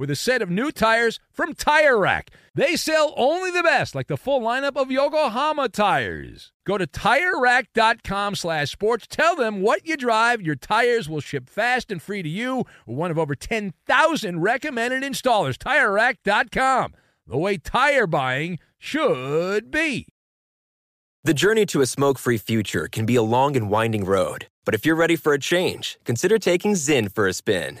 with 0.00 0.10
a 0.10 0.16
set 0.16 0.40
of 0.40 0.48
new 0.48 0.72
tires 0.72 1.20
from 1.30 1.52
Tire 1.52 1.98
Rack. 1.98 2.30
They 2.54 2.74
sell 2.74 3.12
only 3.18 3.50
the 3.50 3.62
best, 3.62 3.94
like 3.94 4.06
the 4.06 4.16
full 4.16 4.40
lineup 4.40 4.74
of 4.74 4.90
Yokohama 4.90 5.68
tires. 5.68 6.52
Go 6.64 6.78
to 6.78 6.86
TireRack.com 6.86 8.34
slash 8.34 8.70
sports. 8.72 9.06
Tell 9.06 9.36
them 9.36 9.60
what 9.60 9.86
you 9.86 9.98
drive. 9.98 10.40
Your 10.40 10.56
tires 10.56 11.06
will 11.06 11.20
ship 11.20 11.50
fast 11.50 11.92
and 11.92 12.00
free 12.00 12.22
to 12.22 12.28
you. 12.30 12.64
One 12.86 13.10
of 13.10 13.18
over 13.18 13.34
10,000 13.34 14.40
recommended 14.40 15.02
installers. 15.02 15.58
TireRack.com. 15.58 16.94
The 17.26 17.36
way 17.36 17.58
tire 17.58 18.06
buying 18.06 18.58
should 18.78 19.70
be. 19.70 20.06
The 21.24 21.34
journey 21.34 21.66
to 21.66 21.82
a 21.82 21.86
smoke 21.86 22.18
free 22.18 22.38
future 22.38 22.88
can 22.88 23.04
be 23.04 23.16
a 23.16 23.22
long 23.22 23.54
and 23.54 23.68
winding 23.68 24.06
road. 24.06 24.46
But 24.64 24.74
if 24.74 24.86
you're 24.86 24.96
ready 24.96 25.16
for 25.16 25.34
a 25.34 25.38
change, 25.38 25.98
consider 26.04 26.38
taking 26.38 26.72
Zyn 26.72 27.12
for 27.12 27.28
a 27.28 27.34
spin. 27.34 27.80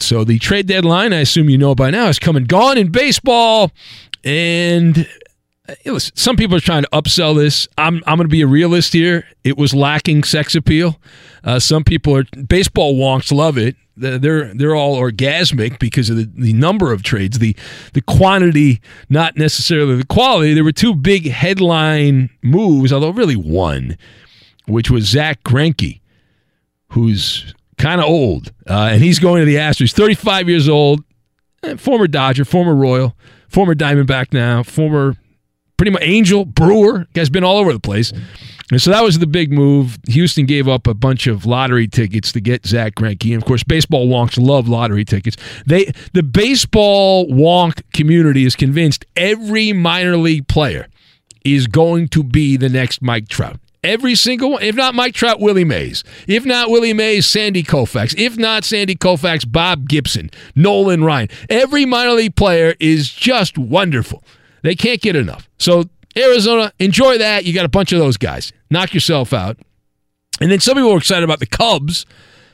So 0.00 0.24
the 0.24 0.38
trade 0.38 0.66
deadline, 0.66 1.12
I 1.12 1.20
assume 1.20 1.48
you 1.48 1.58
know 1.58 1.74
by 1.74 1.90
now, 1.90 2.08
is 2.08 2.18
coming 2.18 2.44
gone 2.44 2.78
in 2.78 2.90
baseball. 2.90 3.70
And 4.24 5.08
listen, 5.84 6.16
some 6.16 6.36
people 6.36 6.56
are 6.56 6.60
trying 6.60 6.82
to 6.82 6.88
upsell 6.90 7.34
this. 7.34 7.68
I'm 7.78 8.02
I'm 8.06 8.16
going 8.16 8.28
to 8.28 8.32
be 8.32 8.42
a 8.42 8.46
realist 8.46 8.92
here. 8.92 9.26
It 9.44 9.56
was 9.56 9.74
lacking 9.74 10.24
sex 10.24 10.54
appeal. 10.54 11.00
Uh, 11.44 11.58
some 11.58 11.84
people 11.84 12.16
are 12.16 12.24
baseball 12.48 12.96
wonks 12.96 13.32
love 13.32 13.56
it. 13.56 13.76
They're 13.96 14.52
they're 14.52 14.74
all 14.74 14.96
orgasmic 14.96 15.78
because 15.78 16.10
of 16.10 16.16
the, 16.16 16.30
the 16.34 16.52
number 16.52 16.92
of 16.92 17.02
trades, 17.02 17.38
the 17.38 17.56
the 17.94 18.02
quantity, 18.02 18.82
not 19.08 19.38
necessarily 19.38 19.96
the 19.96 20.04
quality. 20.04 20.52
There 20.52 20.64
were 20.64 20.72
two 20.72 20.94
big 20.94 21.30
headline 21.30 22.28
moves, 22.42 22.92
although 22.92 23.10
really 23.10 23.36
one, 23.36 23.96
which 24.66 24.90
was 24.90 25.04
Zach 25.04 25.42
Greinke, 25.44 26.00
who's 26.88 27.54
kind 27.78 28.00
of 28.00 28.06
old, 28.06 28.52
uh, 28.68 28.90
and 28.92 29.02
he's 29.02 29.18
going 29.18 29.40
to 29.40 29.46
the 29.46 29.56
Astros. 29.56 29.92
35 29.92 30.48
years 30.48 30.68
old, 30.68 31.04
eh, 31.62 31.76
former 31.76 32.06
Dodger, 32.06 32.44
former 32.44 32.74
Royal, 32.74 33.16
former 33.48 33.74
Diamondback 33.74 34.32
now, 34.32 34.62
former 34.62 35.16
pretty 35.76 35.90
much 35.90 36.02
Angel, 36.02 36.44
Brewer. 36.44 37.06
Guy's 37.12 37.30
been 37.30 37.44
all 37.44 37.58
over 37.58 37.72
the 37.72 37.80
place. 37.80 38.12
And 38.72 38.82
so 38.82 38.90
that 38.90 39.04
was 39.04 39.20
the 39.20 39.26
big 39.26 39.52
move. 39.52 39.96
Houston 40.08 40.44
gave 40.44 40.66
up 40.66 40.88
a 40.88 40.94
bunch 40.94 41.28
of 41.28 41.46
lottery 41.46 41.86
tickets 41.86 42.32
to 42.32 42.40
get 42.40 42.66
Zach 42.66 42.96
Greinke. 42.96 43.32
And 43.32 43.40
of 43.40 43.46
course, 43.46 43.62
baseball 43.62 44.08
wonks 44.08 44.42
love 44.44 44.68
lottery 44.68 45.04
tickets. 45.04 45.36
They 45.66 45.92
the 46.14 46.24
baseball 46.24 47.26
wonk 47.28 47.82
community 47.92 48.44
is 48.44 48.56
convinced 48.56 49.04
every 49.14 49.72
minor 49.72 50.16
league 50.16 50.48
player 50.48 50.88
is 51.44 51.68
going 51.68 52.08
to 52.08 52.24
be 52.24 52.56
the 52.56 52.68
next 52.68 53.02
Mike 53.02 53.28
Trout. 53.28 53.60
Every 53.82 54.14
single 54.14 54.52
one. 54.52 54.62
If 54.62 54.74
not 54.74 54.94
Mike 54.94 55.14
Trout, 55.14 55.40
Willie 55.40 55.64
Mays. 55.64 56.02
If 56.26 56.44
not 56.44 56.70
Willie 56.70 56.92
Mays, 56.92 57.26
Sandy 57.26 57.62
Koufax. 57.62 58.14
If 58.18 58.36
not 58.36 58.64
Sandy 58.64 58.96
Koufax, 58.96 59.50
Bob 59.50 59.88
Gibson, 59.88 60.30
Nolan 60.54 61.04
Ryan. 61.04 61.28
Every 61.48 61.84
minor 61.84 62.12
league 62.12 62.36
player 62.36 62.74
is 62.80 63.10
just 63.10 63.56
wonderful. 63.56 64.24
They 64.62 64.74
can't 64.74 65.00
get 65.00 65.14
enough. 65.14 65.48
So 65.58 65.84
Arizona, 66.16 66.72
enjoy 66.78 67.18
that. 67.18 67.44
You 67.44 67.52
got 67.52 67.64
a 67.64 67.68
bunch 67.68 67.92
of 67.92 67.98
those 67.98 68.16
guys. 68.16 68.52
Knock 68.70 68.94
yourself 68.94 69.32
out. 69.32 69.58
And 70.40 70.50
then 70.50 70.60
some 70.60 70.74
people 70.74 70.90
were 70.90 70.98
excited 70.98 71.24
about 71.24 71.40
the 71.40 71.46
Cubs 71.46 72.06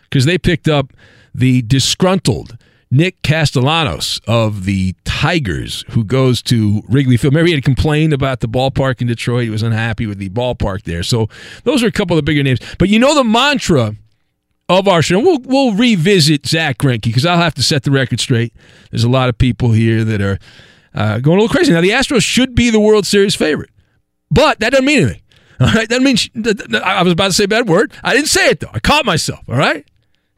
because 0.03 0.25
they 0.25 0.39
picked 0.39 0.69
up 0.69 0.93
the 1.35 1.63
disgruntled 1.63 2.57
Nick 2.93 3.23
Castellanos 3.23 4.21
of 4.29 4.67
the 4.67 4.94
Tigers, 5.05 5.83
who 5.89 6.05
goes 6.05 6.43
to 6.43 6.83
Wrigley 6.91 7.17
Field. 7.17 7.33
Remember, 7.33 7.47
he 7.47 7.55
had 7.55 7.65
complained 7.65 8.12
about 8.12 8.41
the 8.41 8.49
ballpark 8.49 9.00
in 9.00 9.06
Detroit. 9.06 9.44
He 9.44 9.50
was 9.50 9.62
unhappy 9.62 10.06
with 10.06 10.19
the 10.19 10.29
ballpark 10.29 10.83
there. 10.83 11.03
So 11.03 11.31
those 11.65 11.83
are 11.83 11.87
a 11.87 11.93
couple 11.93 12.19
of 12.19 12.19
the 12.19 12.31
bigger 12.31 12.43
names. 12.43 12.61
But 12.79 12.91
you 12.91 12.99
know 12.99 13.15
the 13.15 13.25
mantra 13.25 13.97
of 14.69 14.87
our 14.87 15.00
show. 15.00 15.19
We'll 15.21 15.39
we'll 15.39 15.73
revisit 15.73 16.47
Zach 16.47 16.77
Greinke 16.77 17.05
because 17.05 17.25
I'll 17.25 17.39
have 17.39 17.55
to 17.55 17.62
set 17.62 17.85
the 17.85 17.91
record 17.91 18.21
straight. 18.21 18.53
There's 18.91 19.05
a 19.05 19.09
lot 19.09 19.31
of 19.31 19.39
people 19.39 19.73
here 19.73 20.05
that 20.05 20.21
are 20.21 20.39
uh, 20.94 21.19
going 21.21 21.39
a 21.39 21.41
little 21.41 21.49
crazy. 21.49 21.73
Now 21.73 21.81
the 21.81 21.91
Astros 21.91 22.23
should 22.23 22.55
be 22.55 22.69
the 22.69 22.81
World 22.81 23.06
Series 23.06 23.35
favorite, 23.35 23.71
but 24.31 24.61
that 24.61 24.71
doesn't 24.71 24.85
mean 24.85 25.03
anything. 25.03 25.23
All 25.61 25.73
right, 25.73 25.89
that 25.89 26.03
means 26.03 26.29
I 26.85 27.03
was 27.03 27.15
about 27.15 27.29
to 27.29 27.33
say 27.33 27.44
a 27.44 27.49
bad 27.49 27.69
word. 27.69 27.93
I 28.05 28.12
didn't 28.12 28.29
say 28.29 28.49
it 28.49 28.61
though. 28.61 28.71
I 28.75 28.81
caught 28.81 29.06
myself. 29.06 29.49
All 29.49 29.56
right. 29.56 29.87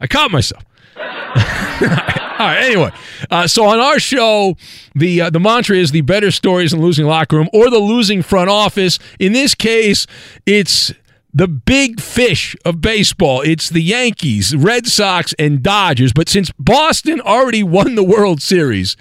I 0.00 0.06
caught 0.06 0.30
myself. 0.30 0.62
All 2.38 2.46
right. 2.46 2.64
Anyway, 2.64 2.90
uh, 3.30 3.46
so 3.46 3.64
on 3.66 3.78
our 3.78 4.00
show, 4.00 4.56
the 4.92 5.20
uh, 5.20 5.30
the 5.30 5.38
mantra 5.38 5.76
is 5.76 5.92
the 5.92 6.00
better 6.00 6.32
stories 6.32 6.72
in 6.72 6.80
losing 6.80 7.06
locker 7.06 7.36
room 7.36 7.48
or 7.52 7.70
the 7.70 7.78
losing 7.78 8.22
front 8.22 8.50
office. 8.50 8.98
In 9.20 9.32
this 9.32 9.54
case, 9.54 10.04
it's 10.44 10.92
the 11.32 11.46
big 11.46 12.00
fish 12.00 12.56
of 12.64 12.80
baseball. 12.80 13.40
It's 13.42 13.68
the 13.68 13.82
Yankees, 13.82 14.54
Red 14.56 14.88
Sox, 14.88 15.32
and 15.38 15.62
Dodgers. 15.62 16.12
But 16.12 16.28
since 16.28 16.50
Boston 16.58 17.20
already 17.20 17.62
won 17.62 17.94
the 17.94 18.02
World 18.02 18.42
Series, 18.42 18.96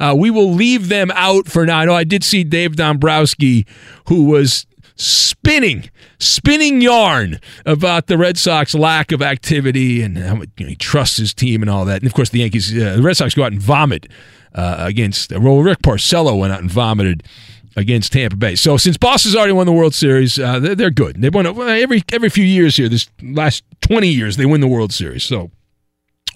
uh, 0.00 0.16
we 0.18 0.28
will 0.30 0.52
leave 0.52 0.88
them 0.88 1.12
out 1.14 1.46
for 1.46 1.64
now. 1.64 1.78
I 1.78 1.84
know 1.84 1.94
I 1.94 2.02
did 2.02 2.24
see 2.24 2.42
Dave 2.42 2.74
Dombrowski, 2.74 3.66
who 4.08 4.24
was 4.24 4.66
spinning, 4.96 5.90
spinning 6.18 6.80
yarn 6.80 7.40
about 7.66 8.06
the 8.06 8.16
Red 8.16 8.38
Sox 8.38 8.74
lack 8.74 9.12
of 9.12 9.22
activity 9.22 10.02
and 10.02 10.18
how 10.18 10.36
you 10.36 10.46
know, 10.60 10.66
he 10.68 10.76
trusts 10.76 11.16
his 11.16 11.34
team 11.34 11.62
and 11.62 11.70
all 11.70 11.84
that. 11.84 12.00
And 12.00 12.06
of 12.06 12.14
course, 12.14 12.30
the 12.30 12.40
Yankees, 12.40 12.72
uh, 12.76 12.96
the 12.96 13.02
Red 13.02 13.16
Sox 13.16 13.34
go 13.34 13.44
out 13.44 13.52
and 13.52 13.60
vomit 13.60 14.08
uh, 14.54 14.76
against. 14.78 15.32
Uh, 15.32 15.40
well, 15.40 15.58
Rick 15.60 15.78
Porcello 15.82 16.38
went 16.38 16.52
out 16.52 16.60
and 16.60 16.70
vomited 16.70 17.24
against 17.76 18.12
Tampa 18.12 18.36
Bay. 18.36 18.54
So 18.54 18.76
since 18.76 18.96
Boston's 18.96 19.34
already 19.34 19.52
won 19.52 19.66
the 19.66 19.72
World 19.72 19.94
Series, 19.94 20.38
uh, 20.38 20.60
they're, 20.60 20.74
they're, 20.74 20.90
good. 20.90 21.20
They 21.20 21.28
won 21.28 21.46
every 21.46 22.02
every 22.12 22.28
few 22.28 22.44
years 22.44 22.76
here. 22.76 22.88
This 22.88 23.08
last 23.22 23.64
twenty 23.80 24.08
years, 24.08 24.36
they 24.36 24.46
win 24.46 24.60
the 24.60 24.68
World 24.68 24.92
Series. 24.92 25.24
So. 25.24 25.50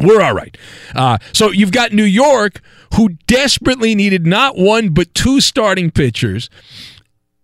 We're 0.01 0.23
all 0.23 0.33
right. 0.33 0.57
Uh, 0.95 1.19
so 1.33 1.51
you've 1.51 1.73
got 1.73 1.93
New 1.93 2.05
York, 2.05 2.61
who 2.95 3.09
desperately 3.27 3.97
needed 3.97 4.29
not 4.29 4.57
one 4.57 4.91
but 4.91 5.13
two 5.13 5.41
starting 5.41 5.91
pitchers. 5.91 6.49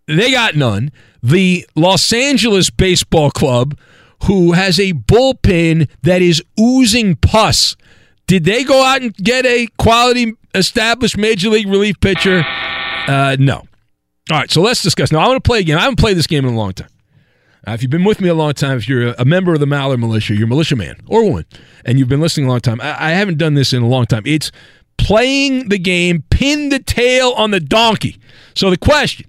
They 0.06 0.30
got 0.30 0.54
none. 0.56 0.92
The 1.22 1.66
Los 1.74 2.12
Angeles 2.12 2.70
Baseball 2.70 3.30
Club, 3.30 3.78
who 4.24 4.52
has 4.52 4.78
a 4.78 4.92
bullpen 4.92 5.88
that 6.02 6.22
is 6.22 6.42
oozing 6.60 7.16
pus. 7.16 7.76
Did 8.26 8.44
they 8.44 8.64
go 8.64 8.84
out 8.84 9.02
and 9.02 9.14
get 9.14 9.44
a 9.46 9.66
quality 9.78 10.34
established 10.54 11.16
major 11.16 11.48
league 11.50 11.68
relief 11.68 12.00
pitcher? 12.00 12.44
Uh, 13.06 13.36
no. 13.38 13.66
All 14.30 14.38
right, 14.38 14.50
so 14.50 14.62
let's 14.62 14.82
discuss. 14.82 15.12
Now, 15.12 15.20
I 15.20 15.28
want 15.28 15.42
to 15.42 15.46
play 15.46 15.60
a 15.60 15.62
game. 15.62 15.76
I 15.76 15.82
haven't 15.82 15.98
played 15.98 16.16
this 16.16 16.26
game 16.26 16.46
in 16.46 16.54
a 16.54 16.56
long 16.56 16.72
time. 16.72 16.88
Uh, 17.66 17.72
if 17.72 17.82
you've 17.82 17.90
been 17.90 18.04
with 18.04 18.20
me 18.20 18.28
a 18.28 18.34
long 18.34 18.52
time, 18.52 18.76
if 18.76 18.88
you're 18.88 19.14
a 19.18 19.24
member 19.24 19.54
of 19.54 19.60
the 19.60 19.66
Maller 19.66 19.98
Militia, 19.98 20.34
you're 20.34 20.44
a 20.44 20.48
militia 20.48 20.76
man 20.76 20.96
or 21.06 21.24
woman, 21.24 21.46
and 21.84 21.98
you've 21.98 22.08
been 22.08 22.20
listening 22.20 22.46
a 22.46 22.50
long 22.50 22.60
time, 22.60 22.80
I, 22.80 23.08
I 23.08 23.10
haven't 23.12 23.38
done 23.38 23.54
this 23.54 23.72
in 23.72 23.82
a 23.82 23.86
long 23.86 24.04
time. 24.06 24.22
It's 24.26 24.50
playing 24.98 25.70
the 25.70 25.78
game, 25.78 26.24
pin 26.30 26.68
the 26.68 26.78
tail 26.78 27.32
on 27.36 27.50
the 27.50 27.60
donkey. 27.60 28.18
So 28.54 28.70
the 28.70 28.76
question 28.76 29.26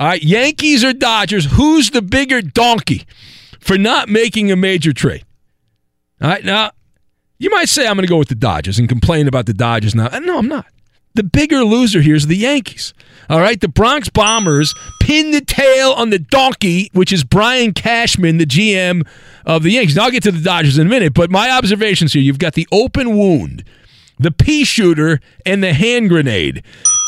all 0.00 0.06
right, 0.06 0.22
Yankees 0.22 0.82
or 0.82 0.94
Dodgers, 0.94 1.44
who's 1.44 1.90
the 1.90 2.00
bigger 2.00 2.40
donkey 2.40 3.04
for 3.60 3.76
not 3.76 4.08
making 4.08 4.50
a 4.50 4.56
major 4.56 4.94
trade? 4.94 5.26
All 6.22 6.30
right, 6.30 6.42
now 6.42 6.70
you 7.38 7.50
might 7.50 7.68
say 7.68 7.86
I'm 7.86 7.96
going 7.96 8.06
to 8.06 8.10
go 8.10 8.16
with 8.16 8.28
the 8.28 8.34
Dodgers 8.34 8.78
and 8.78 8.88
complain 8.88 9.28
about 9.28 9.44
the 9.44 9.52
Dodgers 9.52 9.94
now. 9.94 10.08
Uh, 10.10 10.18
no, 10.20 10.38
I'm 10.38 10.48
not. 10.48 10.64
The 11.16 11.22
bigger 11.22 11.64
loser 11.64 12.00
here 12.00 12.14
is 12.14 12.28
the 12.28 12.36
Yankees. 12.36 12.94
All 13.28 13.40
right, 13.40 13.60
the 13.60 13.68
Bronx 13.68 14.08
Bombers 14.08 14.74
pin 15.02 15.32
the 15.32 15.42
tail 15.42 15.92
on 15.92 16.08
the 16.08 16.18
donkey, 16.18 16.88
which 16.94 17.12
is 17.12 17.22
Brian 17.22 17.74
Cashman, 17.74 18.38
the 18.38 18.46
GM 18.46 19.06
of 19.44 19.64
the 19.64 19.72
Yankees. 19.72 19.96
Now 19.96 20.04
I'll 20.04 20.10
get 20.10 20.22
to 20.22 20.32
the 20.32 20.40
Dodgers 20.40 20.78
in 20.78 20.86
a 20.86 20.90
minute, 20.90 21.12
but 21.12 21.30
my 21.30 21.50
observations 21.50 22.14
here: 22.14 22.22
you've 22.22 22.38
got 22.38 22.54
the 22.54 22.66
open 22.72 23.18
wound, 23.18 23.64
the 24.18 24.30
pea 24.30 24.64
shooter, 24.64 25.20
and 25.44 25.62
the 25.62 25.74
hand 25.74 26.08
grenade, 26.08 26.62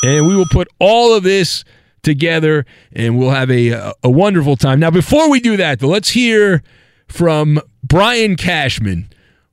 and 0.05 0.27
we 0.27 0.37
will 0.37 0.49
put 0.51 0.69
all 0.79 1.15
of 1.15 1.23
this 1.23 1.65
together, 2.03 2.67
and 2.93 3.19
we'll 3.19 3.31
have 3.31 3.51
a, 3.51 3.93
a 4.03 4.11
wonderful 4.11 4.57
time. 4.57 4.81
Now, 4.81 4.91
before 4.91 5.31
we 5.31 5.41
do 5.41 5.57
that, 5.57 5.81
though, 5.81 5.89
let's 5.89 6.11
hear 6.11 6.63
from 7.07 7.61
Brian 7.83 8.37
Cashman, 8.37 9.09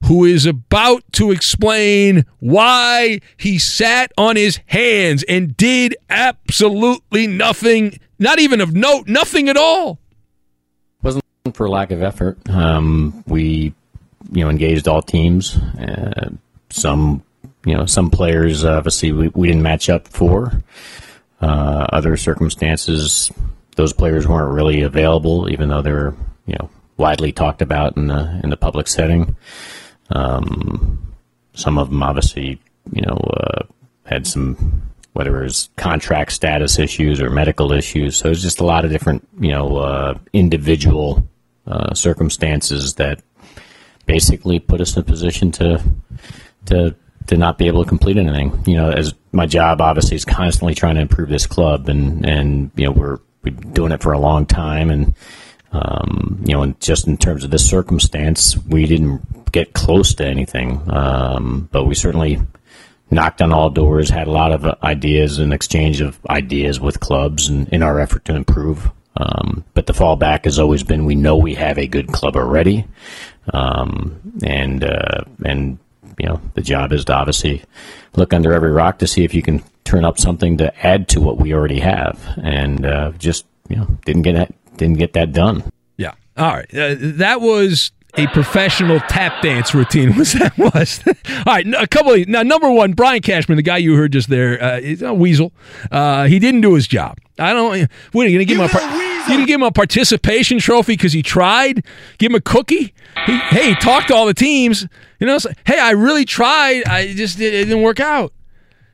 who 0.05 0.25
is 0.25 0.45
about 0.45 1.03
to 1.13 1.31
explain 1.31 2.25
why 2.39 3.19
he 3.37 3.59
sat 3.59 4.11
on 4.17 4.35
his 4.35 4.59
hands 4.67 5.23
and 5.23 5.55
did 5.57 5.95
absolutely 6.09 7.27
nothing, 7.27 7.99
not 8.17 8.39
even 8.39 8.61
of 8.61 8.73
note, 8.73 9.07
nothing 9.07 9.49
at 9.49 9.57
all. 9.57 9.99
Wasn't 11.03 11.23
for 11.53 11.69
lack 11.69 11.91
of 11.91 12.01
effort. 12.01 12.37
Um, 12.49 13.23
we, 13.27 13.73
you 14.31 14.43
know, 14.43 14.49
engaged 14.49 14.87
all 14.87 15.01
teams. 15.01 15.57
Uh, 15.57 16.29
some, 16.69 17.23
you 17.65 17.75
know, 17.75 17.85
some 17.85 18.09
players 18.09 18.63
obviously 18.63 19.11
we, 19.11 19.27
we 19.29 19.47
didn't 19.47 19.63
match 19.63 19.89
up 19.89 20.07
for. 20.07 20.61
Uh, 21.41 21.88
other 21.94 22.18
circumstances, 22.18 23.31
those 23.75 23.94
players 23.94 24.27
weren't 24.27 24.53
really 24.53 24.81
available, 24.81 25.50
even 25.50 25.69
though 25.69 25.81
they 25.81 25.91
were, 25.91 26.13
you 26.45 26.56
know, 26.59 26.69
widely 26.97 27.31
talked 27.31 27.62
about 27.62 27.95
in 27.95 28.07
the 28.07 28.39
in 28.44 28.50
the 28.50 28.57
public 28.57 28.88
setting. 28.88 29.36
Um, 30.09 31.13
some 31.53 31.77
of 31.77 31.89
them 31.89 32.03
obviously, 32.03 32.59
you 32.91 33.01
know, 33.01 33.15
uh, 33.15 33.63
had 34.06 34.27
some 34.27 34.83
whether 35.13 35.39
it 35.39 35.44
was 35.44 35.69
contract 35.75 36.31
status 36.31 36.77
issues 36.77 37.21
or 37.21 37.30
medical 37.30 37.71
issues. 37.71 38.15
So 38.15 38.30
it's 38.30 38.42
just 38.42 38.59
a 38.59 38.65
lot 38.65 38.85
of 38.85 38.92
different, 38.92 39.27
you 39.39 39.51
know, 39.51 39.77
uh, 39.77 40.18
individual 40.33 41.27
uh, 41.68 41.94
circumstances 41.94 42.95
that 42.95 43.21
basically 44.06 44.59
put 44.59 44.81
us 44.81 44.95
in 44.95 45.01
a 45.01 45.06
position 45.06 45.51
to 45.53 45.83
to 46.65 46.95
to 47.29 47.37
not 47.37 47.59
be 47.59 47.67
able 47.67 47.83
to 47.83 47.89
complete 47.89 48.17
anything. 48.17 48.63
You 48.65 48.75
know, 48.75 48.89
as 48.89 49.13
my 49.31 49.45
job 49.45 49.81
obviously 49.81 50.15
is 50.15 50.25
constantly 50.25 50.73
trying 50.73 50.95
to 50.95 51.01
improve 51.01 51.29
this 51.29 51.45
club, 51.45 51.87
and 51.87 52.25
and 52.25 52.71
you 52.75 52.85
know 52.85 52.91
we're 52.91 53.19
been 53.43 53.55
doing 53.71 53.91
it 53.91 54.01
for 54.01 54.13
a 54.13 54.19
long 54.19 54.45
time, 54.47 54.89
and 54.89 55.13
um, 55.71 56.43
you 56.45 56.53
know, 56.53 56.63
and 56.63 56.79
just 56.81 57.07
in 57.07 57.17
terms 57.17 57.43
of 57.43 57.51
this 57.51 57.69
circumstance, 57.69 58.57
we 58.57 58.87
didn't 58.87 59.51
get 59.51 59.73
close 59.73 60.15
to 60.15 60.25
anything, 60.25 60.81
um, 60.91 61.69
but 61.71 61.85
we 61.85 61.93
certainly 61.93 62.41
knocked 63.11 63.41
on 63.41 63.53
all 63.53 63.69
doors, 63.69 64.09
had 64.09 64.27
a 64.27 64.31
lot 64.31 64.51
of 64.51 64.65
ideas 64.83 65.37
and 65.37 65.53
exchange 65.53 66.01
of 66.01 66.19
ideas 66.29 66.79
with 66.79 66.99
clubs, 66.99 67.47
and 67.47 67.69
in 67.69 67.83
our 67.83 67.99
effort 67.99 68.25
to 68.25 68.35
improve. 68.35 68.89
Um, 69.17 69.63
but 69.75 69.85
the 69.85 69.93
fallback 69.93 70.45
has 70.45 70.57
always 70.57 70.81
been 70.81 71.05
we 71.05 71.15
know 71.15 71.37
we 71.37 71.53
have 71.55 71.77
a 71.77 71.87
good 71.87 72.07
club 72.07 72.35
already, 72.35 72.85
um, 73.53 74.19
and 74.43 74.83
uh, 74.83 75.25
and 75.45 75.77
you 76.19 76.27
know, 76.27 76.42
the 76.54 76.62
job 76.62 76.92
is 76.92 77.06
to 77.06 77.13
obviously 77.13 77.63
look 78.16 78.33
under 78.33 78.54
every 78.54 78.71
rock 78.71 79.00
to 79.00 79.07
see 79.07 79.24
if 79.24 79.33
you 79.33 79.42
can 79.42 79.63
turn 79.86 80.06
up 80.06 80.19
something 80.19 80.57
to 80.57 80.86
add 80.86 81.07
to 81.10 81.21
what 81.21 81.38
we 81.38 81.54
already 81.54 81.80
have, 81.80 82.19
and 82.44 82.86
uh, 82.86 83.12
just 83.18 83.45
you 83.69 83.75
know, 83.77 83.88
didn't 84.06 84.24
get 84.24 84.33
that 84.33 84.54
didn't 84.77 84.98
get 84.98 85.13
that 85.13 85.31
done. 85.31 85.63
Yeah. 85.98 86.13
All 86.38 86.54
right. 86.54 86.74
Uh, 86.74 86.95
that 87.00 87.42
was 87.42 87.92
a 88.16 88.27
professional 88.27 89.00
tap 89.01 89.42
dance 89.42 89.74
routine 89.74 90.16
was 90.18 90.33
that 90.33 90.57
was 90.57 91.01
all 91.06 91.44
right 91.45 91.68
a 91.75 91.88
couple 91.88 92.11
of 92.11 92.28
now 92.28 92.42
number 92.42 92.69
one 92.71 92.94
brian 92.94 93.21
cashman 93.21 93.56
the 93.56 93.61
guy 93.61 93.78
you 93.78 93.95
heard 93.95 94.11
just 94.11 94.30
there 94.30 94.61
uh, 94.61 94.80
is 94.80 95.04
a 95.04 95.14
weasel 95.14 95.54
uh, 95.92 96.26
he 96.26 96.40
didn't 96.40 96.61
do 96.61 96.73
his 96.73 96.88
job 96.88 97.19
i 97.38 97.54
don't 97.54 97.88
what 98.11 98.26
are 98.26 98.30
you 98.30 98.38
gonna 98.38 98.45
give 98.45 98.57
him 98.57 98.66
a 98.66 98.68
par- 98.68 99.08
you 99.30 99.36
gonna 99.36 99.48
give 99.48 99.62
him 99.62 99.68
a 99.68 99.71
participation 99.71 100.59
trophy 100.59 100.94
because 100.94 101.14
he 101.14 101.21
tried 101.21 101.86
give 102.18 102.31
him 102.31 102.36
a 102.36 102.42
cookie 102.42 102.94
he, 103.26 103.38
hey 103.50 103.76
talk 103.76 104.07
to 104.07 104.16
all 104.16 104.26
the 104.26 104.33
teams 104.33 104.88
you 105.19 105.28
know 105.28 105.38
hey 105.66 105.80
i 105.80 105.92
really 105.92 106.26
tried 106.26 106.83
i 106.86 107.14
just 107.14 107.40
it, 107.40 107.54
it 107.54 107.66
didn't 107.66 107.83
work 107.83 108.00
out 108.00 108.33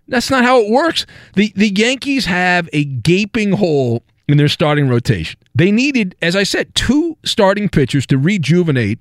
that's 0.08 0.30
not 0.30 0.44
how 0.44 0.60
it 0.60 0.70
works 0.70 1.06
the 1.36 1.52
the 1.56 1.70
yankees 1.70 2.26
have 2.26 2.70
a 2.74 2.84
gaping 2.84 3.54
hole 3.54 4.04
in 4.28 4.38
their 4.38 4.48
starting 4.48 4.88
rotation. 4.88 5.40
They 5.54 5.72
needed, 5.72 6.16
as 6.22 6.36
I 6.36 6.44
said, 6.44 6.74
two 6.76 7.18
starting 7.24 7.70
pitchers 7.70 8.06
to 8.08 8.18
rejuvenate 8.18 9.00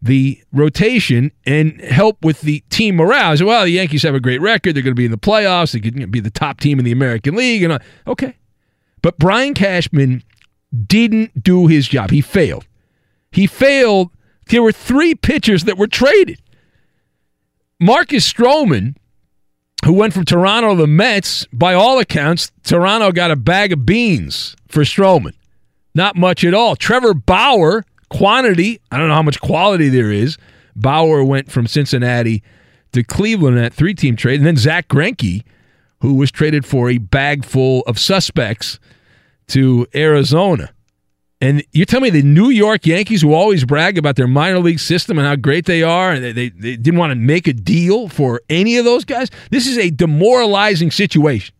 the 0.00 0.42
rotation 0.52 1.32
and 1.46 1.80
help 1.80 2.22
with 2.22 2.42
the 2.42 2.62
team 2.70 2.96
morale. 2.96 3.36
Said, 3.36 3.46
well, 3.46 3.64
the 3.64 3.70
Yankees 3.70 4.02
have 4.02 4.14
a 4.14 4.20
great 4.20 4.40
record. 4.40 4.74
They're 4.74 4.82
going 4.82 4.94
to 4.94 4.98
be 4.98 5.04
in 5.04 5.10
the 5.10 5.18
playoffs. 5.18 5.72
They 5.72 5.80
could 5.80 6.10
be 6.10 6.20
the 6.20 6.30
top 6.30 6.60
team 6.60 6.78
in 6.78 6.84
the 6.84 6.92
American 6.92 7.36
League. 7.36 7.62
And 7.62 7.78
okay, 8.06 8.36
but 9.02 9.18
Brian 9.18 9.54
Cashman 9.54 10.22
didn't 10.86 11.42
do 11.42 11.66
his 11.66 11.88
job. 11.88 12.10
He 12.10 12.20
failed. 12.20 12.66
He 13.32 13.46
failed. 13.46 14.10
There 14.48 14.62
were 14.62 14.72
three 14.72 15.14
pitchers 15.14 15.64
that 15.64 15.78
were 15.78 15.86
traded. 15.86 16.40
Marcus 17.80 18.30
Stroman 18.30 18.94
who 19.84 19.92
went 19.92 20.14
from 20.14 20.24
Toronto 20.24 20.70
to 20.70 20.82
the 20.82 20.86
Mets. 20.86 21.46
By 21.52 21.74
all 21.74 21.98
accounts, 21.98 22.50
Toronto 22.62 23.12
got 23.12 23.30
a 23.30 23.36
bag 23.36 23.72
of 23.72 23.86
beans 23.86 24.56
for 24.66 24.82
Stroman. 24.82 25.34
Not 25.94 26.16
much 26.16 26.42
at 26.44 26.54
all. 26.54 26.74
Trevor 26.74 27.14
Bauer, 27.14 27.84
quantity, 28.08 28.80
I 28.90 28.98
don't 28.98 29.08
know 29.08 29.14
how 29.14 29.22
much 29.22 29.40
quality 29.40 29.88
there 29.88 30.10
is. 30.10 30.38
Bauer 30.74 31.22
went 31.22 31.52
from 31.52 31.66
Cincinnati 31.66 32.42
to 32.92 33.04
Cleveland 33.04 33.56
in 33.56 33.62
that 33.62 33.74
three 33.74 33.94
team 33.94 34.16
trade. 34.16 34.40
And 34.40 34.46
then 34.46 34.56
Zach 34.56 34.88
Greinke, 34.88 35.42
who 36.00 36.14
was 36.14 36.30
traded 36.30 36.64
for 36.64 36.90
a 36.90 36.98
bag 36.98 37.44
full 37.44 37.82
of 37.86 37.98
suspects 37.98 38.80
to 39.48 39.86
Arizona. 39.94 40.70
And 41.40 41.62
you're 41.72 41.84
telling 41.84 42.04
me 42.04 42.10
the 42.10 42.22
New 42.22 42.48
York 42.48 42.86
Yankees, 42.86 43.22
who 43.22 43.34
always 43.34 43.64
brag 43.64 43.98
about 43.98 44.16
their 44.16 44.28
minor 44.28 44.60
league 44.60 44.80
system 44.80 45.18
and 45.18 45.26
how 45.26 45.36
great 45.36 45.66
they 45.66 45.82
are, 45.82 46.10
and 46.12 46.24
they, 46.24 46.32
they, 46.32 46.48
they, 46.48 46.76
didn't 46.76 46.98
want 46.98 47.10
to 47.10 47.16
make 47.16 47.46
a 47.46 47.52
deal 47.52 48.08
for 48.08 48.40
any 48.48 48.76
of 48.76 48.84
those 48.84 49.04
guys? 49.04 49.30
This 49.50 49.66
is 49.66 49.76
a 49.76 49.90
demoralizing 49.90 50.90
situation, 50.90 51.54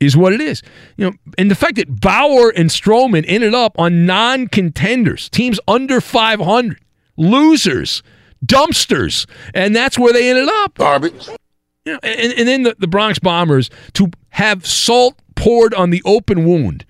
is 0.00 0.16
what 0.16 0.34
it 0.34 0.40
is. 0.40 0.62
You 0.98 1.06
know, 1.06 1.16
and 1.38 1.50
the 1.50 1.54
fact 1.54 1.76
that 1.76 2.00
Bauer 2.00 2.50
and 2.50 2.68
Stroman 2.68 3.24
ended 3.26 3.54
up 3.54 3.78
on 3.78 4.04
non 4.04 4.48
contenders, 4.48 5.30
teams 5.30 5.58
under 5.66 6.00
500, 6.00 6.78
losers 7.16 8.02
dumpsters, 8.44 9.26
and 9.54 9.74
that's 9.74 9.98
where 9.98 10.12
they 10.12 10.30
ended 10.30 10.48
up. 10.48 10.78
Garbage. 10.78 11.28
You 11.84 11.94
know, 11.94 12.00
and, 12.02 12.32
and 12.32 12.48
then 12.48 12.62
the, 12.62 12.76
the 12.78 12.86
Bronx 12.86 13.18
Bombers 13.18 13.70
to 13.94 14.10
have 14.30 14.66
salt 14.66 15.18
poured 15.34 15.74
on 15.74 15.90
the 15.90 16.02
open 16.04 16.44
wound. 16.44 16.84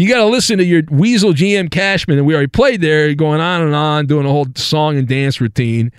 You 0.00 0.08
got 0.08 0.16
to 0.16 0.24
listen 0.24 0.56
to 0.56 0.64
your 0.64 0.82
Weasel 0.90 1.34
GM 1.34 1.70
Cashman, 1.70 2.16
and 2.16 2.26
we 2.26 2.32
already 2.32 2.46
played 2.46 2.80
there, 2.80 3.14
going 3.14 3.38
on 3.38 3.60
and 3.60 3.74
on, 3.74 4.06
doing 4.06 4.24
a 4.24 4.30
whole 4.30 4.46
song 4.54 4.96
and 4.96 5.06
dance 5.06 5.42
routine, 5.42 5.92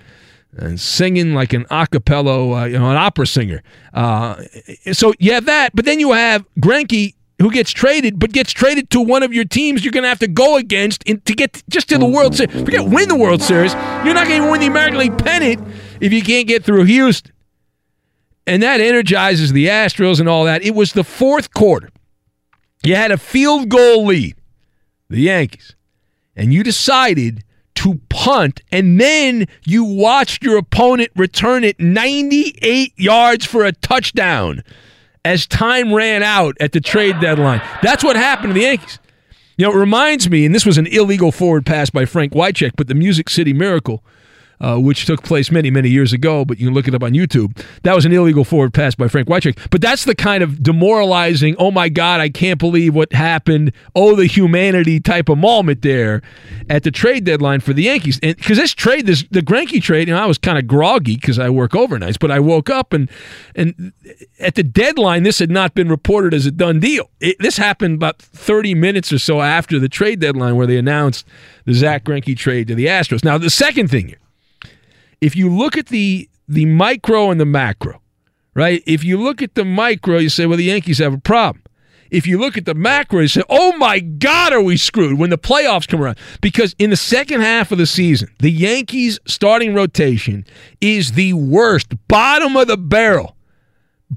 and 0.56 0.80
singing 0.80 1.34
like 1.34 1.52
an 1.52 1.66
acapella, 1.66 2.62
uh, 2.62 2.64
you 2.64 2.80
know, 2.80 2.90
an 2.90 2.96
opera 2.96 3.28
singer. 3.28 3.62
Uh, 3.94 4.42
so 4.90 5.14
you 5.20 5.32
have 5.32 5.44
that, 5.44 5.76
but 5.76 5.84
then 5.84 6.00
you 6.00 6.10
have 6.10 6.44
Greinke 6.58 7.14
who 7.38 7.52
gets 7.52 7.70
traded, 7.70 8.18
but 8.18 8.32
gets 8.32 8.50
traded 8.50 8.90
to 8.90 9.00
one 9.00 9.22
of 9.22 9.32
your 9.32 9.44
teams 9.44 9.84
you're 9.84 9.92
going 9.92 10.02
to 10.02 10.08
have 10.08 10.18
to 10.18 10.26
go 10.28 10.56
against 10.56 11.04
in, 11.04 11.20
to 11.20 11.32
get 11.32 11.62
just 11.70 11.88
to 11.90 11.96
the 11.96 12.04
World 12.04 12.34
Series. 12.34 12.60
Forget 12.60 12.84
win 12.84 13.08
the 13.08 13.14
World 13.14 13.40
Series. 13.40 13.72
You're 14.04 14.14
not 14.14 14.26
going 14.26 14.42
to 14.42 14.50
win 14.50 14.60
the 14.60 14.66
American 14.66 14.98
League 14.98 15.16
pennant 15.16 15.64
if 16.00 16.12
you 16.12 16.22
can't 16.22 16.48
get 16.48 16.64
through 16.64 16.86
Houston. 16.86 17.32
And 18.48 18.64
that 18.64 18.80
energizes 18.80 19.52
the 19.52 19.66
Astros 19.66 20.18
and 20.18 20.28
all 20.28 20.44
that. 20.46 20.64
It 20.64 20.74
was 20.74 20.92
the 20.92 21.04
fourth 21.04 21.54
quarter. 21.54 21.88
You 22.84 22.96
had 22.96 23.12
a 23.12 23.18
field 23.18 23.68
goal 23.68 24.06
lead, 24.06 24.34
the 25.08 25.20
Yankees, 25.20 25.76
and 26.34 26.52
you 26.52 26.62
decided 26.62 27.44
to 27.76 28.00
punt, 28.08 28.60
and 28.70 29.00
then 29.00 29.46
you 29.64 29.84
watched 29.84 30.42
your 30.42 30.58
opponent 30.58 31.10
return 31.16 31.64
it 31.64 31.78
98 31.78 32.92
yards 32.96 33.44
for 33.46 33.64
a 33.64 33.72
touchdown 33.72 34.62
as 35.24 35.46
time 35.46 35.92
ran 35.92 36.22
out 36.22 36.56
at 36.60 36.72
the 36.72 36.80
trade 36.80 37.20
deadline. 37.20 37.62
That's 37.82 38.02
what 38.02 38.16
happened 38.16 38.50
to 38.50 38.54
the 38.54 38.66
Yankees. 38.66 38.98
You 39.56 39.66
know, 39.66 39.72
it 39.72 39.78
reminds 39.78 40.28
me, 40.28 40.44
and 40.44 40.54
this 40.54 40.66
was 40.66 40.78
an 40.78 40.86
illegal 40.86 41.30
forward 41.30 41.64
pass 41.64 41.90
by 41.90 42.04
Frank 42.04 42.32
Wycheck, 42.32 42.72
but 42.76 42.88
the 42.88 42.94
Music 42.94 43.30
City 43.30 43.52
Miracle 43.52 44.02
uh, 44.62 44.78
which 44.78 45.04
took 45.06 45.22
place 45.24 45.50
many, 45.50 45.70
many 45.70 45.88
years 45.88 46.12
ago, 46.12 46.44
but 46.44 46.58
you 46.58 46.68
can 46.68 46.74
look 46.74 46.86
it 46.86 46.94
up 46.94 47.02
on 47.02 47.12
YouTube. 47.12 47.60
That 47.82 47.96
was 47.96 48.04
an 48.06 48.12
illegal 48.12 48.44
forward 48.44 48.72
pass 48.72 48.94
by 48.94 49.08
Frank 49.08 49.26
Wycheck. 49.26 49.58
But 49.70 49.80
that's 49.80 50.04
the 50.04 50.14
kind 50.14 50.42
of 50.42 50.62
demoralizing, 50.62 51.56
oh 51.58 51.72
my 51.72 51.88
God, 51.88 52.20
I 52.20 52.28
can't 52.28 52.60
believe 52.60 52.94
what 52.94 53.12
happened, 53.12 53.72
oh, 53.96 54.14
the 54.14 54.26
humanity 54.26 55.00
type 55.00 55.28
of 55.28 55.38
moment 55.38 55.82
there 55.82 56.22
at 56.70 56.84
the 56.84 56.92
trade 56.92 57.24
deadline 57.24 57.58
for 57.58 57.72
the 57.72 57.82
Yankees. 57.82 58.20
Because 58.20 58.56
this 58.56 58.72
trade, 58.72 59.06
this 59.06 59.24
the 59.32 59.40
Greinke 59.40 59.82
trade, 59.82 60.06
you 60.06 60.14
know, 60.14 60.22
I 60.22 60.26
was 60.26 60.38
kind 60.38 60.56
of 60.56 60.68
groggy 60.68 61.16
because 61.16 61.40
I 61.40 61.50
work 61.50 61.72
overnights, 61.72 62.18
but 62.20 62.30
I 62.30 62.38
woke 62.38 62.70
up 62.70 62.92
and 62.92 63.10
and 63.56 63.92
at 64.38 64.54
the 64.54 64.62
deadline, 64.62 65.24
this 65.24 65.40
had 65.40 65.50
not 65.50 65.74
been 65.74 65.88
reported 65.88 66.34
as 66.34 66.46
a 66.46 66.52
done 66.52 66.78
deal. 66.78 67.10
It, 67.20 67.36
this 67.40 67.56
happened 67.56 67.96
about 67.96 68.18
30 68.18 68.74
minutes 68.74 69.12
or 69.12 69.18
so 69.18 69.40
after 69.40 69.80
the 69.80 69.88
trade 69.88 70.20
deadline 70.20 70.54
where 70.54 70.68
they 70.68 70.76
announced 70.76 71.26
the 71.64 71.74
Zach 71.74 72.04
Greinke 72.04 72.36
trade 72.36 72.68
to 72.68 72.74
the 72.76 72.86
Astros. 72.86 73.24
Now, 73.24 73.38
the 73.38 73.50
second 73.50 73.88
thing 73.88 74.08
here, 74.08 74.18
if 75.22 75.36
you 75.36 75.48
look 75.48 75.78
at 75.78 75.86
the 75.86 76.28
the 76.48 76.66
micro 76.66 77.30
and 77.30 77.40
the 77.40 77.46
macro, 77.46 78.02
right? 78.54 78.82
If 78.84 79.04
you 79.04 79.16
look 79.22 79.40
at 79.40 79.54
the 79.54 79.64
micro, 79.64 80.18
you 80.18 80.28
say, 80.28 80.44
well, 80.44 80.58
the 80.58 80.64
Yankees 80.64 80.98
have 80.98 81.14
a 81.14 81.18
problem. 81.18 81.62
If 82.10 82.26
you 82.26 82.38
look 82.38 82.58
at 82.58 82.66
the 82.66 82.74
macro, 82.74 83.20
you 83.20 83.28
say, 83.28 83.42
oh 83.48 83.74
my 83.78 84.00
God, 84.00 84.52
are 84.52 84.60
we 84.60 84.76
screwed 84.76 85.18
when 85.18 85.30
the 85.30 85.38
playoffs 85.38 85.88
come 85.88 86.02
around? 86.02 86.18
Because 86.42 86.74
in 86.78 86.90
the 86.90 86.96
second 86.96 87.40
half 87.40 87.72
of 87.72 87.78
the 87.78 87.86
season, 87.86 88.28
the 88.40 88.50
Yankees 88.50 89.18
starting 89.26 89.74
rotation 89.74 90.44
is 90.82 91.12
the 91.12 91.32
worst, 91.32 91.94
bottom 92.08 92.54
of 92.56 92.66
the 92.66 92.76
barrel, 92.76 93.34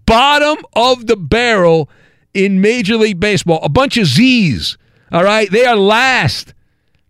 bottom 0.06 0.58
of 0.74 1.08
the 1.08 1.16
barrel 1.16 1.90
in 2.34 2.60
Major 2.60 2.98
League 2.98 3.20
Baseball. 3.20 3.60
A 3.64 3.70
bunch 3.70 3.96
of 3.96 4.08
Z's. 4.08 4.78
All 5.12 5.24
right. 5.24 5.50
They 5.50 5.66
are 5.66 5.78
last 5.78 6.54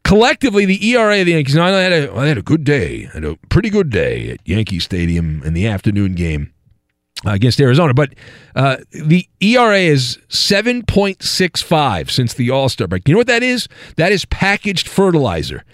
collectively, 0.06 0.66
the 0.66 0.92
ERA 0.92 1.20
of 1.20 1.26
the 1.26 1.34
Yankees. 1.34 1.56
Now, 1.56 1.66
I 1.66 1.72
had 1.72 1.92
a, 1.92 2.16
I 2.16 2.28
had 2.28 2.38
a 2.38 2.42
good 2.42 2.64
day, 2.64 3.06
had 3.08 3.26
a 3.26 3.36
pretty 3.50 3.70
good 3.70 3.90
day 3.90 4.30
at 4.30 4.40
Yankee 4.48 4.80
Stadium 4.80 5.42
in 5.44 5.54
the 5.54 5.68
afternoon 5.68 6.14
game 6.14 6.54
uh, 7.26 7.32
against 7.32 7.60
Arizona. 7.60 7.94
But 7.94 8.14
uh, 8.56 8.78
the 8.92 9.28
ERA 9.42 9.80
is 9.80 10.20
7.65 10.30 12.10
since 12.10 12.34
the 12.34 12.52
All 12.52 12.70
Star 12.70 12.88
break. 12.88 13.08
You 13.08 13.16
know 13.16 13.20
what 13.20 13.28
that 13.28 13.44
is? 13.44 13.68
That 13.98 14.14
is 14.14 14.24
packaged 14.26 14.88
fertilizer. 14.88 15.66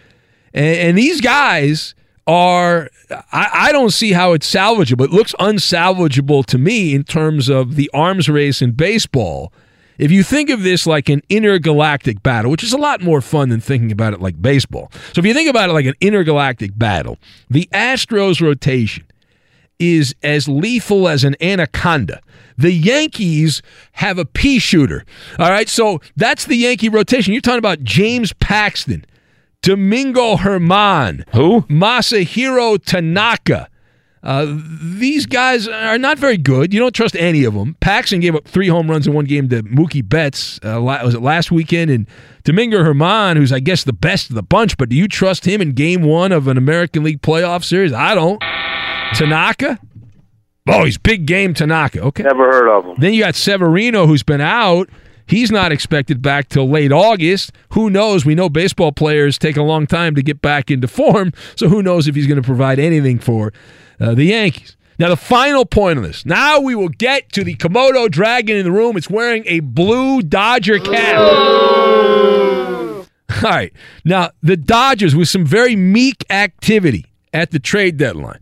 And, 0.54 0.78
and 0.78 0.98
these 0.98 1.22
guys 1.22 1.94
are, 2.26 2.90
I, 3.32 3.50
I, 3.54 3.72
don't 3.72 3.90
see 3.90 4.14
how 4.14 4.34
it's 4.34 4.50
salvageable. 4.50 5.06
It 5.06 5.12
looks 5.12 5.34
unsalvageable 5.40 6.46
to 6.46 6.58
me 6.58 6.94
in 6.94 7.04
terms 7.04 7.50
of 7.50 7.76
the 7.76 7.90
arms 7.94 8.30
race 8.30 8.62
in 8.62 8.72
baseball 8.72 9.52
if 9.98 10.12
you 10.12 10.24
think 10.24 10.50
of 10.50 10.64
this 10.64 10.88
like 10.88 11.10
an 11.10 11.22
intergalactic 11.30 12.24
battle, 12.24 12.52
which 12.52 12.64
is 12.64 12.74
a 12.74 12.78
lot 12.78 13.02
more 13.02 13.22
fun 13.22 13.50
than 13.50 13.60
thinking 13.60 13.92
about 13.92 14.14
it 14.14 14.22
like 14.22 14.42
baseball. 14.42 14.92
So 15.14 15.20
if 15.20 15.26
you 15.26 15.34
think 15.34 15.50
about 15.50 15.70
it 15.70 15.74
like 15.74 15.86
an 15.86 15.96
intergalactic 16.02 16.78
battle, 16.78 17.18
the 17.50 17.70
Astros 17.72 18.42
rotation 18.42 19.06
is 19.80 20.16
as 20.22 20.48
lethal 20.48 21.08
as 21.08 21.24
an 21.24 21.36
anaconda. 21.42 22.22
The 22.58 22.72
Yankees 22.72 23.62
have 23.94 24.20
a 24.20 24.26
pea 24.26 24.60
shooter. 24.60 25.04
All 25.40 25.50
right, 25.50 25.68
so 25.68 26.00
that's 26.16 26.46
the 26.46 26.56
Yankee 26.56 26.90
rotation. 26.90 27.34
You're 27.34 27.42
talking 27.42 27.58
about 27.58 27.84
James 27.84 28.34
Paxton, 28.34 29.06
Domingo 29.64 30.36
Germán, 30.36 31.28
who? 31.34 31.62
Masahiro 31.62 32.84
Tanaka, 32.84 33.68
uh, 34.24 34.46
these 34.82 35.26
guys 35.26 35.68
are 35.68 35.98
not 35.98 36.20
very 36.20 36.38
good. 36.38 36.74
You 36.74 36.80
don't 36.80 36.94
trust 36.94 37.16
any 37.16 37.44
of 37.44 37.56
them. 37.56 37.76
Paxton 37.80 38.20
gave 38.20 38.36
up 38.36 38.48
three 38.48 38.68
home 38.68 38.90
runs 38.90 39.08
in 39.08 39.14
one 39.14 39.26
game 39.26 39.50
to 39.50 39.64
Mookie 39.64 40.08
Betts. 40.08 40.60
Uh, 40.64 40.80
was 40.82 41.16
it 41.16 41.22
last 41.22 41.52
weekend? 41.52 41.90
And 41.90 42.08
Domingo 42.44 42.84
Germán, 42.84 43.38
who's 43.38 43.52
I 43.52 43.60
guess 43.60 43.84
the 43.84 43.94
best 43.94 44.30
of 44.30 44.36
the 44.36 44.44
bunch, 44.44 44.78
but 44.78 44.90
do 44.90 44.96
you 44.96 45.08
trust 45.08 45.46
him 45.46 45.62
in 45.62 45.72
Game 45.72 46.04
One 46.04 46.32
of 46.32 46.48
an 46.48 46.58
American 46.58 47.04
League 47.04 47.22
playoff 47.22 47.64
series? 47.64 47.94
I 47.94 48.14
don't. 48.14 48.42
Tanaka. 49.16 49.80
Oh, 50.70 50.86
he's 50.86 50.98
big 51.00 51.26
game 51.26 51.56
Tanaka. 51.56 52.02
Okay, 52.02 52.24
never 52.24 52.46
heard 52.46 52.70
of 52.70 52.86
him. 52.86 52.96
Then 53.00 53.14
you 53.14 53.24
got 53.24 53.34
Severino, 53.36 54.06
who's 54.06 54.24
been 54.24 54.42
out. 54.42 54.90
He's 55.26 55.52
not 55.52 55.72
expected 55.72 56.22
back 56.22 56.50
till 56.50 56.70
late 56.70 56.92
August. 56.92 57.52
Who 57.70 57.90
knows? 57.90 58.26
We 58.26 58.36
know 58.36 58.50
baseball 58.50 58.92
players 58.92 59.40
take 59.40 59.58
a 59.58 59.64
long 59.64 59.88
time 59.88 60.14
to 60.16 60.22
get 60.22 60.42
back 60.42 60.70
into 60.70 60.88
form, 60.88 61.32
so 61.56 61.70
who 61.70 61.82
knows 61.82 62.08
if 62.08 62.16
he's 62.16 62.28
going 62.28 62.42
to 62.42 62.46
provide 62.46 62.80
anything 62.80 63.18
for 63.18 63.52
uh, 64.02 64.16
the 64.16 64.26
Yankees. 64.26 64.76
Now, 65.00 65.10
the 65.10 65.18
final 65.18 65.66
point 65.66 65.98
of 65.98 66.04
this. 66.04 66.26
Now 66.26 66.60
we 66.60 66.76
will 66.76 66.90
get 66.90 67.32
to 67.34 67.44
the 67.44 67.56
Komodo 67.56 68.10
dragon 68.10 68.58
in 68.58 68.66
the 68.66 68.72
room. 68.72 68.98
It's 68.98 69.10
wearing 69.10 69.44
a 69.48 69.62
blue 69.62 70.22
Dodger 70.22 70.80
cap. 70.80 71.18
All 73.44 73.50
right. 73.50 73.74
Now, 74.06 74.30
the 74.44 74.58
Dodgers, 74.58 75.16
with 75.16 75.30
some 75.30 75.46
very 75.46 75.76
meek 75.76 76.24
activity 76.30 77.08
at 77.34 77.52
the 77.52 77.60
trade 77.60 77.98
deadline, 77.98 78.42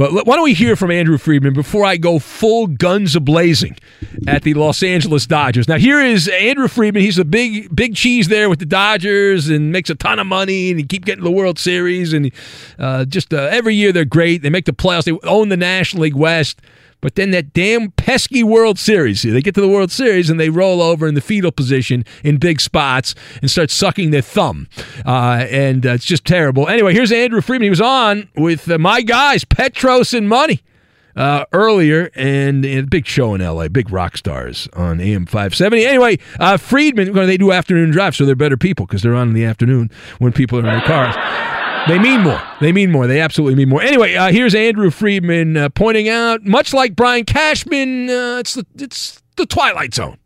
but 0.00 0.26
why 0.26 0.34
don't 0.34 0.44
we 0.44 0.54
hear 0.54 0.76
from 0.76 0.90
Andrew 0.90 1.18
Friedman 1.18 1.52
before 1.52 1.84
I 1.84 1.98
go 1.98 2.18
full 2.18 2.66
guns 2.66 3.14
a 3.14 3.20
blazing 3.20 3.76
at 4.26 4.44
the 4.44 4.54
Los 4.54 4.82
Angeles 4.82 5.26
Dodgers? 5.26 5.68
Now 5.68 5.76
here 5.76 6.00
is 6.00 6.26
Andrew 6.26 6.68
Friedman. 6.68 7.02
He's 7.02 7.18
a 7.18 7.24
big 7.24 7.76
big 7.76 7.94
cheese 7.94 8.28
there 8.28 8.48
with 8.48 8.60
the 8.60 8.64
Dodgers 8.64 9.50
and 9.50 9.72
makes 9.72 9.90
a 9.90 9.94
ton 9.94 10.18
of 10.18 10.26
money 10.26 10.70
and 10.70 10.80
he 10.80 10.86
keep 10.86 11.04
getting 11.04 11.22
the 11.22 11.30
World 11.30 11.58
Series 11.58 12.14
and 12.14 12.32
uh, 12.78 13.04
just 13.04 13.34
uh, 13.34 13.48
every 13.50 13.74
year 13.74 13.92
they're 13.92 14.06
great. 14.06 14.40
They 14.40 14.48
make 14.48 14.64
the 14.64 14.72
playoffs. 14.72 15.04
They 15.04 15.28
own 15.28 15.50
the 15.50 15.58
National 15.58 16.04
League 16.04 16.14
West. 16.14 16.62
But 17.00 17.14
then 17.14 17.30
that 17.30 17.52
damn 17.52 17.90
pesky 17.92 18.42
World 18.42 18.78
Series, 18.78 19.22
they 19.22 19.40
get 19.40 19.54
to 19.54 19.60
the 19.60 19.68
World 19.68 19.90
Series 19.90 20.30
and 20.30 20.38
they 20.38 20.50
roll 20.50 20.82
over 20.82 21.06
in 21.06 21.14
the 21.14 21.20
fetal 21.20 21.52
position 21.52 22.04
in 22.22 22.38
big 22.38 22.60
spots 22.60 23.14
and 23.40 23.50
start 23.50 23.70
sucking 23.70 24.10
their 24.10 24.22
thumb. 24.22 24.68
Uh, 25.06 25.46
and 25.50 25.86
uh, 25.86 25.90
it's 25.90 26.04
just 26.04 26.24
terrible. 26.24 26.68
Anyway, 26.68 26.92
here's 26.92 27.12
Andrew 27.12 27.40
Friedman. 27.40 27.66
He 27.66 27.70
was 27.70 27.80
on 27.80 28.28
with 28.36 28.70
uh, 28.70 28.78
my 28.78 29.02
guys, 29.02 29.44
Petros 29.44 30.14
and 30.14 30.28
Money. 30.28 30.60
Uh, 31.16 31.44
earlier 31.52 32.08
and, 32.14 32.64
a 32.64 32.82
big 32.82 33.04
show 33.04 33.34
in 33.34 33.40
LA, 33.40 33.66
big 33.66 33.90
rock 33.90 34.16
stars 34.16 34.68
on 34.74 35.00
AM 35.00 35.26
570. 35.26 35.84
Anyway, 35.84 36.18
uh, 36.38 36.56
Friedman, 36.56 37.12
they 37.12 37.36
do 37.36 37.50
afternoon 37.50 37.90
drive, 37.90 38.14
so 38.14 38.24
they're 38.24 38.36
better 38.36 38.56
people 38.56 38.86
because 38.86 39.02
they're 39.02 39.16
on 39.16 39.28
in 39.28 39.34
the 39.34 39.44
afternoon 39.44 39.90
when 40.18 40.32
people 40.32 40.58
are 40.58 40.60
in 40.60 40.66
their 40.66 40.80
cars. 40.82 41.16
They 41.88 41.98
mean 41.98 42.20
more. 42.20 42.40
They 42.60 42.72
mean 42.72 42.90
more. 42.90 43.06
They 43.06 43.20
absolutely 43.20 43.56
mean 43.56 43.68
more. 43.68 43.82
Anyway, 43.82 44.14
uh, 44.14 44.30
here's 44.30 44.54
Andrew 44.54 44.90
Friedman 44.90 45.56
uh, 45.56 45.68
pointing 45.70 46.08
out, 46.08 46.44
much 46.44 46.74
like 46.74 46.94
Brian 46.94 47.24
Cashman, 47.24 48.08
uh, 48.10 48.38
it's 48.38 48.54
the 48.54 48.66
it's 48.78 49.22
the 49.36 49.46
twilight 49.46 49.94
zone. 49.94 50.18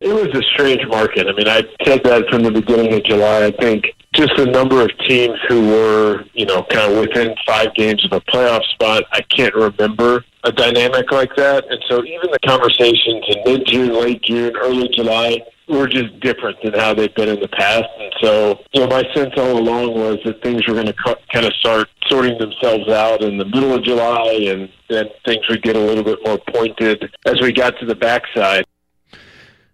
It 0.00 0.14
was 0.14 0.28
a 0.28 0.42
strange 0.54 0.80
market. 0.88 1.26
I 1.26 1.32
mean, 1.32 1.48
I 1.48 1.62
said 1.84 2.02
that 2.04 2.24
from 2.30 2.42
the 2.42 2.50
beginning 2.50 2.94
of 2.94 3.04
July. 3.04 3.46
I 3.46 3.50
think 3.50 3.84
just 4.14 4.32
the 4.36 4.46
number 4.46 4.80
of 4.80 4.90
teams 5.06 5.38
who 5.46 5.68
were, 5.68 6.24
you 6.32 6.46
know, 6.46 6.64
kind 6.70 6.92
of 6.92 6.98
within 7.00 7.34
five 7.46 7.74
games 7.74 8.04
of 8.04 8.12
a 8.12 8.20
playoff 8.22 8.64
spot. 8.72 9.04
I 9.12 9.20
can't 9.22 9.54
remember 9.54 10.24
a 10.44 10.52
dynamic 10.52 11.12
like 11.12 11.34
that. 11.36 11.64
And 11.68 11.78
so 11.88 12.02
even 12.04 12.30
the 12.30 12.38
conversations 12.46 13.24
in 13.28 13.42
mid 13.44 13.66
June, 13.66 13.92
late 13.92 14.22
June, 14.22 14.56
early 14.56 14.88
July 14.94 15.42
were 15.70 15.86
just 15.86 16.18
different 16.20 16.58
than 16.62 16.74
how 16.74 16.92
they've 16.94 17.14
been 17.14 17.28
in 17.28 17.40
the 17.40 17.48
past. 17.48 17.86
And 17.98 18.12
so, 18.20 18.58
you 18.72 18.80
know, 18.80 18.88
my 18.88 19.04
sense 19.14 19.32
all 19.36 19.58
along 19.58 19.94
was 19.94 20.18
that 20.24 20.42
things 20.42 20.66
were 20.66 20.74
going 20.74 20.86
to 20.86 20.92
cu- 20.92 21.14
kind 21.32 21.46
of 21.46 21.52
start 21.54 21.88
sorting 22.08 22.36
themselves 22.38 22.88
out 22.88 23.22
in 23.22 23.38
the 23.38 23.44
middle 23.44 23.74
of 23.74 23.84
July, 23.84 24.46
and 24.48 24.68
then 24.88 25.06
things 25.24 25.40
would 25.48 25.62
get 25.62 25.76
a 25.76 25.80
little 25.80 26.04
bit 26.04 26.18
more 26.24 26.38
pointed 26.52 27.10
as 27.26 27.40
we 27.40 27.52
got 27.52 27.78
to 27.78 27.86
the 27.86 27.94
backside. 27.94 28.64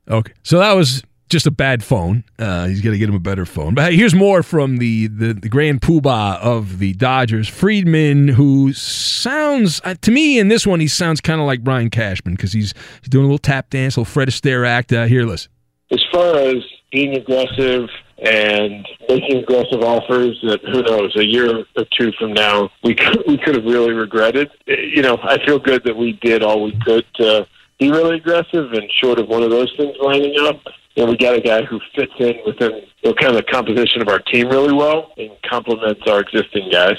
Okay, 0.09 0.33
so 0.43 0.59
that 0.59 0.75
was 0.75 1.03
just 1.29 1.47
a 1.47 1.51
bad 1.51 1.83
phone. 1.83 2.23
Uh, 2.39 2.67
he's 2.67 2.81
got 2.81 2.91
to 2.91 2.99
get 2.99 3.09
him 3.09 3.15
a 3.15 3.21
better 3.21 3.45
phone. 3.45 3.75
But 3.75 3.91
hey, 3.91 3.97
here's 3.97 4.15
more 4.15 4.43
from 4.45 4.77
the, 4.77 5.09
the, 5.09 5.35
the 5.35 5.49
grand 5.49 5.81
poobah 5.81 6.39
of 6.39 6.79
the 6.79 6.93
Dodgers, 6.95 7.49
Friedman, 7.49 8.29
who 8.29 8.73
sounds, 8.73 9.81
uh, 9.85 9.97
to 10.03 10.11
me 10.13 10.39
in 10.39 10.49
this 10.49 10.67
one, 10.67 10.79
he 10.79 10.87
sounds 10.87 11.21
kind 11.21 11.41
of 11.41 11.47
like 11.47 11.65
Brian 11.65 11.91
Cashman 11.91 12.35
because 12.35 12.53
he's, 12.53 12.75
he's 13.01 13.09
doing 13.09 13.25
a 13.25 13.27
little 13.27 13.39
tap 13.39 13.71
dance, 13.71 13.97
a 13.97 14.01
little 14.01 14.13
Fred 14.13 14.29
Astaire 14.29 14.67
act. 14.67 14.93
Uh, 14.93 15.07
here, 15.07 15.25
listen. 15.25 15.51
As 15.91 16.03
far 16.13 16.37
as 16.37 16.57
being 16.91 17.15
aggressive 17.15 17.89
and 18.19 18.87
making 19.09 19.39
aggressive 19.39 19.83
offers 19.83 20.39
that 20.43 20.61
who 20.65 20.83
knows 20.83 21.15
a 21.17 21.25
year 21.25 21.65
or 21.77 21.85
two 21.99 22.11
from 22.19 22.33
now 22.33 22.71
we 22.83 22.95
could, 22.95 23.23
we 23.27 23.37
could 23.39 23.55
have 23.55 23.65
really 23.65 23.93
regretted. 23.93 24.51
You 24.67 25.03
know, 25.03 25.19
I 25.23 25.45
feel 25.45 25.59
good 25.59 25.85
that 25.85 25.97
we 25.97 26.13
did 26.23 26.43
all 26.43 26.63
we 26.63 26.79
could 26.85 27.05
to 27.17 27.47
be 27.79 27.91
really 27.91 28.17
aggressive, 28.17 28.73
and 28.73 28.91
short 29.03 29.19
of 29.19 29.29
one 29.29 29.43
of 29.43 29.51
those 29.51 29.73
things 29.77 29.95
lining 30.01 30.35
up, 30.41 30.63
you 30.95 31.05
know, 31.05 31.11
we 31.11 31.17
got 31.19 31.35
a 31.35 31.43
guy 31.43 31.63
who 31.63 31.79
fits 31.95 32.13
in 32.19 32.37
within 32.47 32.81
know, 33.07 33.15
kind 33.15 33.37
of 33.37 33.45
the 33.45 33.51
composition 33.51 34.03
of 34.03 34.09
our 34.09 34.19
team 34.19 34.49
really 34.49 34.73
well 34.73 35.13
and 35.17 35.31
complements 35.49 36.01
our 36.07 36.21
existing 36.21 36.69
guys. 36.71 36.99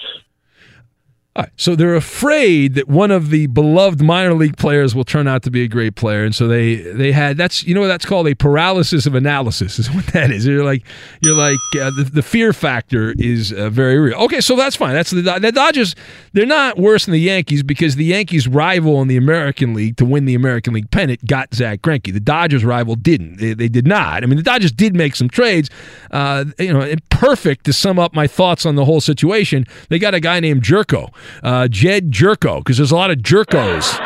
So 1.56 1.76
they're 1.76 1.96
afraid 1.96 2.76
that 2.76 2.88
one 2.88 3.12
of 3.12 3.30
the 3.30 3.48
beloved 3.48 4.02
minor 4.02 4.34
league 4.34 4.58
players 4.58 4.96
will 4.96 5.04
turn 5.04 5.28
out 5.28 5.44
to 5.44 5.52
be 5.52 5.64
a 5.64 5.68
great 5.68 5.96
player, 5.96 6.24
and 6.24 6.34
so 6.34 6.48
they 6.48 6.76
they 6.76 7.12
had 7.12 7.38
that's 7.38 7.64
you 7.64 7.76
know 7.76 7.82
what 7.82 7.88
that's 7.88 8.06
called 8.06 8.28
a 8.28 8.36
paralysis 8.36 9.06
of 9.06 9.16
analysis 9.16 9.80
is 9.80 9.92
what 9.92 10.06
that 10.08 10.32
is. 10.32 10.46
You're 10.46 10.64
like 10.64 10.84
you're 11.22 11.36
like 11.36 11.58
uh, 11.80 11.92
the, 11.92 12.10
the 12.12 12.22
fear 12.22 12.54
factor 12.54 13.14
is 13.18 13.52
uh, 13.54 13.70
very 13.70 14.00
real. 14.00 14.18
Okay, 14.24 14.42
so 14.42 14.56
that's 14.56 14.76
fine. 14.76 14.94
That's 14.94 15.12
the 15.12 15.22
the 15.22 15.52
Dodgers. 15.52 15.96
They're 16.34 16.46
not 16.46 16.78
worse 16.78 17.06
than 17.06 17.14
the 17.14 17.20
Yankees 17.20 17.64
because 17.64 17.96
the 17.96 18.06
Yankees' 18.06 18.48
rival 18.48 19.02
in 19.02 19.08
the 19.08 19.18
American 19.18 19.74
League 19.74 19.98
to 19.98 20.06
win 20.06 20.26
the 20.26 20.36
American 20.36 20.74
League 20.74 20.92
pennant 20.92 21.26
got 21.26 21.54
Zach 21.54 21.82
Greinke. 21.82 22.14
The 22.14 22.20
Dodgers' 22.20 22.64
rival 22.64 22.96
didn't. 22.96 23.38
They, 23.38 23.54
they 23.54 23.68
did 23.68 23.88
not. 23.88 24.24
I 24.24 24.28
mean, 24.28 24.38
the 24.38 24.44
Dodgers 24.44 24.72
did 24.72 24.96
make 24.96 25.16
some 25.16 25.30
trades. 25.30 25.70
Uh, 26.12 26.46
you 26.60 26.74
know, 26.74 26.96
perfect 27.10 27.66
to 27.66 27.74
sum 27.74 27.98
up 27.98 28.14
my 28.14 28.28
thoughts 28.28 28.66
on 28.66 28.76
the 28.76 28.86
whole 28.86 29.02
situation. 29.02 29.66
They 29.90 29.98
got 29.98 30.14
a 30.14 30.20
guy 30.20 30.40
named 30.40 30.62
Jerko 30.62 31.12
uh, 31.44 31.68
Jedd 31.68 32.12
Gyorko, 32.12 32.60
because 32.60 32.78
there's 32.78 32.92
a 32.92 32.96
lot 32.96 33.12
of 33.12 33.18
Jerkos. 33.18 33.98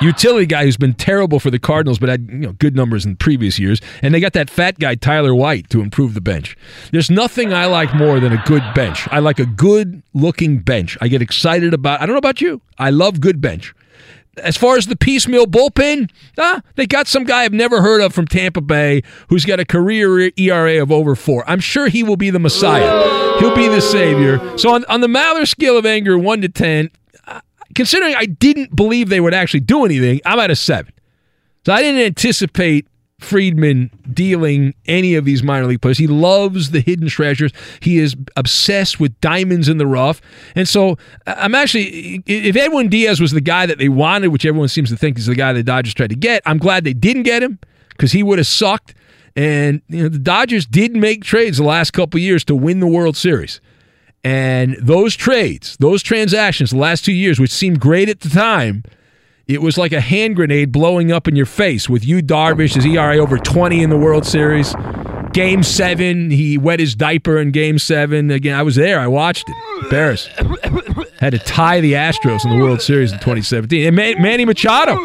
Utility 0.00 0.46
guy 0.46 0.64
who's 0.64 0.76
been 0.76 0.94
terrible 0.94 1.40
for 1.40 1.50
the 1.50 1.58
Cardinals, 1.58 1.98
but 1.98 2.08
had 2.08 2.26
you 2.30 2.38
know 2.38 2.52
good 2.52 2.74
numbers 2.74 3.04
in 3.04 3.16
previous 3.16 3.58
years, 3.58 3.80
and 4.02 4.14
they 4.14 4.20
got 4.20 4.32
that 4.32 4.48
fat 4.48 4.78
guy 4.78 4.94
Tyler 4.94 5.34
White 5.34 5.68
to 5.70 5.82
improve 5.82 6.14
the 6.14 6.20
bench. 6.20 6.56
There's 6.90 7.10
nothing 7.10 7.52
I 7.52 7.66
like 7.66 7.94
more 7.94 8.18
than 8.18 8.32
a 8.32 8.42
good 8.46 8.62
bench. 8.74 9.06
I 9.10 9.18
like 9.18 9.38
a 9.38 9.46
good 9.46 10.02
looking 10.14 10.60
bench. 10.60 10.96
I 11.00 11.08
get 11.08 11.20
excited 11.20 11.74
about. 11.74 12.00
I 12.00 12.06
don't 12.06 12.14
know 12.14 12.18
about 12.18 12.40
you. 12.40 12.62
I 12.78 12.90
love 12.90 13.20
good 13.20 13.40
bench. 13.40 13.74
As 14.36 14.56
far 14.56 14.76
as 14.76 14.86
the 14.86 14.96
piecemeal 14.96 15.46
bullpen, 15.46 16.10
ah, 16.38 16.62
they 16.76 16.86
got 16.86 17.08
some 17.08 17.24
guy 17.24 17.42
I've 17.42 17.52
never 17.52 17.82
heard 17.82 18.00
of 18.00 18.14
from 18.14 18.26
Tampa 18.26 18.60
Bay 18.60 19.02
who's 19.28 19.44
got 19.44 19.58
a 19.60 19.64
career 19.64 20.30
ERA 20.36 20.80
of 20.82 20.92
over 20.92 21.14
four. 21.16 21.44
I'm 21.48 21.60
sure 21.60 21.88
he 21.88 22.02
will 22.02 22.16
be 22.16 22.30
the 22.30 22.38
Messiah. 22.38 23.38
He'll 23.40 23.54
be 23.54 23.68
the 23.68 23.80
savior. 23.80 24.56
So 24.56 24.72
on, 24.72 24.84
on 24.86 25.00
the 25.00 25.08
Maller 25.08 25.46
scale 25.48 25.76
of 25.76 25.84
anger, 25.84 26.16
one 26.16 26.40
to 26.42 26.48
ten, 26.48 26.90
uh, 27.26 27.40
considering 27.74 28.14
I 28.14 28.26
didn't 28.26 28.76
believe 28.76 29.08
they 29.08 29.20
would 29.20 29.34
actually 29.34 29.60
do 29.60 29.84
anything, 29.84 30.20
I'm 30.24 30.38
at 30.38 30.50
a 30.50 30.56
seven. 30.56 30.92
So 31.66 31.72
I 31.72 31.82
didn't 31.82 32.00
anticipate 32.00 32.86
Friedman 33.20 33.90
dealing 34.12 34.74
any 34.86 35.14
of 35.14 35.24
these 35.24 35.42
minor 35.42 35.66
league 35.66 35.80
players. 35.80 35.98
He 35.98 36.06
loves 36.06 36.70
the 36.70 36.80
hidden 36.80 37.08
treasures. 37.08 37.52
He 37.80 37.98
is 37.98 38.16
obsessed 38.36 38.98
with 38.98 39.18
diamonds 39.20 39.68
in 39.68 39.78
the 39.78 39.86
rough. 39.86 40.20
And 40.54 40.66
so 40.66 40.98
I'm 41.26 41.54
actually, 41.54 42.22
if 42.26 42.56
Edwin 42.56 42.88
Diaz 42.88 43.20
was 43.20 43.32
the 43.32 43.40
guy 43.40 43.66
that 43.66 43.78
they 43.78 43.88
wanted, 43.88 44.28
which 44.28 44.44
everyone 44.44 44.68
seems 44.68 44.90
to 44.90 44.96
think 44.96 45.18
is 45.18 45.26
the 45.26 45.34
guy 45.34 45.52
the 45.52 45.62
Dodgers 45.62 45.94
tried 45.94 46.10
to 46.10 46.16
get, 46.16 46.42
I'm 46.46 46.58
glad 46.58 46.84
they 46.84 46.92
didn't 46.92 47.24
get 47.24 47.42
him 47.42 47.58
because 47.90 48.12
he 48.12 48.22
would 48.22 48.38
have 48.38 48.46
sucked. 48.46 48.94
And 49.36 49.82
you 49.88 50.02
know, 50.04 50.08
the 50.08 50.18
Dodgers 50.18 50.66
did 50.66 50.96
make 50.96 51.22
trades 51.22 51.58
the 51.58 51.64
last 51.64 51.92
couple 51.92 52.18
years 52.18 52.44
to 52.46 52.56
win 52.56 52.80
the 52.80 52.86
World 52.86 53.16
Series. 53.16 53.60
And 54.22 54.76
those 54.80 55.14
trades, 55.14 55.76
those 55.80 56.02
transactions, 56.02 56.70
the 56.70 56.76
last 56.76 57.04
two 57.04 57.12
years, 57.12 57.40
which 57.40 57.50
seemed 57.50 57.80
great 57.80 58.08
at 58.08 58.20
the 58.20 58.28
time, 58.28 58.84
it 59.50 59.60
was 59.60 59.76
like 59.76 59.92
a 59.92 60.00
hand 60.00 60.36
grenade 60.36 60.70
blowing 60.70 61.10
up 61.10 61.26
in 61.26 61.34
your 61.34 61.46
face 61.46 61.88
with 61.88 62.04
Yu 62.04 62.22
Darvish, 62.22 62.74
his 62.74 62.86
ERA 62.86 63.18
over 63.18 63.36
20 63.36 63.82
in 63.82 63.90
the 63.90 63.98
World 63.98 64.24
Series. 64.24 64.74
Game 65.32 65.62
seven, 65.62 66.30
he 66.30 66.58
wet 66.58 66.80
his 66.80 66.94
diaper 66.94 67.38
in 67.38 67.50
game 67.50 67.78
seven. 67.78 68.30
Again, 68.30 68.56
I 68.56 68.62
was 68.62 68.76
there. 68.76 68.98
I 68.98 69.06
watched 69.06 69.48
it. 69.48 69.90
Barris 69.90 70.26
had 71.18 71.32
to 71.32 71.38
tie 71.38 71.80
the 71.80 71.92
Astros 71.94 72.44
in 72.44 72.50
the 72.50 72.62
World 72.62 72.80
Series 72.80 73.12
in 73.12 73.18
2017. 73.18 73.86
And 73.86 73.96
Manny 73.96 74.44
Machado, 74.44 74.96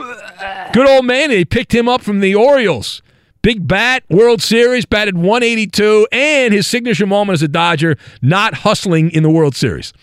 good 0.74 0.88
old 0.88 1.06
Manny, 1.06 1.36
they 1.36 1.46
picked 1.46 1.74
him 1.74 1.88
up 1.88 2.02
from 2.02 2.20
the 2.22 2.36
Orioles. 2.36 3.02
Big 3.42 3.68
bat, 3.68 4.04
World 4.10 4.42
Series, 4.42 4.86
batted 4.86 5.16
182, 5.16 6.08
and 6.12 6.54
his 6.54 6.66
signature 6.66 7.06
moment 7.06 7.36
as 7.36 7.44
a 7.44 7.48
Dodger, 7.48 7.96
not 8.22 8.56
hustling 8.56 9.12
in 9.12 9.22
the 9.22 9.30
World 9.30 9.56
Series. 9.56 9.94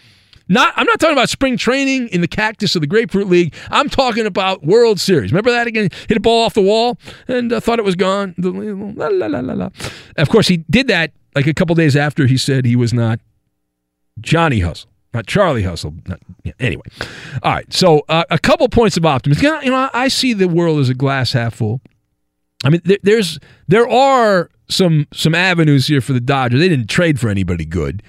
Not, 0.49 0.73
I'm 0.77 0.87
not 0.87 1.01
talking 1.01 1.15
about 1.15 1.29
spring 1.29 1.57
training 1.57 2.09
in 2.09 2.21
the 2.21 2.29
cactus 2.29 2.75
of 2.75 2.81
the 2.81 2.87
Grapefruit 2.87 3.29
League. 3.29 3.55
I'm 3.71 3.89
talking 3.89 4.27
about 4.27 4.65
World 4.65 5.01
Series. 5.01 5.33
Remember 5.33 5.51
that 5.51 5.67
again? 5.67 5.89
Hit 6.09 6.17
a 6.17 6.21
ball 6.21 6.45
off 6.45 6.55
the 6.55 6.63
wall 6.63 6.99
and 7.29 7.53
uh, 7.53 7.61
thought 7.61 7.79
it 7.79 7.85
was 7.85 7.95
gone. 7.95 8.35
La, 8.39 9.09
la, 9.09 9.27
la, 9.27 9.69
of 10.17 10.29
course, 10.29 10.49
he 10.49 10.59
did 10.69 10.89
that 10.89 11.13
like 11.35 11.47
a 11.47 11.55
couple 11.55 11.75
days 11.75 11.97
after 11.97 12.27
he 12.27 12.37
said 12.37 12.65
he 12.65 12.77
was 12.77 12.93
not 12.93 13.21
Johnny 14.21 14.61
Hustle, 14.61 14.91
not 15.15 15.27
Charlie 15.27 15.63
Hustle. 15.63 15.95
Not, 16.07 16.21
yeah, 16.45 16.53
anyway, 16.61 16.85
all 17.43 17.53
right. 17.53 17.73
So 17.73 18.03
uh, 18.09 18.25
a 18.31 18.39
couple 18.39 18.69
points 18.69 18.97
of 18.97 19.07
optimism. 19.07 19.45
You 19.63 19.71
know, 19.71 19.91
I 19.93 20.09
see 20.09 20.33
the 20.33 20.49
world 20.49 20.81
as 20.81 20.89
a 20.89 20.95
glass 20.95 21.33
half 21.33 21.55
full. 21.55 21.81
I 22.65 22.71
mean, 22.71 22.81
there, 22.85 22.99
there's 23.03 23.39
there 23.69 23.89
are 23.89 24.51
some 24.69 25.07
some 25.13 25.35
avenues 25.35 25.87
here 25.87 26.01
for 26.01 26.13
the 26.13 26.21
Dodgers. 26.21 26.61
They 26.61 26.69
didn't 26.69 26.89
trade 26.89 27.19
for 27.19 27.29
anybody 27.29 27.65
good, 27.65 28.03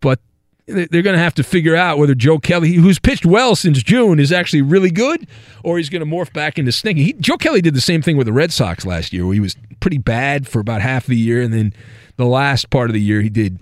but 0.00 0.20
they're 0.66 1.02
going 1.02 1.16
to 1.16 1.18
have 1.18 1.34
to 1.34 1.42
figure 1.42 1.76
out 1.76 1.98
whether 1.98 2.14
Joe 2.14 2.38
Kelly, 2.38 2.72
who's 2.72 2.98
pitched 2.98 3.26
well 3.26 3.54
since 3.54 3.82
June, 3.82 4.18
is 4.18 4.32
actually 4.32 4.62
really 4.62 4.90
good, 4.90 5.26
or 5.62 5.76
he's 5.76 5.90
going 5.90 6.00
to 6.00 6.10
morph 6.10 6.32
back 6.32 6.58
into 6.58 6.72
stinky. 6.72 7.04
He, 7.04 7.12
Joe 7.14 7.36
Kelly 7.36 7.60
did 7.60 7.74
the 7.74 7.82
same 7.82 8.00
thing 8.00 8.16
with 8.16 8.26
the 8.26 8.32
Red 8.32 8.52
Sox 8.52 8.86
last 8.86 9.12
year, 9.12 9.26
where 9.26 9.34
he 9.34 9.40
was 9.40 9.56
pretty 9.80 9.98
bad 9.98 10.48
for 10.48 10.60
about 10.60 10.80
half 10.80 11.06
the 11.06 11.16
year, 11.16 11.42
and 11.42 11.52
then 11.52 11.74
the 12.16 12.24
last 12.24 12.70
part 12.70 12.88
of 12.88 12.94
the 12.94 13.00
year 13.00 13.20
he 13.20 13.28
did 13.28 13.60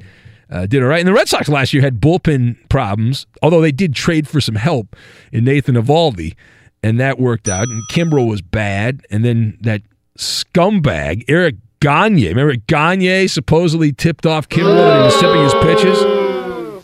uh, 0.51 0.67
did 0.67 0.83
all 0.83 0.89
right. 0.89 1.01
And 1.01 1.09
the 1.09 1.13
Red 1.13 1.29
Sox 1.29 1.49
last 1.49 1.73
year 1.73 1.83
had 1.83 2.01
bullpen 2.01 2.57
problems, 2.69 3.27
although 3.43 3.61
they 3.61 3.73
did 3.73 3.95
trade 3.95 4.29
for 4.29 4.41
some 4.41 4.55
help 4.55 4.95
in 5.33 5.45
Nathan 5.45 5.75
Eovaldi, 5.75 6.37
and 6.83 7.01
that 7.01 7.19
worked 7.19 7.49
out. 7.49 7.69
And 7.69 7.83
Kimbrel 7.91 8.29
was 8.29 8.43
bad, 8.43 9.05
and 9.11 9.25
then 9.25 9.59
that 9.63 9.83
scumbag 10.19 11.25
Eric 11.27 11.57
Gagne. 11.81 12.29
Remember 12.29 12.55
Gagne 12.55 13.27
supposedly 13.27 13.93
tipped 13.93 14.25
off 14.25 14.49
Kimbrel 14.49 14.77
that 14.77 14.99
he 14.99 15.03
was 15.03 15.21
tipping 15.21 15.43
his 15.43 15.55
pitches. 15.55 16.32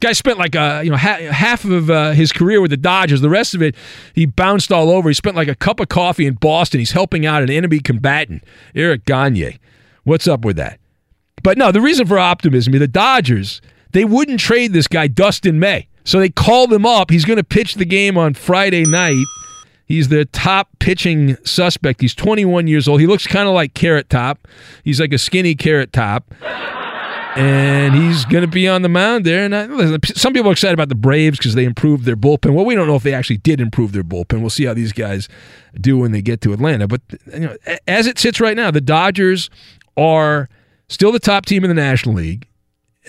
Guy 0.01 0.13
spent 0.13 0.39
like 0.39 0.55
a 0.55 0.83
you 0.85 0.91
know 0.91 0.97
ha- 0.97 1.31
half 1.31 1.65
of 1.65 1.91
uh, 1.91 2.13
his 2.13 2.33
career 2.33 2.61
with 2.61 2.71
the 2.71 2.77
Dodgers. 2.77 3.21
The 3.21 3.29
rest 3.31 3.55
of 3.55 3.63
it, 3.63 3.75
he 4.15 4.27
bounced 4.27 4.73
all 4.73 4.91
over. 4.91 5.09
He 5.09 5.15
spent 5.15 5.37
like 5.37 5.49
a 5.49 5.55
cup 5.55 5.81
of 5.81 5.89
coffee 5.89 6.27
in 6.27 6.35
Boston. 6.35 6.81
He's 6.81 6.93
helping 6.93 7.27
out 7.27 7.43
an 7.43 7.51
enemy 7.51 7.81
combatant, 7.81 8.45
Eric 8.75 9.05
Gagne. 9.05 9.59
What's 10.05 10.27
up 10.29 10.45
with 10.45 10.57
that? 10.57 10.79
But 11.43 11.59
no, 11.59 11.73
the 11.73 11.81
reason 11.81 12.07
for 12.07 12.19
optimism 12.19 12.75
is 12.75 12.81
the 12.81 12.89
Dodgers. 12.89 13.61
They 13.93 14.05
wouldn't 14.05 14.41
trade 14.41 14.73
this 14.73 14.87
guy 14.87 15.07
Dustin 15.07 15.59
May, 15.59 15.89
so 16.05 16.19
they 16.19 16.29
called 16.29 16.73
him 16.73 16.85
up. 16.85 17.11
He's 17.11 17.25
going 17.25 17.39
to 17.39 17.45
pitch 17.45 17.75
the 17.75 17.85
game 17.85 18.19
on 18.19 18.35
Friday 18.35 18.85
night. 18.85 19.25
He's 19.87 20.09
the 20.09 20.27
top 20.27 20.69
pitching 20.81 21.37
suspect. 21.45 22.03
He's 22.03 22.15
21 22.15 22.67
years 22.67 22.87
old. 22.87 23.01
He 23.01 23.07
looks 23.07 23.27
kind 23.27 23.49
of 23.49 23.55
like 23.55 23.73
Carrot 23.73 24.11
Top. 24.11 24.47
He's 24.85 25.01
like 25.01 25.15
a 25.15 25.19
skinny 25.19 25.55
Carrot 25.55 25.93
Top 25.95 26.35
and 27.39 27.95
he's 27.95 28.25
going 28.25 28.43
to 28.43 28.49
be 28.49 28.67
on 28.67 28.83
the 28.83 28.89
mound 28.89 29.25
there. 29.25 29.45
And 29.45 29.55
I, 29.55 29.99
some 30.03 30.33
people 30.33 30.51
are 30.51 30.53
excited 30.53 30.75
about 30.75 30.89
the 30.89 30.97
Braves 30.97 31.39
because 31.39 31.55
they 31.55 31.65
improved 31.65 32.05
their 32.05 32.17
bullpen. 32.17 32.53
Well, 32.53 32.65
we 32.65 32.75
don't 32.75 32.89
know 32.89 32.97
if 32.97 33.05
they 33.05 33.15
actually 33.15 33.37
did 33.37 33.61
improve 33.61 33.93
their 33.93 34.03
bullpen. 34.03 34.41
We'll 34.41 34.51
see 34.51 34.65
how 34.65 34.75
these 34.75 34.93
guys 34.93 35.29
do 35.81 35.99
when 35.99 36.11
they 36.11 36.21
get 36.21 36.41
to 36.43 36.53
Atlanta. 36.53 36.89
But 36.89 37.01
you 37.33 37.41
know, 37.41 37.57
as 37.87 38.09
it 38.09 38.19
sits 38.19 38.41
right 38.41 38.57
now, 38.57 38.73
the 38.73 38.81
Dodgers 38.81 39.51
are 39.97 40.49
still 40.89 41.13
the 41.13 41.21
top 41.21 41.47
team 41.47 41.63
in 41.63 41.69
the 41.69 41.75
National 41.75 42.17
League. 42.17 42.49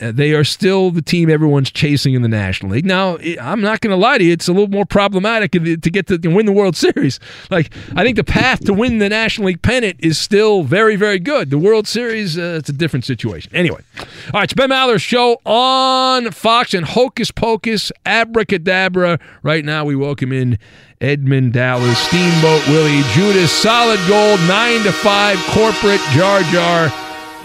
Uh, 0.01 0.11
they 0.11 0.33
are 0.33 0.43
still 0.43 0.91
the 0.91 1.01
team 1.01 1.29
everyone's 1.29 1.71
chasing 1.71 2.13
in 2.13 2.21
the 2.21 2.27
National 2.27 2.71
League. 2.71 2.85
Now, 2.85 3.17
I'm 3.41 3.61
not 3.61 3.81
going 3.81 3.91
to 3.91 3.97
lie 3.97 4.17
to 4.17 4.23
you; 4.23 4.33
it's 4.33 4.47
a 4.47 4.53
little 4.53 4.69
more 4.69 4.85
problematic 4.85 5.51
to 5.51 5.59
get 5.59 6.07
to 6.07 6.17
win 6.27 6.45
the 6.45 6.51
World 6.51 6.75
Series. 6.77 7.19
Like, 7.49 7.73
I 7.95 8.03
think 8.03 8.15
the 8.15 8.23
path 8.23 8.63
to 8.65 8.73
win 8.73 8.99
the 8.99 9.09
National 9.09 9.47
League 9.47 9.61
pennant 9.61 9.97
is 9.99 10.17
still 10.17 10.63
very, 10.63 10.95
very 10.95 11.19
good. 11.19 11.49
The 11.49 11.57
World 11.57 11.87
Series, 11.87 12.37
uh, 12.37 12.57
it's 12.59 12.69
a 12.69 12.73
different 12.73 13.05
situation. 13.05 13.51
Anyway, 13.53 13.81
all 13.99 14.05
right, 14.33 14.43
it's 14.45 14.53
Ben 14.53 14.69
Maller's 14.69 15.01
show 15.01 15.41
on 15.45 16.31
Fox 16.31 16.73
and 16.73 16.85
Hocus 16.85 17.31
Pocus, 17.31 17.91
Abracadabra. 18.05 19.19
Right 19.43 19.65
now, 19.65 19.85
we 19.85 19.95
welcome 19.95 20.31
in 20.31 20.57
Edmund 21.01 21.53
Dallas, 21.53 21.97
Steamboat 21.97 22.67
Willie, 22.67 23.03
Judas, 23.13 23.51
Solid 23.51 23.99
Gold, 24.07 24.39
nine 24.47 24.83
to 24.83 24.91
five, 24.91 25.37
corporate 25.47 26.01
Jar 26.11 26.41
Jar, 26.43 26.91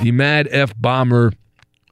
the 0.02 0.10
Mad 0.10 0.48
F 0.50 0.74
Bomber 0.76 1.32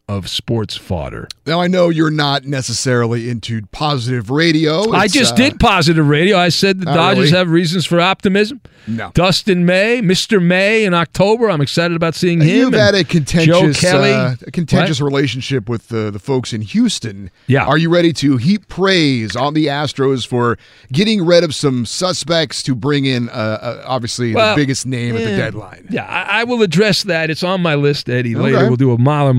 of 0.08 0.28
sports 0.28 0.76
fodder. 0.76 1.28
Now 1.46 1.60
I 1.60 1.68
know 1.68 1.88
you're 1.88 2.10
not 2.10 2.44
necessarily 2.44 3.30
into 3.30 3.62
positive 3.72 4.30
radio. 4.30 4.90
I 4.92 5.06
just 5.06 5.34
uh, 5.34 5.36
did 5.36 5.60
positive 5.60 6.06
radio. 6.08 6.36
I 6.36 6.48
said 6.48 6.80
the 6.80 6.90
Oh, 6.90 6.94
Dodgers 6.94 7.26
really? 7.26 7.38
have 7.38 7.50
reasons 7.50 7.86
for 7.86 8.00
optimism. 8.00 8.60
No. 8.88 9.12
Dustin 9.14 9.64
May, 9.64 10.00
Mr. 10.02 10.42
May 10.42 10.84
in 10.84 10.92
October. 10.92 11.48
I'm 11.48 11.60
excited 11.60 11.94
about 11.96 12.16
seeing 12.16 12.40
him. 12.40 12.48
You've 12.48 12.72
had 12.74 12.96
a 12.96 13.04
contentious, 13.04 13.80
Kelly. 13.80 14.10
uh, 14.12 14.34
a 14.44 14.50
contentious 14.50 15.00
What? 15.00 15.06
relationship 15.06 15.68
with 15.68 15.86
the, 15.86 16.10
the 16.10 16.18
folks 16.18 16.52
in 16.52 16.62
Houston. 16.62 17.30
Yeah. 17.46 17.64
Are 17.64 17.78
you 17.78 17.88
ready 17.88 18.12
to 18.14 18.38
heap 18.38 18.66
praise 18.66 19.36
on 19.36 19.54
the 19.54 19.66
Astros 19.66 20.26
for 20.26 20.58
getting 20.90 21.24
rid 21.24 21.44
of 21.44 21.54
some 21.54 21.86
suspects 21.86 22.60
to 22.64 22.74
bring 22.74 23.04
in, 23.04 23.28
uh, 23.28 23.32
uh, 23.32 23.84
obviously, 23.86 24.34
Well, 24.34 24.56
the 24.56 24.60
biggest 24.60 24.84
name 24.84 25.14
at 25.16 25.22
the 25.24 25.36
deadline? 25.36 25.86
Yeah, 25.88 26.04
I, 26.04 26.40
I 26.40 26.44
will 26.44 26.62
address 26.62 27.04
that. 27.04 27.30
It's 27.30 27.44
on 27.44 27.62
my 27.62 27.76
list, 27.76 28.10
Eddie. 28.10 28.34
Later, 28.34 28.56
Okay. 28.58 28.66
we'll 28.66 28.76
do 28.76 28.90
a 28.90 28.98
Maller 28.98 29.32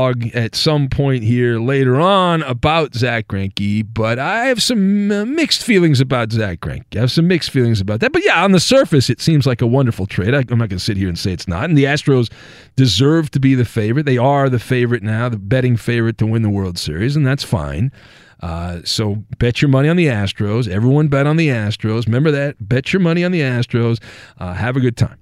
monologue 0.00 0.34
at 0.34 0.54
some 0.54 0.88
point 0.88 1.22
here 1.24 1.58
later 1.58 2.00
on 2.00 2.42
about 2.42 2.94
Zach 2.94 3.28
Greinke. 3.28 3.86
But 3.92 4.18
I 4.18 4.46
have 4.46 4.62
some 4.62 5.10
uh, 5.10 5.24
mixed 5.24 5.62
feelings 5.62 6.00
about 6.00 6.32
Zach 6.32 6.60
Greinke. 6.60 6.96
I 6.96 7.00
have 7.00 7.12
some 7.12 7.28
mixed 7.28 7.50
feelings 7.50 7.80
about 7.80 8.00
that. 8.00 8.12
But 8.12 8.24
yeah, 8.24 8.42
on 8.42 8.52
the 8.52 8.60
surface, 8.60 9.10
it 9.10 9.20
seems 9.20 9.46
like 9.46 9.60
a 9.62 9.66
wonderful 9.66 10.06
trade. 10.06 10.34
I, 10.34 10.38
I'm 10.38 10.58
not 10.58 10.68
going 10.68 10.70
to 10.70 10.78
sit 10.78 10.96
here 10.96 11.08
and 11.08 11.18
say 11.18 11.32
it's 11.32 11.48
not. 11.48 11.64
And 11.64 11.76
the 11.76 11.84
Astros 11.84 12.30
deserve 12.76 13.30
to 13.32 13.40
be 13.40 13.54
the 13.54 13.64
favorite. 13.64 14.06
They 14.06 14.18
are 14.18 14.48
the 14.48 14.58
favorite 14.58 15.02
now, 15.02 15.28
the 15.28 15.38
betting 15.38 15.76
favorite 15.76 16.18
to 16.18 16.26
win 16.26 16.42
the 16.42 16.50
World 16.50 16.78
Series, 16.78 17.16
and 17.16 17.26
that's 17.26 17.44
fine. 17.44 17.92
Uh, 18.40 18.80
so 18.84 19.16
bet 19.38 19.60
your 19.60 19.68
money 19.68 19.88
on 19.88 19.96
the 19.96 20.06
Astros. 20.06 20.66
Everyone 20.66 21.08
bet 21.08 21.26
on 21.26 21.36
the 21.36 21.48
Astros. 21.48 22.06
Remember 22.06 22.30
that. 22.30 22.56
Bet 22.58 22.90
your 22.92 23.00
money 23.00 23.22
on 23.22 23.32
the 23.32 23.40
Astros. 23.40 24.02
Uh, 24.38 24.54
have 24.54 24.76
a 24.76 24.80
good 24.80 24.96
time. 24.96 25.18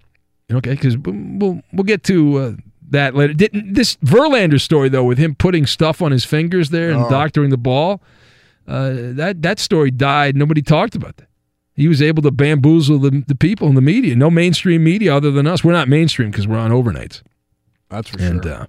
Okay, 0.50 0.70
because 0.70 0.96
we'll 0.96 1.60
we'll 1.72 1.84
get 1.84 2.04
to 2.04 2.38
uh, 2.38 2.52
that 2.90 3.14
later. 3.14 3.32
Didn't 3.34 3.74
this 3.74 3.96
Verlander 3.96 4.60
story 4.60 4.88
though, 4.88 5.04
with 5.04 5.18
him 5.18 5.34
putting 5.34 5.66
stuff 5.66 6.00
on 6.02 6.12
his 6.12 6.24
fingers 6.24 6.70
there 6.70 6.90
and 6.90 7.02
Oh. 7.04 7.10
doctoring 7.10 7.50
the 7.50 7.56
ball? 7.58 8.02
Uh, 8.66 8.90
that 9.14 9.42
that 9.42 9.58
story 9.58 9.90
died. 9.90 10.36
Nobody 10.36 10.62
talked 10.62 10.94
about 10.94 11.16
that. 11.16 11.28
He 11.74 11.86
was 11.88 12.02
able 12.02 12.22
to 12.24 12.30
bamboozle 12.30 12.98
the, 12.98 13.22
the 13.26 13.34
people 13.36 13.68
in 13.68 13.74
the 13.76 13.80
media. 13.80 14.16
No 14.16 14.30
mainstream 14.30 14.82
media 14.82 15.14
other 15.16 15.30
than 15.30 15.46
us. 15.46 15.62
We're 15.62 15.72
not 15.72 15.88
mainstream 15.88 16.30
because 16.30 16.46
we're 16.48 16.58
on 16.58 16.70
overnights. 16.72 17.22
That's 17.88 18.08
for 18.10 18.20
And 18.20 18.42
sure. 18.42 18.52
uh, 18.52 18.66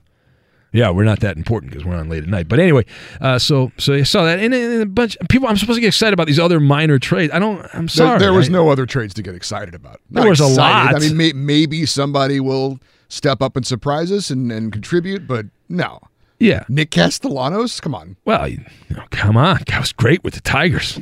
yeah, 0.72 0.92
we're 0.92 1.04
not 1.04 1.20
that 1.22 1.36
important 1.36 1.72
because 1.72 1.84
we're 1.84 1.96
on 1.96 2.08
late 2.08 2.22
at 2.24 2.30
night. 2.30 2.48
But 2.48 2.60
anyway, 2.60 2.86
uh, 3.20 3.40
so 3.40 3.72
so 3.78 3.94
you 3.94 4.06
saw 4.06 4.24
that, 4.26 4.38
and, 4.40 4.54
and 4.54 4.82
a 4.84 4.86
bunch 4.86 5.18
of 5.20 5.28
people. 5.28 5.48
I'm 5.50 5.58
supposed 5.58 5.78
to 5.78 5.82
get 5.82 5.88
excited 5.88 6.14
about 6.14 6.28
these 6.28 6.38
other 6.40 6.60
minor 6.60 7.00
trades. 7.00 7.34
I 7.34 7.40
don't. 7.40 7.66
I'm 7.74 7.88
sorry. 7.90 8.20
There, 8.20 8.32
was 8.32 8.48
I- 8.50 8.52
no 8.52 8.70
other 8.70 8.86
trades 8.86 9.16
to 9.16 9.24
get 9.24 9.34
excited 9.34 9.74
about. 9.74 10.00
There 10.12 10.24
Not 10.24 10.30
was 10.30 10.40
a 10.40 10.46
lot. 10.46 10.96
I 10.96 11.00
mean, 11.00 11.18
may, 11.18 11.34
maybe 11.34 11.88
somebody 11.88 12.40
will 12.40 12.80
step 13.10 13.42
up 13.42 13.56
and 13.56 13.68
surprise 13.68 14.12
us 14.12 14.30
and, 14.30 14.52
and 14.52 14.72
contribute, 14.72 15.28
but 15.28 15.48
no. 15.68 16.00
Yeah. 16.40 16.64
Nick 16.70 16.92
Castellanos? 16.92 17.82
Come 17.82 17.94
on. 17.94 18.16
Well, 18.24 18.48
you 18.48 18.64
know, 18.90 19.04
come 19.12 19.36
on, 19.36 19.62
guy 19.66 19.80
was 19.80 19.92
great 19.92 20.24
with 20.24 20.36
the 20.36 20.42
Tigers. 20.42 21.00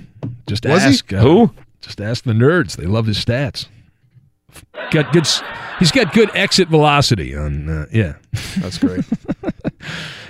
Just 0.48 0.66
Was 0.66 0.84
ask 0.84 1.14
uh, 1.14 1.20
who? 1.20 1.54
Just 1.82 2.02
ask 2.02 2.24
the 2.24 2.34
nerds. 2.34 2.76
They 2.76 2.86
love 2.86 3.06
his 3.06 3.24
stats. 3.24 3.68
Got 4.90 5.14
good. 5.14 5.28
He's 5.78 5.92
got 5.92 6.14
good 6.14 6.32
exit 6.34 6.70
velocity 6.70 7.36
on. 7.36 7.70
Uh, 7.70 7.86
yeah, 7.92 8.16
That's 8.58 8.80
great. 8.80 9.06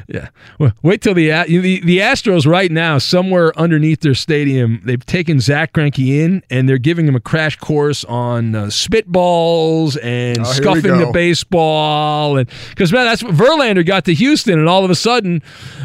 yeah. 0.08 0.30
Well, 0.58 0.72
wait 0.84 1.02
till 1.02 1.14
the, 1.14 1.30
A- 1.30 1.46
the 1.46 1.82
the 1.82 1.98
Astros 2.00 2.48
right 2.48 2.72
now 2.72 2.98
somewhere 2.98 3.52
underneath 3.60 4.00
their 4.02 4.14
stadium. 4.16 4.82
They've 4.86 5.06
taken 5.06 5.40
Zach 5.42 5.74
Greinke 5.74 6.08
in 6.20 6.44
and 6.50 6.68
they're 6.70 6.78
giving 6.78 7.08
him 7.08 7.16
a 7.16 7.20
crash 7.20 7.58
course 7.58 8.06
on 8.06 8.56
uh, 8.56 8.66
spitballs 8.68 9.98
and 10.02 10.40
Oh, 10.40 10.44
scuffing 10.46 10.92
the 11.08 11.12
baseball 11.12 12.38
and 12.38 12.50
because 12.70 12.92
man, 12.94 13.06
that's 13.06 13.22
what 13.24 13.34
Verlander 13.34 13.86
got 13.86 14.06
to 14.06 14.14
Houston 14.14 14.58
and 14.60 14.70
all 14.70 14.86
of 14.86 14.92
a 14.92 14.96
sudden, 14.96 15.42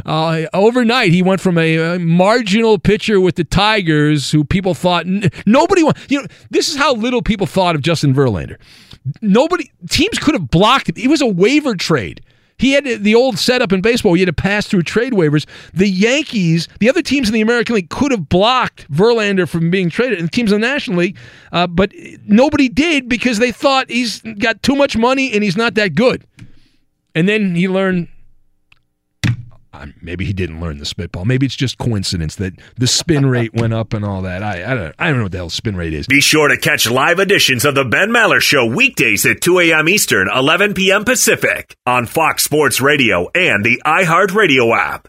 uh, 0.06 0.42
overnight 0.54 1.10
he 1.12 1.22
went 1.22 1.40
from 1.40 1.58
a, 1.58 1.78
uh 1.78 1.98
marginal 1.98 2.78
pitcher 2.78 3.20
with 3.20 3.36
the 3.36 3.44
Tigers 3.44 4.30
who 4.30 4.44
people 4.44 4.74
thought 4.74 5.06
n- 5.06 5.30
nobody 5.46 5.82
want. 5.82 5.96
You 6.08 6.22
know, 6.22 6.28
this 6.50 6.68
is 6.68 6.76
how 6.76 6.94
little 6.94 7.22
people 7.22 7.46
thought 7.46 7.74
of 7.74 7.82
Justin 7.82 8.14
Verlander. 8.14 8.56
Nobody 9.20 9.70
teams 9.90 10.18
could 10.18 10.34
have 10.34 10.48
blocked 10.50 10.88
it. 10.88 10.98
It 10.98 11.08
was 11.08 11.20
a 11.20 11.26
waiver 11.26 11.74
trade. 11.74 12.20
He 12.58 12.72
had 12.72 12.84
the 12.84 13.14
old 13.14 13.38
setup 13.38 13.72
in 13.72 13.80
baseball. 13.80 14.16
You 14.16 14.22
had 14.26 14.36
to 14.36 14.42
pass 14.42 14.66
through 14.66 14.82
trade 14.82 15.12
waivers. 15.12 15.46
The 15.72 15.88
Yankees, 15.88 16.68
the 16.78 16.88
other 16.88 17.02
teams 17.02 17.28
in 17.28 17.34
the 17.34 17.40
American 17.40 17.74
League, 17.74 17.90
could 17.90 18.12
have 18.12 18.28
blocked 18.28 18.90
Verlander 18.90 19.48
from 19.48 19.70
being 19.70 19.90
traded, 19.90 20.18
and 20.18 20.32
teams 20.32 20.52
in 20.52 20.60
the 20.60 20.66
National 20.66 20.98
League, 20.98 21.16
uh, 21.52 21.66
but 21.66 21.92
nobody 22.26 22.68
did 22.68 23.08
because 23.08 23.38
they 23.38 23.52
thought 23.52 23.90
he's 23.90 24.20
got 24.38 24.62
too 24.62 24.76
much 24.76 24.96
money 24.96 25.32
and 25.32 25.42
he's 25.42 25.56
not 25.56 25.74
that 25.74 25.94
good. 25.94 26.24
And 27.14 27.28
then 27.28 27.54
he 27.54 27.68
learned. 27.68 28.08
Maybe 30.00 30.24
he 30.24 30.32
didn't 30.32 30.60
learn 30.60 30.78
the 30.78 30.84
spitball. 30.84 31.24
Maybe 31.24 31.46
it's 31.46 31.56
just 31.56 31.78
coincidence 31.78 32.36
that 32.36 32.54
the 32.76 32.86
spin 32.86 33.26
rate 33.26 33.54
went 33.54 33.72
up 33.72 33.92
and 33.94 34.04
all 34.04 34.22
that. 34.22 34.42
I, 34.42 34.70
I 34.70 34.74
don't 34.74 34.94
I 34.98 35.08
don't 35.08 35.18
know 35.18 35.22
what 35.24 35.32
the 35.32 35.38
hell 35.38 35.50
spin 35.50 35.76
rate 35.76 35.92
is. 35.92 36.06
Be 36.06 36.20
sure 36.20 36.48
to 36.48 36.56
catch 36.56 36.90
live 36.90 37.18
editions 37.18 37.64
of 37.64 37.74
the 37.74 37.84
Ben 37.84 38.10
Maller 38.10 38.40
Show 38.40 38.66
weekdays 38.66 39.24
at 39.26 39.40
2 39.40 39.60
a.m. 39.60 39.88
Eastern, 39.88 40.28
11 40.28 40.74
p.m. 40.74 41.04
Pacific 41.04 41.76
on 41.86 42.06
Fox 42.06 42.44
Sports 42.44 42.80
Radio 42.80 43.28
and 43.34 43.64
the 43.64 43.80
iHeartRadio 43.84 44.76
app. 44.76 45.08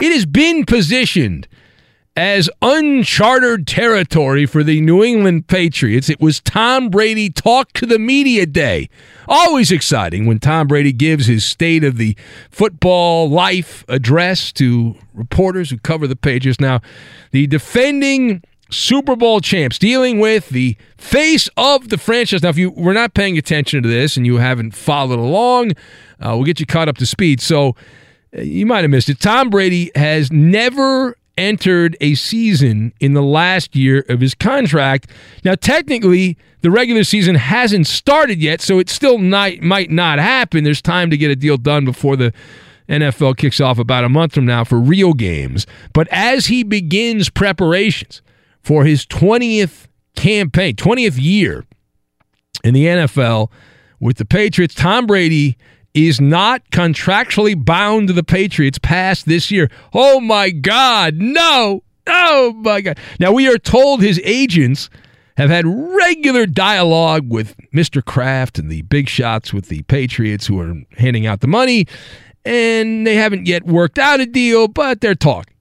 It 0.00 0.12
has 0.12 0.26
been 0.26 0.64
positioned 0.64 1.48
as 2.16 2.48
uncharted 2.62 3.66
territory 3.66 4.46
for 4.46 4.64
the 4.64 4.80
New 4.80 5.04
England 5.04 5.48
Patriots. 5.48 6.08
It 6.08 6.20
was 6.20 6.40
Tom 6.40 6.88
Brady 6.88 7.28
talk 7.28 7.72
to 7.74 7.84
the 7.84 7.98
media 7.98 8.46
day. 8.46 8.88
Always 9.28 9.70
exciting 9.70 10.24
when 10.24 10.38
Tom 10.38 10.66
Brady 10.66 10.92
gives 10.92 11.26
his 11.26 11.44
state 11.44 11.84
of 11.84 11.98
the 11.98 12.16
football 12.50 13.28
life 13.28 13.84
address 13.88 14.50
to 14.52 14.96
reporters 15.12 15.68
who 15.68 15.78
cover 15.78 16.06
the 16.06 16.16
Patriots. 16.16 16.58
Now, 16.58 16.80
the 17.32 17.46
defending 17.46 18.42
Super 18.70 19.14
Bowl 19.14 19.40
champs 19.40 19.78
dealing 19.78 20.18
with 20.18 20.48
the 20.48 20.76
face 20.96 21.50
of 21.56 21.90
the 21.90 21.98
franchise. 21.98 22.42
Now, 22.42 22.48
if 22.48 22.58
you 22.58 22.70
were 22.70 22.94
not 22.94 23.14
paying 23.14 23.36
attention 23.36 23.82
to 23.82 23.88
this 23.88 24.16
and 24.16 24.24
you 24.24 24.38
haven't 24.38 24.74
followed 24.74 25.18
along, 25.18 25.72
uh, 26.18 26.32
we'll 26.34 26.44
get 26.44 26.60
you 26.60 26.66
caught 26.66 26.88
up 26.88 26.96
to 26.96 27.06
speed. 27.06 27.42
So, 27.42 27.76
you 28.38 28.66
might 28.66 28.82
have 28.82 28.90
missed 28.90 29.08
it. 29.08 29.20
Tom 29.20 29.50
Brady 29.50 29.90
has 29.94 30.30
never 30.32 31.16
entered 31.38 31.96
a 32.00 32.14
season 32.14 32.92
in 33.00 33.12
the 33.12 33.22
last 33.22 33.76
year 33.76 34.04
of 34.08 34.20
his 34.20 34.34
contract. 34.34 35.10
Now, 35.44 35.54
technically, 35.54 36.38
the 36.62 36.70
regular 36.70 37.04
season 37.04 37.34
hasn't 37.34 37.86
started 37.86 38.40
yet, 38.40 38.60
so 38.60 38.78
it 38.78 38.88
still 38.88 39.18
might 39.18 39.90
not 39.90 40.18
happen. 40.18 40.64
There's 40.64 40.82
time 40.82 41.10
to 41.10 41.16
get 41.16 41.30
a 41.30 41.36
deal 41.36 41.58
done 41.58 41.84
before 41.84 42.16
the 42.16 42.32
NFL 42.88 43.36
kicks 43.36 43.60
off 43.60 43.78
about 43.78 44.04
a 44.04 44.08
month 44.08 44.34
from 44.34 44.46
now 44.46 44.64
for 44.64 44.78
real 44.78 45.12
games. 45.12 45.66
But 45.92 46.08
as 46.10 46.46
he 46.46 46.62
begins 46.62 47.28
preparations 47.28 48.22
for 48.62 48.84
his 48.84 49.04
20th 49.06 49.88
campaign, 50.14 50.76
20th 50.76 51.16
year 51.18 51.66
in 52.64 52.74
the 52.74 52.86
NFL 52.86 53.50
with 54.00 54.16
the 54.16 54.24
Patriots, 54.24 54.74
Tom 54.74 55.06
Brady 55.06 55.58
is 55.96 56.20
not 56.20 56.68
contractually 56.70 57.56
bound 57.62 58.08
to 58.08 58.12
the 58.12 58.22
Patriots 58.22 58.78
past 58.78 59.26
this 59.26 59.50
year. 59.50 59.70
Oh 59.94 60.20
my 60.20 60.50
God, 60.50 61.14
no. 61.16 61.82
Oh 62.06 62.52
my 62.58 62.82
God. 62.82 62.98
Now, 63.18 63.32
we 63.32 63.48
are 63.48 63.58
told 63.58 64.02
his 64.02 64.20
agents 64.22 64.90
have 65.36 65.50
had 65.50 65.64
regular 65.66 66.46
dialogue 66.46 67.30
with 67.30 67.56
Mr. 67.74 68.04
Kraft 68.04 68.58
and 68.58 68.70
the 68.70 68.82
big 68.82 69.08
shots 69.08 69.52
with 69.52 69.68
the 69.68 69.82
Patriots 69.84 70.46
who 70.46 70.60
are 70.60 70.74
handing 70.98 71.26
out 71.26 71.40
the 71.40 71.46
money, 71.46 71.86
and 72.44 73.06
they 73.06 73.16
haven't 73.16 73.46
yet 73.46 73.64
worked 73.66 73.98
out 73.98 74.20
a 74.20 74.26
deal, 74.26 74.68
but 74.68 75.00
they're 75.00 75.14
talking. 75.14 75.54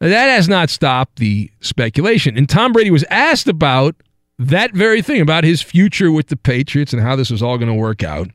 That 0.00 0.28
has 0.28 0.48
not 0.48 0.70
stopped 0.70 1.18
the 1.18 1.50
speculation. 1.60 2.36
And 2.36 2.48
Tom 2.48 2.72
Brady 2.72 2.90
was 2.90 3.04
asked 3.10 3.48
about 3.48 3.96
that 4.38 4.74
very 4.74 5.00
thing, 5.00 5.20
about 5.20 5.44
his 5.44 5.62
future 5.62 6.12
with 6.12 6.26
the 6.26 6.36
Patriots 6.36 6.92
and 6.92 7.00
how 7.00 7.16
this 7.16 7.30
was 7.30 7.42
all 7.42 7.56
going 7.56 7.72
to 7.72 7.74
work 7.74 8.02
out. 8.02 8.28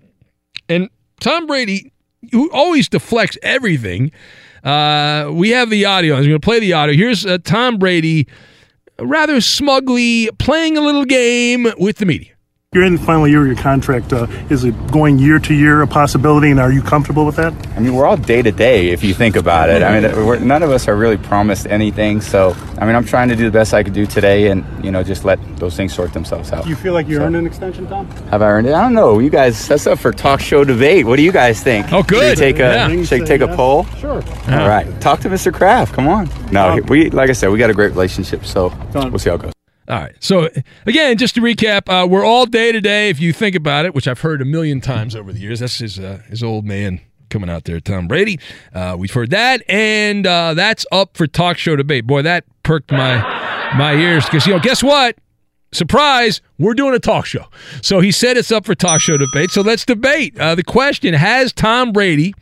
Tom 1.21 1.45
Brady, 1.45 1.93
who 2.31 2.51
always 2.51 2.89
deflects 2.89 3.37
everything, 3.41 4.11
uh, 4.63 5.29
we 5.31 5.51
have 5.51 5.69
the 5.69 5.85
audio. 5.85 6.15
I'm 6.15 6.23
going 6.23 6.33
to 6.33 6.39
play 6.39 6.59
the 6.59 6.73
audio. 6.73 6.95
Here's 6.95 7.25
uh, 7.25 7.37
Tom 7.43 7.77
Brady 7.77 8.27
rather 8.99 9.39
smugly 9.39 10.29
playing 10.37 10.77
a 10.77 10.81
little 10.81 11.05
game 11.05 11.67
with 11.77 11.97
the 11.97 12.05
media. 12.05 12.33
You're 12.73 12.85
in 12.85 12.95
the 12.95 13.01
final 13.03 13.27
year 13.27 13.41
of 13.41 13.47
your 13.47 13.57
contract. 13.57 14.13
Uh, 14.13 14.27
is 14.49 14.63
it 14.63 14.73
going 14.93 15.19
year 15.19 15.39
to 15.39 15.53
year 15.53 15.81
a 15.81 15.87
possibility, 15.87 16.51
and 16.51 16.57
are 16.61 16.71
you 16.71 16.81
comfortable 16.81 17.25
with 17.25 17.35
that? 17.35 17.51
I 17.75 17.79
mean, 17.81 17.93
we're 17.93 18.05
all 18.05 18.15
day 18.15 18.41
to 18.41 18.49
day 18.49 18.91
if 18.91 19.03
you 19.03 19.13
think 19.13 19.35
about 19.35 19.69
it. 19.69 19.83
I 19.83 19.99
mean, 19.99 20.47
none 20.47 20.63
of 20.63 20.69
us 20.71 20.87
are 20.87 20.95
really 20.95 21.17
promised 21.17 21.67
anything. 21.67 22.21
So, 22.21 22.55
I 22.77 22.85
mean, 22.85 22.95
I'm 22.95 23.03
trying 23.03 23.27
to 23.27 23.35
do 23.35 23.43
the 23.43 23.51
best 23.51 23.73
I 23.73 23.83
could 23.83 23.91
do 23.91 24.05
today, 24.05 24.47
and 24.51 24.63
you 24.85 24.89
know, 24.89 25.03
just 25.03 25.25
let 25.25 25.37
those 25.57 25.75
things 25.75 25.93
sort 25.93 26.13
themselves 26.13 26.53
out. 26.53 26.63
Do 26.63 26.69
you 26.69 26.77
feel 26.77 26.93
like 26.93 27.09
you 27.09 27.17
So- 27.17 27.23
earned 27.23 27.35
an 27.35 27.45
extension, 27.45 27.87
Tom? 27.87 28.07
Have 28.29 28.41
I 28.41 28.45
earned 28.45 28.67
it? 28.67 28.73
I 28.73 28.81
don't 28.83 28.93
know. 28.93 29.19
You 29.19 29.29
guys, 29.29 29.67
that's 29.67 29.85
up 29.85 29.99
for 29.99 30.13
talk 30.13 30.39
show 30.39 30.63
debate. 30.63 31.05
What 31.05 31.17
do 31.17 31.23
you 31.23 31.33
guys 31.33 31.61
think? 31.61 31.91
Oh, 31.91 32.03
good. 32.03 32.37
Should 32.37 32.45
we 32.45 32.53
take 32.53 32.59
a 32.61 32.73
Yeah. 32.89 33.03
should 33.03 33.19
we 33.19 33.25
take 33.27 33.41
a 33.41 33.49
poll? 33.53 33.83
Sure. 33.99 34.23
All 34.49 34.69
right. 34.69 34.87
Talk 35.01 35.19
to 35.19 35.29
Mr. 35.29 35.51
Kraft. 35.53 35.91
Come 35.93 36.07
on. 36.07 36.29
No, 36.53 36.79
we 36.87 37.09
like 37.09 37.29
I 37.29 37.33
said, 37.33 37.49
we 37.49 37.59
got 37.59 37.69
a 37.69 37.73
great 37.73 37.91
relationship. 37.91 38.45
So 38.45 38.71
we'll 38.93 39.19
see 39.19 39.29
how 39.29 39.35
it 39.35 39.41
goes. 39.41 39.51
All 39.87 39.99
right. 39.99 40.15
So 40.19 40.49
again, 40.85 41.17
just 41.17 41.35
to 41.35 41.41
recap, 41.41 41.89
uh, 41.89 42.07
we're 42.07 42.23
all 42.23 42.45
day 42.45 42.71
today. 42.71 43.09
If 43.09 43.19
you 43.19 43.33
think 43.33 43.55
about 43.55 43.85
it, 43.85 43.93
which 43.93 44.07
I've 44.07 44.21
heard 44.21 44.41
a 44.41 44.45
million 44.45 44.79
times 44.79 45.15
over 45.15 45.33
the 45.33 45.39
years, 45.39 45.59
that's 45.59 45.77
his 45.79 45.99
uh, 45.99 46.21
his 46.29 46.43
old 46.43 46.65
man 46.65 47.01
coming 47.29 47.49
out 47.49 47.63
there, 47.63 47.79
Tom 47.79 48.07
Brady. 48.07 48.39
Uh, 48.73 48.95
we've 48.97 49.11
heard 49.11 49.31
that, 49.31 49.63
and 49.67 50.27
uh, 50.27 50.53
that's 50.53 50.85
up 50.91 51.17
for 51.17 51.25
talk 51.27 51.57
show 51.57 51.75
debate. 51.75 52.05
Boy, 52.05 52.21
that 52.21 52.45
perked 52.63 52.91
my 52.91 53.17
my 53.75 53.93
ears 53.93 54.25
because 54.25 54.45
you 54.45 54.53
know, 54.53 54.59
guess 54.59 54.83
what? 54.83 55.17
Surprise, 55.73 56.41
we're 56.59 56.73
doing 56.73 56.93
a 56.93 56.99
talk 56.99 57.25
show. 57.25 57.45
So 57.81 58.01
he 58.01 58.11
said 58.11 58.35
it's 58.35 58.51
up 58.51 58.65
for 58.65 58.75
talk 58.75 58.99
show 59.01 59.17
debate. 59.17 59.51
So 59.51 59.61
let's 59.61 59.85
debate. 59.85 60.37
Uh, 60.37 60.53
the 60.53 60.63
question 60.63 61.13
Has 61.13 61.53
Tom 61.53 61.91
Brady 61.93 62.33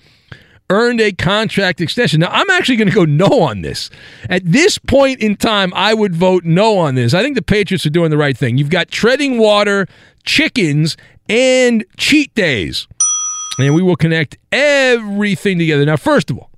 earned 0.70 1.02
a 1.02 1.12
contract 1.12 1.82
extension? 1.82 2.20
Now, 2.20 2.30
I'm 2.32 2.50
actually 2.50 2.78
going 2.78 2.90
to 2.90 2.96
go 2.96 3.06
no 3.06 3.42
on 3.42 3.62
this. 3.62 3.90
At 4.30 4.44
this 4.46 4.78
point 4.78 5.22
in 5.22 5.36
time, 5.36 5.74
I 5.76 5.94
would 5.94 6.16
vote 6.16 6.44
no 6.44 6.78
on 6.78 6.96
this. 6.96 7.14
I 7.14 7.22
think 7.22 7.36
the 7.36 7.42
Patriots 7.42 7.86
are 7.86 7.92
doing 7.92 8.12
the 8.12 8.18
right 8.18 8.38
thing. 8.38 8.58
You've 8.58 8.70
got 8.70 8.90
treading 8.90 9.38
water, 9.38 9.88
chickens, 10.24 10.98
and 11.28 11.86
cheat 11.98 12.34
days. 12.36 12.88
And 13.60 13.76
we 13.76 13.82
will 13.82 13.98
connect 13.98 14.38
everything 14.52 15.60
together. 15.60 15.86
Now, 15.86 15.98
first 15.98 16.30
of 16.30 16.38
all, 16.38 16.50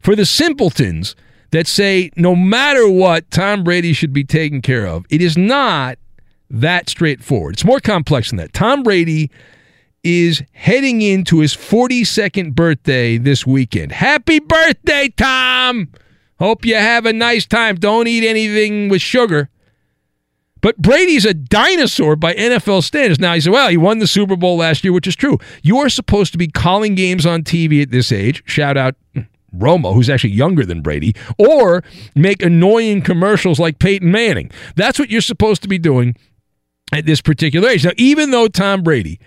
for 0.00 0.16
the 0.16 0.26
simpletons 0.26 1.14
that 1.52 1.66
say 1.66 2.10
no 2.16 2.34
matter 2.34 2.88
what, 2.88 3.30
Tom 3.30 3.62
Brady 3.62 3.92
should 3.92 4.12
be 4.12 4.24
taken 4.24 4.60
care 4.60 4.86
of, 4.86 5.06
it 5.10 5.22
is 5.22 5.38
not 5.38 5.98
that 6.50 6.88
straightforward. 6.88 7.54
It's 7.54 7.64
more 7.64 7.80
complex 7.80 8.30
than 8.30 8.38
that. 8.38 8.52
Tom 8.52 8.82
Brady 8.82 9.30
is 10.04 10.42
heading 10.52 11.02
into 11.02 11.40
his 11.40 11.54
42nd 11.54 12.54
birthday 12.54 13.16
this 13.16 13.46
weekend. 13.46 13.92
Happy 13.92 14.38
birthday, 14.38 15.08
Tom! 15.16 15.88
Hope 16.38 16.64
you 16.64 16.74
have 16.74 17.06
a 17.06 17.12
nice 17.12 17.46
time. 17.46 17.76
Don't 17.76 18.06
eat 18.06 18.24
anything 18.26 18.88
with 18.88 19.00
sugar. 19.00 19.48
But 20.60 20.78
Brady's 20.78 21.26
a 21.26 21.34
dinosaur 21.34 22.16
by 22.16 22.34
NFL 22.34 22.82
standards. 22.84 23.20
Now, 23.20 23.34
he 23.34 23.40
said, 23.40 23.52
well, 23.52 23.68
he 23.68 23.76
won 23.76 23.98
the 23.98 24.06
Super 24.06 24.34
Bowl 24.34 24.56
last 24.56 24.82
year, 24.82 24.92
which 24.92 25.06
is 25.06 25.14
true. 25.14 25.38
You 25.62 25.78
are 25.78 25.90
supposed 25.90 26.32
to 26.32 26.38
be 26.38 26.48
calling 26.48 26.94
games 26.94 27.26
on 27.26 27.42
TV 27.42 27.82
at 27.82 27.90
this 27.90 28.10
age. 28.10 28.42
Shout 28.46 28.76
out 28.76 28.94
Romo, 29.54 29.94
who's 29.94 30.10
actually 30.10 30.32
younger 30.32 30.64
than 30.64 30.80
Brady, 30.80 31.14
or 31.38 31.84
make 32.14 32.42
annoying 32.42 33.02
commercials 33.02 33.60
like 33.60 33.78
Peyton 33.78 34.10
Manning. 34.10 34.50
That's 34.74 34.98
what 34.98 35.10
you're 35.10 35.20
supposed 35.20 35.62
to 35.62 35.68
be 35.68 35.78
doing 35.78 36.16
at 36.92 37.06
this 37.06 37.20
particular 37.20 37.68
age. 37.68 37.84
Now, 37.84 37.92
even 37.96 38.30
though 38.30 38.48
Tom 38.48 38.82
Brady 38.82 39.20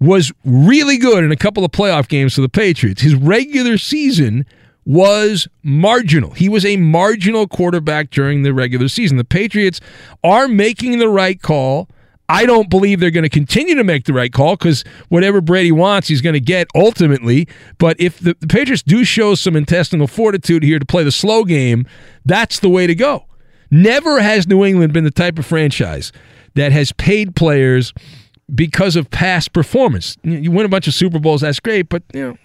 was 0.00 0.32
really 0.44 0.98
good 0.98 1.24
in 1.24 1.32
a 1.32 1.36
couple 1.36 1.64
of 1.64 1.72
playoff 1.72 2.08
games 2.08 2.34
for 2.34 2.40
the 2.40 2.48
Patriots, 2.48 3.02
his 3.02 3.14
regular 3.14 3.78
season 3.78 4.46
was 4.84 5.48
marginal. 5.62 6.30
He 6.30 6.48
was 6.48 6.64
a 6.64 6.76
marginal 6.76 7.48
quarterback 7.48 8.10
during 8.10 8.42
the 8.42 8.54
regular 8.54 8.88
season. 8.88 9.16
The 9.16 9.24
Patriots 9.24 9.80
are 10.22 10.46
making 10.46 10.98
the 10.98 11.08
right 11.08 11.40
call 11.40 11.88
I 12.28 12.44
don't 12.44 12.68
believe 12.68 12.98
they're 12.98 13.10
going 13.10 13.24
to 13.24 13.30
continue 13.30 13.74
to 13.76 13.84
make 13.84 14.04
the 14.04 14.12
right 14.12 14.32
call 14.32 14.56
because 14.56 14.84
whatever 15.08 15.40
Brady 15.40 15.72
wants, 15.72 16.08
he's 16.08 16.20
going 16.20 16.34
to 16.34 16.40
get 16.40 16.66
ultimately. 16.74 17.46
But 17.78 18.00
if 18.00 18.18
the, 18.18 18.36
the 18.40 18.48
Patriots 18.48 18.82
do 18.82 19.04
show 19.04 19.34
some 19.34 19.54
intestinal 19.54 20.06
fortitude 20.06 20.62
here 20.62 20.78
to 20.78 20.86
play 20.86 21.04
the 21.04 21.12
slow 21.12 21.44
game, 21.44 21.86
that's 22.24 22.58
the 22.58 22.68
way 22.68 22.86
to 22.86 22.94
go. 22.94 23.26
Never 23.70 24.20
has 24.20 24.46
New 24.46 24.64
England 24.64 24.92
been 24.92 25.04
the 25.04 25.10
type 25.10 25.38
of 25.38 25.46
franchise 25.46 26.12
that 26.54 26.72
has 26.72 26.92
paid 26.92 27.36
players 27.36 27.92
because 28.54 28.96
of 28.96 29.10
past 29.10 29.52
performance. 29.52 30.16
You 30.22 30.50
win 30.50 30.66
a 30.66 30.68
bunch 30.68 30.86
of 30.86 30.94
Super 30.94 31.18
Bowls, 31.18 31.40
that's 31.40 31.60
great, 31.60 31.88
but 31.88 32.02
you 32.12 32.22
know, 32.22 32.38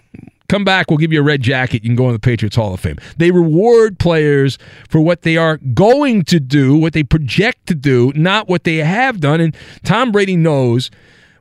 come 0.48 0.64
back, 0.64 0.90
we'll 0.90 0.98
give 0.98 1.12
you 1.12 1.20
a 1.20 1.24
red 1.24 1.42
jacket. 1.42 1.82
You 1.82 1.90
can 1.90 1.96
go 1.96 2.08
in 2.08 2.12
the 2.12 2.18
Patriots 2.18 2.56
Hall 2.56 2.74
of 2.74 2.80
Fame. 2.80 2.98
They 3.16 3.30
reward 3.30 3.98
players 3.98 4.58
for 4.88 5.00
what 5.00 5.22
they 5.22 5.36
are 5.36 5.58
going 5.58 6.24
to 6.24 6.40
do, 6.40 6.76
what 6.76 6.92
they 6.92 7.02
project 7.02 7.66
to 7.68 7.74
do, 7.74 8.12
not 8.14 8.48
what 8.48 8.64
they 8.64 8.76
have 8.76 9.20
done. 9.20 9.40
And 9.40 9.56
Tom 9.84 10.12
Brady 10.12 10.36
knows 10.36 10.90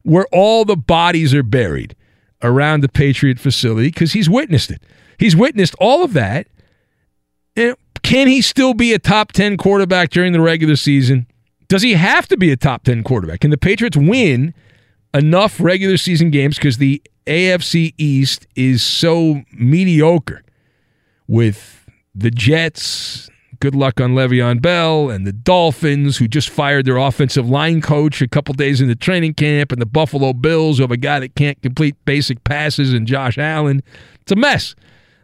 where 0.03 0.27
all 0.31 0.65
the 0.65 0.77
bodies 0.77 1.33
are 1.33 1.43
buried 1.43 1.95
around 2.41 2.81
the 2.81 2.89
Patriot 2.89 3.39
facility 3.39 3.89
because 3.89 4.13
he's 4.13 4.29
witnessed 4.29 4.71
it. 4.71 4.81
He's 5.17 5.35
witnessed 5.35 5.75
all 5.79 6.03
of 6.03 6.13
that. 6.13 6.47
And 7.55 7.75
can 8.01 8.27
he 8.27 8.41
still 8.41 8.73
be 8.73 8.93
a 8.93 8.99
top 8.99 9.31
10 9.31 9.57
quarterback 9.57 10.09
during 10.09 10.33
the 10.33 10.41
regular 10.41 10.75
season? 10.75 11.27
Does 11.71 11.83
he 11.83 11.93
have 11.93 12.27
to 12.27 12.35
be 12.35 12.51
a 12.51 12.57
top 12.57 12.83
10 12.83 13.01
quarterback? 13.01 13.39
Can 13.39 13.49
the 13.49 13.57
Patriots 13.57 13.95
win 13.95 14.53
enough 15.13 15.57
regular 15.57 15.95
season 15.95 16.29
games 16.29 16.57
because 16.57 16.79
the 16.79 17.01
AFC 17.25 17.93
East 17.97 18.45
is 18.57 18.83
so 18.83 19.43
mediocre 19.53 20.43
with 21.29 21.89
the 22.13 22.29
Jets. 22.29 23.29
Good 23.61 23.73
luck 23.73 24.01
on 24.01 24.15
Le'Veon 24.15 24.61
Bell 24.61 25.09
and 25.09 25.25
the 25.25 25.31
Dolphins, 25.31 26.17
who 26.17 26.27
just 26.27 26.49
fired 26.49 26.83
their 26.83 26.97
offensive 26.97 27.49
line 27.49 27.79
coach 27.79 28.21
a 28.21 28.27
couple 28.27 28.53
days 28.53 28.81
into 28.81 28.95
training 28.95 29.35
camp, 29.35 29.71
and 29.71 29.81
the 29.81 29.85
Buffalo 29.85 30.33
Bills, 30.33 30.75
who 30.75 30.83
have 30.83 30.91
a 30.91 30.97
guy 30.97 31.21
that 31.21 31.35
can't 31.35 31.61
complete 31.61 31.95
basic 32.03 32.43
passes, 32.43 32.91
and 32.91 33.07
Josh 33.07 33.37
Allen. 33.37 33.81
It's 34.23 34.33
a 34.33 34.35
mess. 34.35 34.75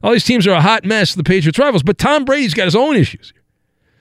All 0.02 0.14
these 0.14 0.24
teams 0.24 0.48
are 0.48 0.54
a 0.54 0.62
hot 0.62 0.86
mess, 0.86 1.14
the 1.14 1.26
Patriots 1.26 1.60
rivals, 1.60 1.84
but 1.84 1.98
Tom 1.98 2.24
Brady's 2.24 2.54
got 2.54 2.66
his 2.66 2.76
own 2.76 2.96
issues. 2.96 3.34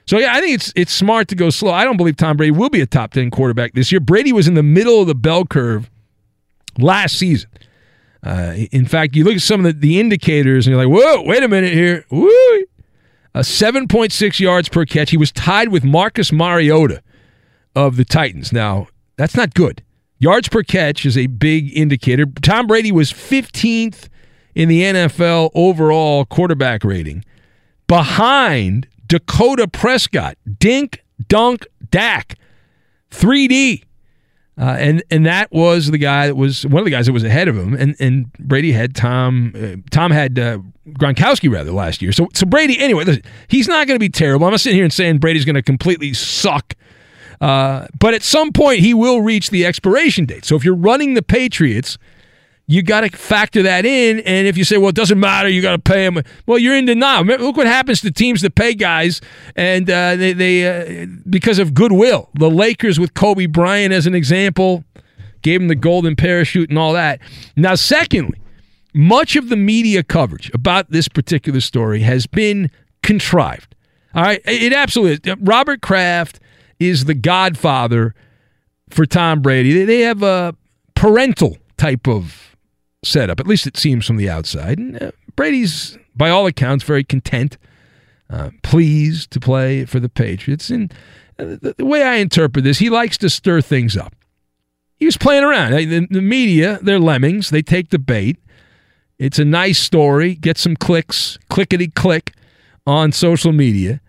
So 0.07 0.19
yeah, 0.19 0.35
I 0.35 0.40
think 0.40 0.55
it's 0.55 0.73
it's 0.77 0.92
smart 0.92 1.29
to 1.29 1.35
go 1.35 1.51
slow. 1.51 1.73
I 1.73 1.85
don't 1.85 1.97
believe 1.97 2.16
Tom 2.16 2.37
Brady 2.37 2.53
will 2.53 2.71
be 2.71 2.81
a 2.81 2.87
top 2.87 3.12
10 3.12 3.31
quarterback 3.31 3.75
this 3.75 3.90
year. 3.90 4.01
Brady 4.01 4.33
was 4.33 4.47
in 4.47 4.55
the 4.55 4.62
middle 4.62 5.01
of 5.01 5.09
the 5.09 5.14
bell 5.14 5.45
curve 5.45 5.90
last 6.79 7.19
season. 7.19 7.51
Uh, 8.23 8.55
in 8.73 8.87
fact, 8.87 9.14
you 9.14 9.25
look 9.25 9.35
at 9.37 9.40
some 9.42 9.64
of 9.64 9.75
the, 9.75 9.88
the 9.88 10.01
indicators 10.01 10.66
and 10.66 10.75
you're 10.75 10.85
like, 10.85 10.92
whoa, 10.92 11.23
wait 11.23 11.42
a 11.42 11.49
minute 11.49 11.73
here. 11.73 12.05
Woo! 12.11 12.29
A 13.35 13.40
7.6 13.40 14.40
yards 14.40 14.69
per 14.69 14.85
catch. 14.85 15.11
He 15.11 15.16
was 15.16 15.31
tied 15.31 15.69
with 15.69 15.85
Marcus 15.85 16.33
Mariota 16.33 17.03
of 17.75 17.97
the 17.97 18.05
Titans. 18.05 18.53
Now, 18.53 18.88
that's 19.16 19.37
not 19.37 19.55
good. 19.55 19.83
Yards 20.19 20.49
per 20.49 20.62
catch 20.62 21.05
is 21.05 21.19
a 21.19 21.27
big 21.27 21.77
indicator. 21.77 22.25
Tom 22.42 22.66
Brady 22.66 22.90
was 22.90 23.12
15th 23.12 24.09
in 24.55 24.69
the 24.69 24.83
NFL 24.83 25.51
overall 25.55 26.25
quarterback 26.25 26.83
rating 26.83 27.25
behind 27.87 28.88
Dakota 29.07 29.69
Prescott. 29.69 30.37
Dink, 30.59 31.05
dunk, 31.29 31.66
Dak. 31.90 32.38
3D. 33.11 33.83
Uh, 34.59 34.75
and 34.79 35.03
and 35.11 35.27
that 35.27 35.53
was 35.53 35.90
the 35.90 35.99
guy 35.99 36.27
that 36.29 36.35
was 36.35 36.64
one 36.66 36.79
of 36.79 36.87
the 36.87 36.90
guys 36.90 37.05
that 37.05 37.12
was 37.12 37.25
ahead 37.25 37.47
of 37.47 37.59
him, 37.59 37.75
and 37.75 37.95
and 38.01 38.33
Brady 38.38 38.73
had 38.73 38.95
Tom 38.95 39.53
uh, 39.55 39.77
Tom 39.90 40.11
had 40.11 40.38
uh, 40.38 40.61
Gronkowski 40.92 41.53
rather 41.53 41.73
last 41.73 42.01
year. 42.01 42.11
So 42.11 42.29
so 42.33 42.47
Brady 42.47 42.79
anyway, 42.79 43.05
listen, 43.05 43.23
he's 43.49 43.69
not 43.69 43.87
going 43.87 43.97
to 43.97 44.01
be 44.01 44.09
terrible. 44.09 44.47
I'm 44.47 44.53
not 44.53 44.61
sitting 44.61 44.77
here 44.77 44.85
and 44.85 44.92
saying 44.92 45.19
Brady's 45.19 45.45
going 45.45 45.57
to 45.57 45.62
completely 45.62 46.14
suck, 46.14 46.73
uh, 47.42 47.87
but 47.99 48.14
at 48.14 48.23
some 48.23 48.51
point 48.51 48.81
he 48.81 48.95
will 48.95 49.21
reach 49.21 49.51
the 49.51 49.66
expiration 49.66 50.25
date. 50.25 50.47
So 50.47 50.57
if 50.57 50.64
you're 50.64 50.75
running 50.75 51.12
the 51.12 51.23
Patriots, 51.23 51.99
you 52.66 52.83
got 52.83 53.02
to 53.02 53.11
factor 53.16 53.62
that 53.62 53.87
in. 53.87 54.20
And 54.20 54.46
if 54.46 54.57
you 54.57 54.64
say, 54.64 54.76
well, 54.76 54.88
it 54.88 54.96
doesn't 54.96 55.20
matter, 55.20 55.48
you 55.48 55.62
got 55.62 55.72
to 55.72 55.79
pay 55.79 56.05
them. 56.05 56.22
Well, 56.46 56.59
you're 56.59 56.76
in 56.76 56.87
denial. 56.87 57.24
Look 57.24 57.57
what 57.57 57.66
happens 57.66 58.00
to 58.00 58.11
teams 58.11 58.42
that 58.42 58.55
pay 58.55 58.74
guys, 58.74 59.20
and 59.55 59.88
uh, 59.88 60.16
they, 60.16 60.33
they 60.33 61.02
uh, 61.02 61.07
because 61.29 61.59
of 61.59 61.74
goodwill. 61.74 62.29
The 62.35 62.50
Lakers 62.50 62.98
with 62.98 63.14
Kobe 63.14 63.46
Bryant 63.46 63.92
as 63.92 64.07
an 64.07 64.14
example 64.14 64.85
gave 65.42 65.61
him 65.61 65.68
the 65.68 65.76
golden 65.76 66.16
parachute 66.16 66.70
and 66.70 66.79
all 66.79 66.92
that. 66.92 67.20
Now, 67.57 67.76
secondly, 67.76 68.40
much 68.92 69.37
of 69.37 69.48
the 69.48 69.57
media 69.57 70.02
coverage 70.02 70.50
about 70.52 70.90
this 70.90 71.07
particular 71.07 71.61
story 71.61 72.00
has 72.00 72.26
been 72.26 72.70
contrived. 73.02 73.74
All 74.14 74.22
right, 74.22 74.40
it 74.44 74.72
absolutely 74.72 75.31
is. 75.31 75.37
Robert 75.40 75.83
Kraft 75.83 76.40
is 76.81 77.05
the 77.05 77.14
godfather 77.14 78.14
for 78.88 79.05
Tom 79.07 79.42
Brady. 79.42 79.85
They 79.85 80.00
have 80.00 80.22
a 80.22 80.57
parental 80.94 81.59
type 81.76 82.09
of 82.09 82.56
setup. 83.07 83.40
At 83.40 83.47
least 83.47 83.66
it 83.66 83.77
seems 83.77 84.07
from 84.07 84.16
the 84.16 84.29
outside. 84.29 84.79
And, 84.79 85.03
uh, 85.03 85.11
Brady's, 85.35 85.99
by 86.14 86.31
all 86.31 86.47
accounts, 86.47 86.85
very 86.85 87.05
content, 87.05 87.59
uh, 88.31 88.51
pleased 88.62 89.31
to 89.33 89.40
play 89.40 89.85
for 89.85 90.01
the 90.01 90.09
Patriots. 90.09 90.71
And 90.71 90.92
uh, 91.38 91.57
the, 91.61 91.75
the, 91.79 91.85
way 91.85 92.03
I 92.03 92.16
interpret 92.16 92.64
this, 92.64 92.79
he 92.79 92.90
likes 92.90 93.16
to 93.19 93.31
stir 93.31 93.61
things 93.61 93.97
up. 93.97 94.14
He 94.97 95.05
was 95.05 95.16
playing 95.16 95.45
around. 95.45 95.73
The, 95.73 96.07
the 96.11 96.23
media, 96.23 96.79
they're 96.83 96.99
lemmings. 96.99 97.51
They 97.51 97.62
take 97.62 97.90
the 97.90 97.99
bait. 97.99 98.38
It's 99.19 99.38
a 99.38 99.45
nice 99.45 99.79
story. 99.79 100.35
Get 100.35 100.59
some 100.59 100.77
clicks, 100.77 101.38
clickety 101.49 101.88
click 101.88 102.33
on 102.87 103.12
social 103.12 103.53
media. 103.53 104.01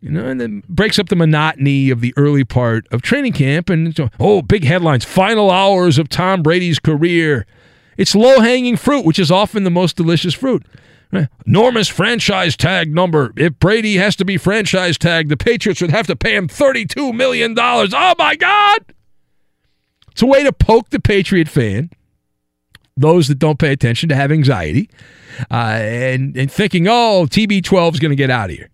You 0.00 0.10
know, 0.10 0.26
and 0.26 0.40
then 0.40 0.64
breaks 0.68 0.98
up 0.98 1.10
the 1.10 1.16
monotony 1.16 1.88
of 1.88 2.00
the 2.00 2.12
early 2.16 2.42
part 2.42 2.88
of 2.90 3.02
training 3.02 3.34
camp. 3.34 3.70
And 3.70 3.96
oh, 4.18 4.42
big 4.42 4.64
headlines: 4.64 5.04
final 5.04 5.50
hours 5.50 5.96
of 5.96 6.08
Tom 6.08 6.42
Brady's 6.42 6.80
career. 6.80 7.46
It's 7.96 8.14
low 8.14 8.40
hanging 8.40 8.76
fruit, 8.76 9.04
which 9.04 9.18
is 9.18 9.30
often 9.30 9.64
the 9.64 9.70
most 9.70 9.96
delicious 9.96 10.34
fruit. 10.34 10.64
Enormous 11.46 11.88
franchise 11.88 12.56
tag 12.56 12.94
number. 12.94 13.32
If 13.36 13.58
Brady 13.58 13.96
has 13.96 14.16
to 14.16 14.24
be 14.24 14.38
franchise 14.38 14.96
tagged, 14.96 15.28
the 15.28 15.36
Patriots 15.36 15.82
would 15.82 15.90
have 15.90 16.06
to 16.06 16.16
pay 16.16 16.34
him 16.34 16.48
$32 16.48 17.14
million. 17.14 17.54
Oh 17.58 18.14
my 18.18 18.34
God! 18.34 18.94
It's 20.10 20.22
a 20.22 20.26
way 20.26 20.42
to 20.42 20.52
poke 20.52 20.90
the 20.90 21.00
Patriot 21.00 21.48
fan, 21.48 21.90
those 22.96 23.28
that 23.28 23.38
don't 23.38 23.58
pay 23.58 23.72
attention, 23.72 24.08
to 24.08 24.14
have 24.14 24.32
anxiety, 24.32 24.88
uh, 25.50 25.54
and, 25.54 26.36
and 26.36 26.50
thinking, 26.50 26.86
oh, 26.88 27.26
TB12 27.28 27.94
is 27.94 28.00
going 28.00 28.10
to 28.10 28.16
get 28.16 28.30
out 28.30 28.50
of 28.50 28.56
here. 28.56 28.70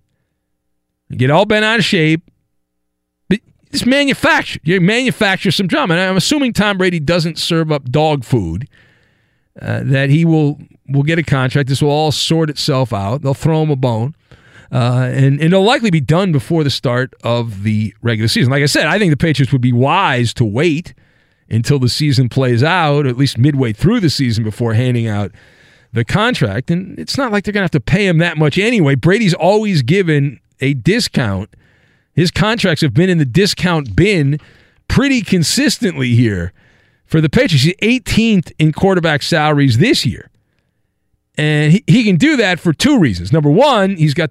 get 1.10 1.30
all 1.30 1.44
bent 1.44 1.64
out 1.64 1.80
of 1.80 1.84
shape. 1.84 2.22
But 3.28 3.40
it's 3.70 3.86
manufactured. 3.86 4.62
You 4.64 4.80
manufacture 4.80 5.50
some 5.50 5.66
drama. 5.66 5.94
And 5.94 6.02
I'm 6.02 6.16
assuming 6.16 6.52
Tom 6.52 6.78
Brady 6.78 7.00
doesn't 7.00 7.38
serve 7.38 7.72
up 7.72 7.90
dog 7.90 8.24
food 8.24 8.68
uh, 9.60 9.82
that 9.84 10.10
he 10.10 10.24
will 10.24 10.58
will 10.88 11.02
get 11.02 11.18
a 11.18 11.22
contract. 11.22 11.68
This 11.68 11.82
will 11.82 11.90
all 11.90 12.12
sort 12.12 12.48
itself 12.50 12.92
out. 12.92 13.22
They'll 13.22 13.34
throw 13.34 13.62
him 13.62 13.70
a 13.70 13.76
bone. 13.76 14.14
Uh, 14.70 15.08
and, 15.12 15.40
and 15.40 15.42
it'll 15.42 15.64
likely 15.64 15.90
be 15.90 16.00
done 16.00 16.30
before 16.30 16.62
the 16.62 16.70
start 16.70 17.14
of 17.24 17.62
the 17.62 17.94
regular 18.02 18.28
season. 18.28 18.50
Like 18.50 18.62
I 18.62 18.66
said, 18.66 18.86
I 18.86 18.98
think 18.98 19.10
the 19.10 19.16
Patriots 19.16 19.52
would 19.52 19.62
be 19.62 19.72
wise 19.72 20.34
to 20.34 20.44
wait 20.44 20.94
until 21.48 21.78
the 21.78 21.88
season 21.88 22.28
plays 22.28 22.62
out, 22.62 23.06
at 23.06 23.16
least 23.16 23.38
midway 23.38 23.72
through 23.72 24.00
the 24.00 24.10
season, 24.10 24.44
before 24.44 24.74
handing 24.74 25.06
out 25.06 25.32
the 25.92 26.04
contract. 26.04 26.70
And 26.70 26.98
it's 26.98 27.16
not 27.16 27.32
like 27.32 27.44
they're 27.44 27.52
going 27.52 27.62
to 27.62 27.64
have 27.64 27.70
to 27.70 27.80
pay 27.80 28.06
him 28.06 28.18
that 28.18 28.36
much 28.36 28.58
anyway. 28.58 28.94
Brady's 28.94 29.34
always 29.34 29.82
given 29.82 30.38
a 30.60 30.74
discount. 30.74 31.48
His 32.14 32.30
contracts 32.30 32.82
have 32.82 32.92
been 32.92 33.08
in 33.08 33.18
the 33.18 33.24
discount 33.24 33.96
bin 33.96 34.38
pretty 34.88 35.22
consistently 35.22 36.14
here 36.14 36.52
for 37.08 37.20
the 37.20 37.28
Patriots. 37.28 37.64
He's 37.64 37.74
18th 37.76 38.52
in 38.58 38.72
quarterback 38.72 39.22
salaries 39.22 39.78
this 39.78 40.06
year. 40.06 40.30
And 41.36 41.72
he, 41.72 41.84
he 41.86 42.04
can 42.04 42.16
do 42.16 42.36
that 42.36 42.60
for 42.60 42.72
two 42.72 42.98
reasons. 42.98 43.32
Number 43.32 43.50
one, 43.50 43.96
he's 43.96 44.14
got 44.14 44.30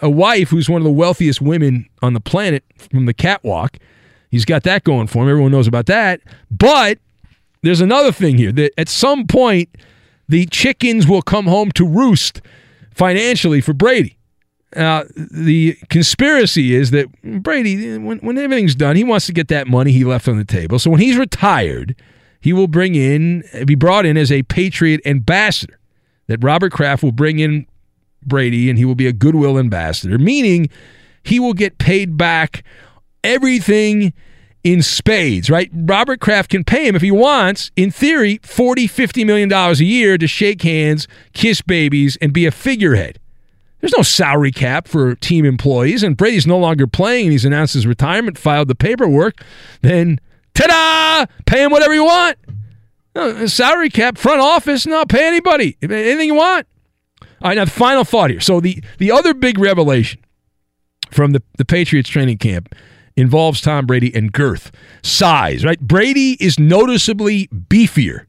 a 0.00 0.08
wife 0.08 0.48
who's 0.50 0.68
one 0.68 0.80
of 0.80 0.84
the 0.84 0.92
wealthiest 0.92 1.40
women 1.40 1.88
on 2.00 2.14
the 2.14 2.20
planet 2.20 2.64
from 2.76 3.06
the 3.06 3.14
catwalk. 3.14 3.78
He's 4.30 4.44
got 4.44 4.62
that 4.62 4.84
going 4.84 5.06
for 5.06 5.22
him. 5.22 5.28
Everyone 5.28 5.52
knows 5.52 5.66
about 5.66 5.86
that. 5.86 6.20
But 6.50 6.98
there's 7.62 7.80
another 7.80 8.12
thing 8.12 8.38
here 8.38 8.52
that 8.52 8.72
at 8.78 8.88
some 8.88 9.26
point, 9.26 9.68
the 10.28 10.46
chickens 10.46 11.06
will 11.06 11.22
come 11.22 11.46
home 11.46 11.70
to 11.72 11.86
roost 11.86 12.40
financially 12.94 13.60
for 13.60 13.74
Brady. 13.74 14.16
Uh, 14.74 15.04
the 15.16 15.76
conspiracy 15.88 16.74
is 16.74 16.90
that 16.92 17.06
Brady, 17.22 17.98
when, 17.98 18.18
when 18.18 18.38
everything's 18.38 18.74
done, 18.74 18.96
he 18.96 19.04
wants 19.04 19.26
to 19.26 19.32
get 19.32 19.48
that 19.48 19.68
money 19.68 19.92
he 19.92 20.04
left 20.04 20.26
on 20.28 20.36
the 20.36 20.44
table. 20.44 20.78
So 20.78 20.90
when 20.90 21.00
he's 21.00 21.16
retired, 21.16 21.94
he 22.44 22.52
will 22.52 22.66
bring 22.66 22.94
in, 22.94 23.42
be 23.64 23.74
brought 23.74 24.04
in 24.04 24.18
as 24.18 24.30
a 24.30 24.42
Patriot 24.42 25.00
ambassador. 25.06 25.78
That 26.26 26.44
Robert 26.44 26.72
Kraft 26.72 27.02
will 27.02 27.10
bring 27.10 27.38
in 27.38 27.66
Brady 28.22 28.68
and 28.68 28.78
he 28.78 28.84
will 28.84 28.94
be 28.94 29.06
a 29.06 29.14
goodwill 29.14 29.58
ambassador, 29.58 30.18
meaning 30.18 30.68
he 31.22 31.40
will 31.40 31.54
get 31.54 31.78
paid 31.78 32.18
back 32.18 32.62
everything 33.22 34.12
in 34.62 34.82
spades, 34.82 35.48
right? 35.48 35.70
Robert 35.72 36.20
Kraft 36.20 36.50
can 36.50 36.64
pay 36.64 36.86
him 36.86 36.94
if 36.94 37.00
he 37.00 37.10
wants, 37.10 37.70
in 37.76 37.90
theory, 37.90 38.40
40, 38.42 38.88
50 38.88 39.24
million 39.24 39.48
dollars 39.48 39.80
a 39.80 39.86
year 39.86 40.18
to 40.18 40.26
shake 40.26 40.60
hands, 40.60 41.08
kiss 41.32 41.62
babies, 41.62 42.18
and 42.20 42.34
be 42.34 42.44
a 42.44 42.50
figurehead. 42.50 43.18
There's 43.80 43.96
no 43.96 44.02
salary 44.02 44.52
cap 44.52 44.86
for 44.86 45.14
team 45.14 45.46
employees, 45.46 46.02
and 46.02 46.14
Brady's 46.14 46.46
no 46.46 46.58
longer 46.58 46.86
playing 46.86 47.30
he's 47.30 47.46
announced 47.46 47.72
his 47.72 47.86
retirement, 47.86 48.36
filed 48.36 48.68
the 48.68 48.74
paperwork, 48.74 49.42
then 49.80 50.20
Ta-da! 50.54 51.26
Pay 51.46 51.64
him 51.64 51.72
whatever 51.72 51.94
you 51.94 52.04
want. 52.04 52.38
No, 53.14 53.46
salary 53.46 53.90
cap, 53.90 54.18
front 54.18 54.40
office, 54.40 54.86
no, 54.86 55.04
pay 55.04 55.26
anybody. 55.26 55.76
Anything 55.82 56.28
you 56.28 56.34
want. 56.34 56.66
All 57.20 57.50
right, 57.50 57.56
now 57.56 57.64
the 57.64 57.70
final 57.70 58.04
thought 58.04 58.30
here. 58.30 58.40
So 58.40 58.60
the 58.60 58.82
the 58.98 59.12
other 59.12 59.34
big 59.34 59.58
revelation 59.58 60.20
from 61.10 61.32
the, 61.32 61.42
the 61.58 61.64
Patriots 61.64 62.08
training 62.08 62.38
camp 62.38 62.74
involves 63.16 63.60
Tom 63.60 63.86
Brady 63.86 64.12
and 64.14 64.32
girth, 64.32 64.72
size, 65.02 65.64
right? 65.64 65.80
Brady 65.80 66.36
is 66.40 66.58
noticeably 66.58 67.46
beefier 67.48 68.26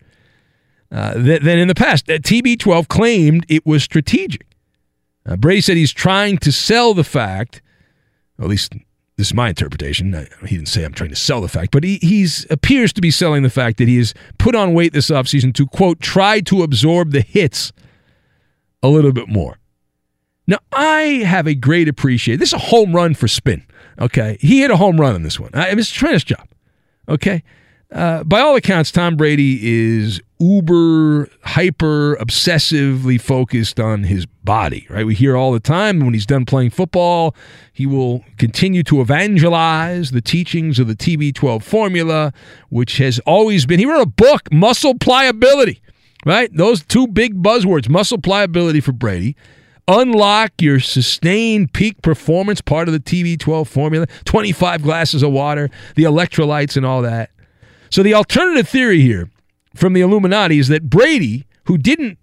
uh, 0.92 1.14
than, 1.14 1.44
than 1.44 1.58
in 1.58 1.68
the 1.68 1.76
past. 1.76 2.10
Uh, 2.10 2.18
TB12 2.18 2.88
claimed 2.88 3.46
it 3.50 3.66
was 3.66 3.84
strategic. 3.84 4.46
Uh, 5.26 5.36
Brady 5.36 5.62
said 5.62 5.78
he's 5.78 5.94
trying 5.94 6.38
to 6.40 6.52
sell 6.52 6.94
the 6.94 7.04
fact, 7.04 7.62
at 8.40 8.48
least 8.48 8.74
this 9.18 9.28
is 9.28 9.34
my 9.34 9.50
interpretation. 9.50 10.14
He 10.46 10.56
didn't 10.58 10.68
say 10.68 10.84
I'm 10.84 10.94
trying 10.94 11.12
to 11.12 11.16
sell 11.16 11.40
the 11.42 11.48
fact, 11.48 11.72
but 11.72 11.84
he 11.84 12.00
he's 12.02 12.46
appears 12.50 12.92
to 12.94 13.02
be 13.02 13.12
selling 13.12 13.44
the 13.44 13.50
fact 13.50 13.78
that 13.78 13.88
he 13.88 13.98
has 13.98 14.14
put 14.38 14.56
on 14.56 14.74
weight 14.74 14.94
this 14.94 15.10
offseason 15.10 15.54
to, 15.56 15.66
quote, 15.66 16.02
try 16.02 16.42
to 16.42 16.64
absorb 16.64 17.12
the 17.12 17.22
hits 17.22 17.72
a 18.84 18.90
little 18.90 19.14
bit 19.14 19.30
more. 19.30 19.58
Now, 20.48 20.60
I 20.74 21.24
have 21.26 21.48
a 21.48 21.56
great 21.56 21.88
appreciation. 21.88 22.40
This 22.40 22.50
is 22.50 22.54
a 22.54 22.60
home 22.60 22.94
run 22.94 23.16
for 23.16 23.28
spin. 23.28 23.66
Okay. 24.00 24.38
He 24.42 24.60
hit 24.60 24.70
a 24.70 24.78
home 24.78 25.00
run 25.00 25.16
on 25.16 25.24
this 25.24 25.40
one. 25.40 25.50
I, 25.54 25.70
it 25.70 25.76
was 25.76 25.90
a 25.90 25.94
tremendous 25.94 26.24
job. 26.24 26.48
Okay. 27.08 27.42
Uh, 27.92 28.24
by 28.24 28.40
all 28.40 28.56
accounts, 28.56 28.92
Tom 28.92 29.16
Brady 29.16 29.60
is 29.62 30.20
uber, 30.40 31.30
hyper, 31.44 32.18
obsessively 32.18 33.22
focused 33.22 33.80
on 33.80 34.04
his 34.04 34.26
body, 34.26 34.86
right? 34.90 35.06
We 35.06 35.16
hear 35.16 35.38
all 35.38 35.52
the 35.52 35.60
time 35.60 36.00
when 36.00 36.14
he's 36.14 36.26
done 36.26 36.46
playing 36.46 36.72
football, 36.72 37.36
he 37.72 37.86
will 37.86 38.24
continue 38.38 38.84
to 38.84 39.02
evangelize 39.02 40.12
the 40.12 40.22
teachings 40.22 40.80
of 40.80 40.88
the 40.88 40.96
TB12 40.96 41.64
formula, 41.64 42.34
which 42.70 42.98
has 42.98 43.20
always 43.20 43.66
been, 43.66 43.80
he 43.80 43.86
wrote 43.86 44.02
a 44.02 44.06
book, 44.08 44.52
Muscle 44.52 44.96
Pliability, 44.96 45.82
right? 46.26 46.50
Those 46.56 46.84
two 46.84 47.08
big 47.08 47.42
buzzwords, 47.42 47.88
muscle 47.88 48.18
pliability 48.18 48.82
for 48.82 48.92
Brady. 48.92 49.36
Unlock 49.88 50.52
your 50.60 50.80
sustained 50.80 51.72
peak 51.72 52.02
performance, 52.02 52.60
part 52.60 52.88
of 52.88 52.94
the 52.94 53.00
TB12 53.00 53.68
formula, 53.68 54.08
25 54.26 54.82
glasses 54.82 55.22
of 55.22 55.32
water, 55.32 55.70
the 55.96 56.04
electrolytes, 56.04 56.76
and 56.76 56.88
all 56.88 57.04
that. 57.04 57.30
So 57.90 58.04
the 58.04 58.14
alternative 58.14 58.68
theory 58.68 59.02
here 59.02 59.30
from 59.76 59.94
the 59.94 60.02
Illuminati 60.02 60.60
is 60.60 60.68
that 60.70 60.90
Brady, 60.90 61.46
who 61.66 61.78
didn't 61.78 62.18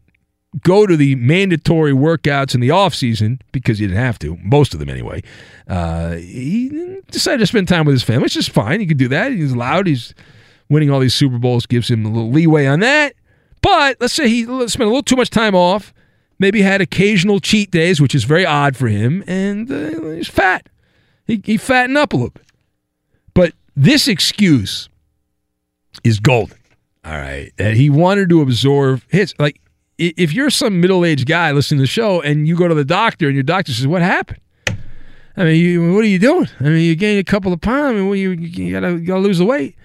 go 0.63 0.87
to 0.87 0.97
the 0.97 1.15
mandatory 1.17 1.93
workouts 1.93 2.55
in 2.55 2.61
the 2.61 2.69
offseason 2.69 3.41
because 3.53 3.79
he 3.79 3.87
didn't 3.87 4.03
have 4.03 4.19
to, 4.19 4.37
most 4.43 4.75
of 4.75 4.81
them 4.81 4.91
anyway, 4.91 5.23
uh, 5.69 6.13
he 6.13 7.01
decided 7.11 7.39
to 7.39 7.47
spend 7.47 7.69
time 7.69 7.87
with 7.87 7.95
his 7.95 8.03
family, 8.03 8.25
which 8.25 8.37
is 8.37 8.49
fine. 8.49 8.81
He 8.81 8.87
could 8.87 8.99
do 8.99 9.09
that. 9.09 9.33
He's 9.33 9.57
loud. 9.57 9.87
He's 9.87 10.15
winning 10.69 10.91
all 10.91 11.01
these 11.01 11.15
Super 11.15 11.39
Bowls, 11.39 11.67
gives 11.67 11.91
him 11.91 12.05
a 12.05 12.09
little 12.09 12.31
leeway 12.31 12.67
on 12.67 12.81
that. 12.81 13.15
But 13.61 13.97
let's 14.01 14.15
say 14.15 14.29
he 14.29 14.45
spent 14.45 14.83
a 14.83 14.87
little 14.87 15.03
too 15.03 15.17
much 15.17 15.31
time 15.31 15.55
off, 15.55 15.95
maybe 16.39 16.63
had 16.63 16.81
occasional 16.81 17.41
cheat 17.41 17.71
days, 17.71 18.01
which 18.01 18.15
is 18.15 18.25
very 18.25 18.45
odd 18.45 18.77
for 18.77 18.89
him, 18.89 19.23
and 19.27 19.71
uh, 19.71 20.15
he's 20.15 20.29
fat. 20.29 20.69
He, 21.27 21.41
he 21.45 21.57
fattened 21.57 21.97
up 21.97 22.13
a 22.13 22.17
little 22.17 22.31
bit. 22.31 22.47
But 23.35 23.55
this 23.77 24.09
excuse 24.09 24.89
is 26.05 26.21
golden. 26.21 26.59
All 27.05 27.13
right. 27.13 27.53
That 27.57 27.75
he 27.75 27.91
wanted 27.91 28.29
to 28.31 28.41
absorb 28.43 29.03
hits. 29.09 29.35
Like, 29.39 29.61
if 29.99 30.33
you're 30.33 30.51
some 30.51 30.81
middle 30.81 31.05
aged 31.05 31.29
guy 31.29 31.53
listening 31.53 31.79
to 31.79 31.83
the 31.83 31.87
show 31.89 32.21
and 32.21 32.49
you 32.49 32.57
go 32.57 32.69
to 32.69 32.75
the 32.75 32.85
doctor 32.85 33.27
and 33.27 33.35
your 33.35 33.43
doctor 33.43 33.73
says, 33.73 33.87
What 33.87 34.03
happened? 34.03 34.41
I 35.37 35.45
mean, 35.45 35.61
you, 35.61 35.95
what 35.95 36.05
are 36.05 36.09
you 36.09 36.19
doing? 36.19 36.49
I 36.61 36.65
mean, 36.65 36.85
you 36.85 36.95
gained 36.95 37.19
a 37.19 37.25
couple 37.25 37.53
of 37.53 37.61
pounds. 37.61 37.97
Mean, 37.97 38.15
you, 38.15 38.31
you, 38.33 38.73
gotta, 38.73 38.93
you 38.93 39.07
gotta 39.07 39.21
lose 39.21 39.39
the 39.39 39.47
weight. 39.47 39.77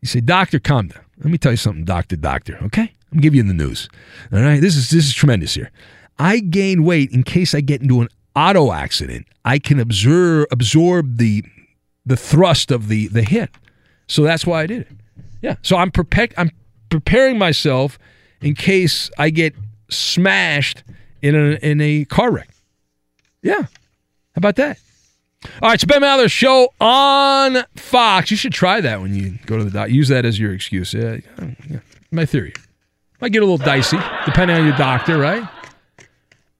You 0.00 0.08
say, 0.08 0.20
Doctor, 0.20 0.58
calm 0.58 0.88
down. 0.88 1.04
Let 1.18 1.30
me 1.30 1.38
tell 1.38 1.52
you 1.52 1.56
something, 1.56 1.84
doctor, 1.84 2.16
doctor, 2.16 2.58
okay? 2.64 2.92
I'm 3.12 3.20
giving 3.20 3.36
you 3.36 3.42
the 3.42 3.54
news. 3.54 3.88
All 4.32 4.40
right. 4.40 4.60
This 4.60 4.76
is 4.76 4.90
this 4.90 5.06
is 5.06 5.14
tremendous 5.14 5.54
here. 5.54 5.70
I 6.18 6.40
gain 6.40 6.84
weight 6.84 7.10
in 7.12 7.22
case 7.22 7.54
I 7.54 7.60
get 7.60 7.82
into 7.82 8.00
an 8.00 8.08
auto 8.34 8.72
accident. 8.72 9.26
I 9.44 9.58
can 9.58 9.78
absorb 9.78 10.48
absorb 10.50 11.18
the 11.18 11.44
the 12.06 12.16
thrust 12.16 12.70
of 12.70 12.88
the 12.88 13.08
the 13.08 13.22
hit. 13.22 13.50
So 14.08 14.22
that's 14.22 14.46
why 14.46 14.62
I 14.62 14.66
did 14.66 14.82
it. 14.82 14.88
Yeah. 15.42 15.56
So 15.62 15.76
I'm. 15.76 15.92
I'm 16.38 16.50
preparing 16.88 17.38
myself 17.38 17.98
in 18.40 18.54
case 18.54 19.10
I 19.18 19.30
get 19.30 19.54
smashed 19.90 20.84
in 21.20 21.34
a 21.34 21.58
in 21.62 21.80
a 21.80 22.04
car 22.06 22.30
wreck. 22.30 22.48
Yeah. 23.42 23.62
How 23.62 24.38
about 24.38 24.56
that? 24.56 24.78
All 25.60 25.68
right, 25.68 25.74
it's 25.74 25.84
Ben 25.84 26.00
Maller 26.02 26.30
show 26.30 26.72
on 26.80 27.64
Fox. 27.74 28.30
You 28.30 28.36
should 28.36 28.52
try 28.52 28.80
that 28.80 29.00
when 29.00 29.14
you 29.14 29.38
go 29.46 29.58
to 29.58 29.64
the 29.64 29.70
doc. 29.70 29.90
Use 29.90 30.08
that 30.08 30.24
as 30.24 30.38
your 30.38 30.52
excuse. 30.52 30.94
Yeah, 30.94 31.18
yeah. 31.68 31.80
My 32.12 32.24
theory. 32.24 32.52
Might 33.20 33.32
get 33.32 33.42
a 33.42 33.46
little 33.46 33.58
dicey, 33.58 33.98
depending 34.24 34.56
on 34.56 34.64
your 34.66 34.76
doctor, 34.76 35.18
right? 35.18 35.42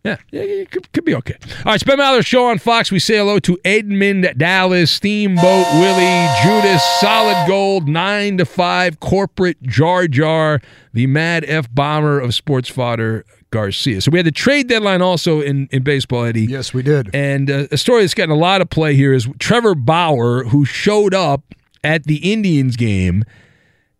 Yeah, 0.04 0.16
yeah, 0.32 0.42
it 0.42 0.70
could, 0.72 0.92
could 0.92 1.04
be 1.04 1.14
okay. 1.14 1.36
All 1.58 1.64
right, 1.66 1.74
it's 1.76 1.84
Ben 1.84 1.96
Maller 1.96 2.26
show 2.26 2.46
on 2.46 2.58
Fox. 2.58 2.90
We 2.90 2.98
say 2.98 3.18
hello 3.18 3.38
to 3.38 3.56
Edmund 3.64 4.34
Dallas, 4.36 4.90
Steamboat 4.90 5.66
Willie, 5.74 6.28
Judas, 6.42 6.82
Solid 6.98 7.46
Gold, 7.46 7.88
9 7.88 8.38
to 8.38 8.44
5, 8.44 8.98
Corporate 8.98 9.62
Jar 9.62 10.08
Jar, 10.08 10.60
the 10.92 11.06
Mad 11.06 11.44
F 11.46 11.72
Bomber 11.72 12.18
of 12.18 12.34
Sports 12.34 12.68
Fodder, 12.68 13.24
Garcia. 13.52 14.00
So 14.00 14.10
we 14.10 14.18
had 14.18 14.26
the 14.26 14.32
trade 14.32 14.66
deadline 14.66 15.02
also 15.02 15.40
in, 15.40 15.68
in 15.70 15.84
baseball, 15.84 16.24
Eddie. 16.24 16.46
Yes, 16.46 16.74
we 16.74 16.82
did. 16.82 17.14
And 17.14 17.48
uh, 17.48 17.66
a 17.70 17.76
story 17.76 18.02
that's 18.02 18.14
gotten 18.14 18.34
a 18.34 18.34
lot 18.34 18.60
of 18.60 18.70
play 18.70 18.96
here 18.96 19.12
is 19.12 19.28
Trevor 19.38 19.76
Bauer, 19.76 20.42
who 20.44 20.64
showed 20.64 21.14
up 21.14 21.54
at 21.84 22.04
the 22.04 22.32
Indians 22.32 22.74
game– 22.74 23.24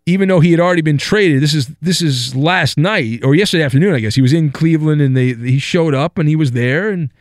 even 0.07 0.29
though 0.29 0.41
he 0.41 0.51
had 0.51 0.61
already 0.61 0.83
been 0.83 0.99
traded, 0.99 1.43
this 1.43 1.55
is 1.55 1.69
this 1.81 2.03
is 2.03 2.35
last 2.35 2.77
night 2.77 3.25
or 3.25 3.35
yesterday 3.35 3.63
afternoon, 3.63 3.95
I 3.95 4.01
guess. 4.01 4.15
He 4.15 4.23
was 4.23 4.33
in 4.33 4.51
Cleveland 4.51 5.01
and 5.01 5.17
they 5.17 5.35
he 5.35 5.59
showed 5.59 5.95
up 5.95 6.19
and 6.19 6.29
he 6.29 6.37
was 6.37 6.53
there 6.53 6.91
and 6.91 7.13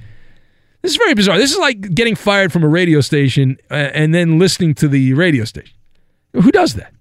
this 0.82 0.91
is 0.91 0.97
very 0.97 1.13
bizarre. 1.13 1.38
This 1.38 1.51
is 1.51 1.59
like 1.59 1.93
getting 1.93 2.15
fired 2.15 2.51
from 2.51 2.63
a 2.63 2.67
radio 2.67 3.01
station 3.01 3.57
uh, 3.69 3.75
and 3.75 4.15
then 4.15 4.39
listening 4.39 4.73
to 4.75 4.88
the 4.88 5.13
radio 5.13 5.45
station. 5.45 5.75
Who 6.34 6.51
does 6.51 6.73
that? 6.75 6.93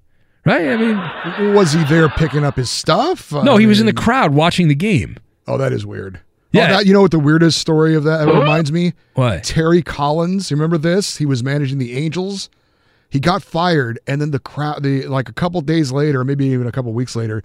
Right? 0.45 0.69
I 0.69 0.77
mean, 0.77 1.55
was 1.55 1.73
he 1.73 1.85
there 1.85 2.09
picking 2.09 2.45
up 2.45 2.57
his 2.57 2.71
stuff? 2.71 3.33
No, 3.33 3.57
I 3.57 3.61
he 3.61 3.67
was 3.67 3.81
in 3.81 3.87
the 3.87 3.93
crowd 3.93 4.35
watching 4.35 4.69
the 4.69 4.75
game. 4.75 5.17
Oh, 5.47 5.59
that 5.59 5.73
is 5.73 5.85
weird. 5.87 6.21
Yeah. 6.53 6.65
Oh, 6.65 6.69
that, 6.77 6.87
you 6.87 6.93
know 6.93 7.03
what 7.03 7.11
the 7.11 7.19
weirdest 7.19 7.59
story 7.59 7.95
of 7.95 8.05
that 8.05 8.27
reminds 8.27 8.73
me? 8.73 8.93
What? 9.15 9.45
Terry 9.45 9.83
Collins. 9.83 10.51
You 10.51 10.57
remember 10.57 10.79
this? 10.79 11.17
He 11.17 11.27
was 11.27 11.45
managing 11.45 11.79
the 11.79 11.97
Angels 11.97 12.51
he 13.11 13.21
got 13.21 13.43
fired, 13.43 13.99
and 14.07 14.21
then 14.21 14.31
the 14.31 14.39
crowd, 14.39 14.83
the 14.83 15.07
like 15.07 15.29
a 15.29 15.33
couple 15.33 15.61
days 15.61 15.93
later, 15.93 16.25
maybe 16.25 16.47
even 16.47 16.67
a 16.67 16.73
couple 16.73 16.93
weeks 16.93 17.15
later, 17.17 17.43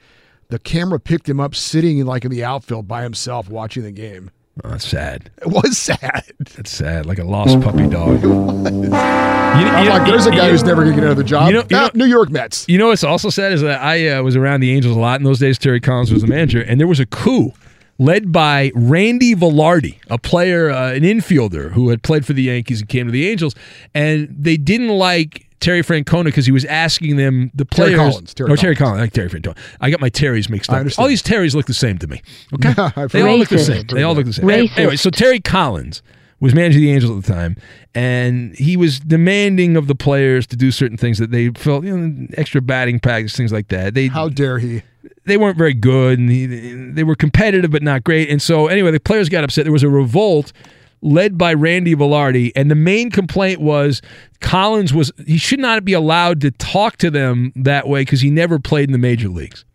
the 0.49 0.59
camera 0.59 0.99
picked 0.99 1.27
him 1.27 1.39
up 1.39 1.55
sitting 1.55 1.97
in 1.97 2.07
like 2.07 2.23
in 2.23 2.31
the 2.31 2.43
outfield 2.43 2.87
by 2.87 3.03
himself 3.03 3.49
watching 3.49 3.83
the 3.83 3.91
game. 3.91 4.31
Oh, 4.63 4.69
that's 4.69 4.87
sad. 4.87 5.31
It 5.41 5.47
was 5.47 5.77
sad. 5.77 6.23
That's 6.55 6.71
sad, 6.71 7.05
like 7.05 7.19
a 7.19 7.25
lost 7.25 7.59
puppy 7.59 7.87
dog. 7.87 8.23
You, 8.23 8.29
you, 8.29 8.93
I'm 8.93 9.87
like, 9.87 10.07
there's 10.07 10.25
a 10.25 10.31
guy 10.31 10.45
you, 10.45 10.51
who's 10.51 10.63
never 10.63 10.83
going 10.83 10.95
to 10.95 11.01
get 11.01 11.05
another 11.05 11.23
job. 11.23 11.47
You 11.47 11.55
know, 11.55 11.63
you 11.69 11.75
know, 11.75 11.89
New 11.93 12.05
York 12.05 12.29
Mets. 12.29 12.65
You 12.69 12.77
know 12.77 12.87
what's 12.87 13.03
also 13.03 13.29
sad 13.29 13.51
is 13.51 13.61
that 13.61 13.81
I 13.81 14.07
uh, 14.07 14.23
was 14.23 14.37
around 14.37 14.61
the 14.61 14.71
Angels 14.71 14.95
a 14.95 14.99
lot 14.99 15.19
in 15.19 15.25
those 15.25 15.39
days. 15.39 15.57
Terry 15.57 15.81
Collins 15.81 16.11
was 16.11 16.21
the 16.21 16.29
manager, 16.29 16.61
and 16.61 16.79
there 16.79 16.87
was 16.87 17.01
a 17.01 17.05
coup 17.05 17.51
led 17.97 18.31
by 18.31 18.71
Randy 18.75 19.35
Velarde, 19.35 19.97
a 20.09 20.17
player, 20.17 20.69
uh, 20.69 20.93
an 20.93 21.03
infielder 21.03 21.71
who 21.71 21.89
had 21.89 22.01
played 22.01 22.25
for 22.25 22.33
the 22.33 22.43
Yankees 22.43 22.79
and 22.81 22.89
came 22.89 23.07
to 23.07 23.11
the 23.11 23.27
Angels, 23.27 23.55
and 23.93 24.33
they 24.37 24.55
didn't 24.57 24.89
like 24.89 25.44
Terry 25.65 25.81
Francona 25.81 26.25
because 26.25 26.45
he 26.45 26.51
was 26.51 26.63
asking 26.65 27.15
them 27.15 27.49
the 27.55 27.65
players. 27.65 27.93
Oh, 27.93 27.97
Terry 27.97 28.11
Collins. 28.11 28.33
Terry 28.35 28.51
or 28.51 28.57
Terry 28.57 28.75
Collins. 28.75 28.99
I 28.99 29.01
like 29.01 29.13
Terry 29.13 29.29
Francona. 29.29 29.57
I 29.81 29.89
got 29.89 29.99
my 29.99 30.11
Terrys 30.11 30.47
mixed 30.47 30.69
up. 30.69 30.85
All 30.99 31.07
these 31.07 31.23
Terrys 31.23 31.55
look 31.55 31.65
the 31.65 31.73
same 31.73 31.97
to 31.97 32.07
me. 32.07 32.21
Okay, 32.53 32.73
they 33.11 33.23
all 33.23 33.37
look 33.37 33.49
the 33.49 33.57
same. 33.57 33.87
They 33.87 34.03
all 34.03 34.13
look 34.13 34.27
the 34.27 34.33
same. 34.33 34.45
Racist. 34.45 34.77
Anyway, 34.77 34.95
so 34.95 35.09
Terry 35.09 35.39
Collins 35.39 36.03
was 36.39 36.53
managing 36.53 36.81
the 36.81 36.91
Angels 36.91 37.17
at 37.17 37.23
the 37.25 37.33
time, 37.33 37.57
and 37.95 38.55
he 38.55 38.77
was 38.77 38.99
demanding 38.99 39.75
of 39.75 39.87
the 39.87 39.95
players 39.95 40.45
to 40.47 40.55
do 40.55 40.69
certain 40.69 40.97
things 40.97 41.17
that 41.17 41.31
they 41.31 41.49
felt, 41.49 41.83
you 41.83 41.97
know, 41.97 42.27
extra 42.37 42.61
batting 42.61 42.99
practice, 42.99 43.35
things 43.35 43.51
like 43.51 43.69
that. 43.69 43.95
They 43.95 44.05
how 44.07 44.29
dare 44.29 44.59
he? 44.59 44.83
They 45.25 45.37
weren't 45.37 45.57
very 45.57 45.73
good, 45.73 46.19
and 46.19 46.29
he, 46.29 46.45
they 46.45 47.03
were 47.03 47.15
competitive 47.15 47.71
but 47.71 47.81
not 47.81 48.03
great. 48.03 48.29
And 48.29 48.39
so, 48.39 48.67
anyway, 48.67 48.91
the 48.91 48.99
players 48.99 49.29
got 49.29 49.43
upset. 49.43 49.65
There 49.65 49.73
was 49.73 49.81
a 49.81 49.89
revolt 49.89 50.53
led 51.01 51.37
by 51.37 51.53
Randy 51.53 51.95
Velarde, 51.95 52.51
and 52.55 52.69
the 52.69 52.75
main 52.75 53.11
complaint 53.11 53.61
was 53.61 54.01
Collins 54.41 54.93
was 54.93 55.11
he 55.25 55.37
should 55.37 55.59
not 55.59 55.85
be 55.85 55.93
allowed 55.93 56.41
to 56.41 56.51
talk 56.51 56.97
to 56.97 57.09
them 57.09 57.51
that 57.55 57.87
way 57.87 58.01
because 58.01 58.21
he 58.21 58.29
never 58.29 58.59
played 58.59 58.89
in 58.89 58.91
the 58.91 58.97
major 58.97 59.29
leagues. 59.29 59.65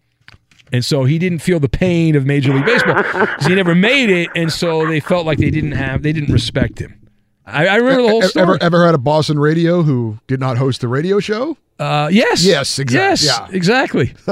And 0.73 0.85
so 0.85 1.05
he 1.05 1.19
didn't 1.19 1.41
feel 1.41 1.59
the 1.59 1.69
pain 1.69 2.15
of 2.15 2.27
Major 2.27 2.55
League 2.55 2.65
Baseball 2.65 2.95
because 2.95 3.47
he 3.47 3.57
never 3.57 3.75
made 3.75 4.09
it, 4.09 4.29
and 4.37 4.53
so 4.53 4.87
they 4.87 5.01
felt 5.01 5.27
like 5.27 5.39
they 5.39 5.51
didn't 5.51 5.73
have 5.73 6.03
they 6.03 6.13
didn't 6.13 6.33
respect 6.33 6.79
him. 6.79 6.97
I, 7.45 7.67
I 7.67 7.77
remember 7.77 8.03
the 8.03 8.09
whole 8.09 8.23
story. 8.23 8.43
Ever, 8.45 8.59
ever 8.63 8.87
had 8.87 8.95
a 8.95 8.99
Boston 8.99 9.39
radio 9.39 9.83
who 9.83 10.19
did 10.29 10.39
not 10.39 10.59
host 10.59 10.81
the 10.81 10.89
radio 10.89 11.19
show? 11.19 11.57
Uh, 11.79 12.09
yes. 12.13 12.45
Yes, 12.45 12.79
exactly. 12.79 13.09
Yes, 13.09 13.25
yeah. 13.25 13.57
exactly. 13.57 14.15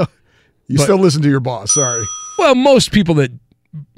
you 0.67 0.77
but, 0.77 0.83
still 0.83 0.97
listen 0.97 1.21
to 1.23 1.29
your 1.29 1.39
boss. 1.39 1.73
Sorry. 1.73 2.05
Well, 2.37 2.55
most 2.55 2.91
people 2.91 3.15
that 3.15 3.31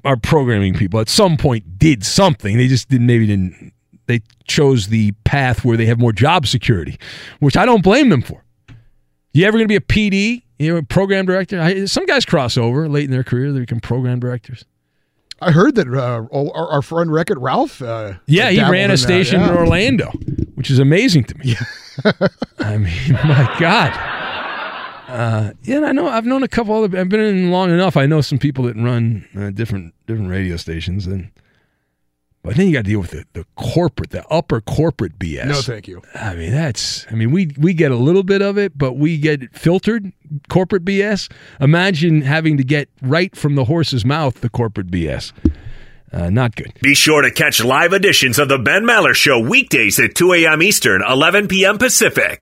are 0.04 0.18
programming 0.18 0.74
people 0.74 1.00
at 1.00 1.10
some 1.10 1.38
point 1.38 1.78
did 1.78 2.06
something. 2.06 2.58
They 2.58 2.68
just 2.68 2.90
didn't 2.90 3.08
maybe 3.08 3.28
didn't 3.28 3.74
they 4.08 4.22
chose 4.46 4.88
the 4.88 5.14
path 5.24 5.64
where 5.64 5.78
they 5.78 5.86
have 5.86 6.00
more 6.00 6.12
job 6.12 6.48
security, 6.48 6.98
which 7.40 7.56
I 7.56 7.66
don't 7.66 7.84
blame 7.84 8.10
them 8.10 8.22
for. 8.22 8.44
You 9.34 9.46
ever 9.46 9.58
going 9.58 9.68
to 9.68 9.68
be 9.68 9.76
a 9.76 9.80
PD? 9.80 10.44
You 10.60 10.74
know, 10.74 10.78
a 10.78 10.84
program 10.84 11.26
director? 11.26 11.60
I, 11.60 11.86
some 11.86 12.06
guys 12.06 12.26
cross 12.26 12.58
over 12.58 12.88
late 12.90 13.06
in 13.06 13.12
their 13.12 13.24
career; 13.24 13.52
they 13.52 13.62
become 13.62 13.80
program 13.80 14.20
directors. 14.20 14.66
I 15.40 15.52
heard 15.52 15.76
that 15.76 15.88
uh, 15.88 16.28
our, 16.32 16.72
our 16.72 16.82
friend 16.82 17.12
It 17.16 17.38
Ralph. 17.38 17.82
Uh, 17.82 18.14
Yeah, 18.28 18.52
he 18.52 18.62
ran 18.62 18.92
a 18.92 18.94
that, 18.94 18.98
station 18.98 19.40
yeah. 19.40 19.50
in 19.50 19.58
Orlando, 19.58 20.12
which 20.56 20.70
is 20.70 20.78
amazing 20.78 21.24
to 21.26 21.38
me. 21.40 21.56
I 22.60 22.78
mean, 22.78 23.14
my 23.14 23.56
God. 23.60 24.21
Uh, 25.12 25.54
yeah, 25.64 25.78
and 25.78 25.86
I 25.86 25.92
know 25.92 26.08
I've 26.08 26.26
known 26.26 26.44
a 26.44 26.48
couple 26.48 26.76
other. 26.84 26.98
I've 26.98 27.10
been 27.10 27.20
in 27.20 27.52
long 27.52 27.70
enough. 27.70 27.98
I 27.98 28.06
know 28.06 28.22
some 28.22 28.38
people 28.38 28.66
that 28.66 28.76
run 28.76 29.28
uh, 29.38 29.50
different 29.50 29.94
different 30.08 30.30
radio 30.30 30.58
stations, 30.58 31.06
and 31.08 31.32
but 32.44 32.56
then 32.56 32.68
you 32.68 32.74
got 32.74 32.86
to 32.86 32.90
deal 32.90 33.00
with 33.02 33.12
the, 33.12 33.26
the 33.34 33.46
corporate, 33.56 34.10
the 34.12 34.26
upper 34.30 34.62
corporate 34.62 35.20
BS. 35.20 35.46
No, 35.48 35.62
thank 35.62 35.88
you. 35.88 36.02
I 36.16 36.36
mean, 36.36 36.52
that's. 36.52 37.06
I 37.12 37.16
mean, 37.16 37.32
we 37.32 37.52
we 37.58 37.74
get 37.74 37.92
a 37.92 37.96
little 37.96 38.24
bit 38.24 38.42
of 38.42 38.58
it, 38.58 38.78
but 38.78 38.94
we 38.94 39.18
get 39.18 39.56
filtered 39.56 40.12
corporate 40.50 40.86
BS. 40.86 41.32
Imagine 41.60 42.22
having 42.22 42.58
to 42.58 42.64
get 42.64 42.90
right 43.02 43.36
from 43.36 43.56
the 43.56 43.66
horse's 43.66 44.06
mouth 44.06 44.42
the 44.42 44.50
corporate 44.50 44.88
BS. 44.88 45.34
Uh, 46.14 46.30
not 46.30 46.56
good. 46.56 46.74
Be 46.82 46.94
sure 46.96 47.22
to 47.22 47.32
catch 47.32 47.64
live 47.64 47.94
editions 47.94 48.38
of 48.38 48.50
The 48.50 48.58
Ben 48.58 48.84
Maller 48.84 49.14
Show 49.14 49.40
weekdays 49.40 49.98
at 49.98 50.14
2 50.14 50.34
a.m. 50.34 50.62
Eastern, 50.62 51.02
11 51.08 51.48
p.m. 51.48 51.78
Pacific. 51.78 52.42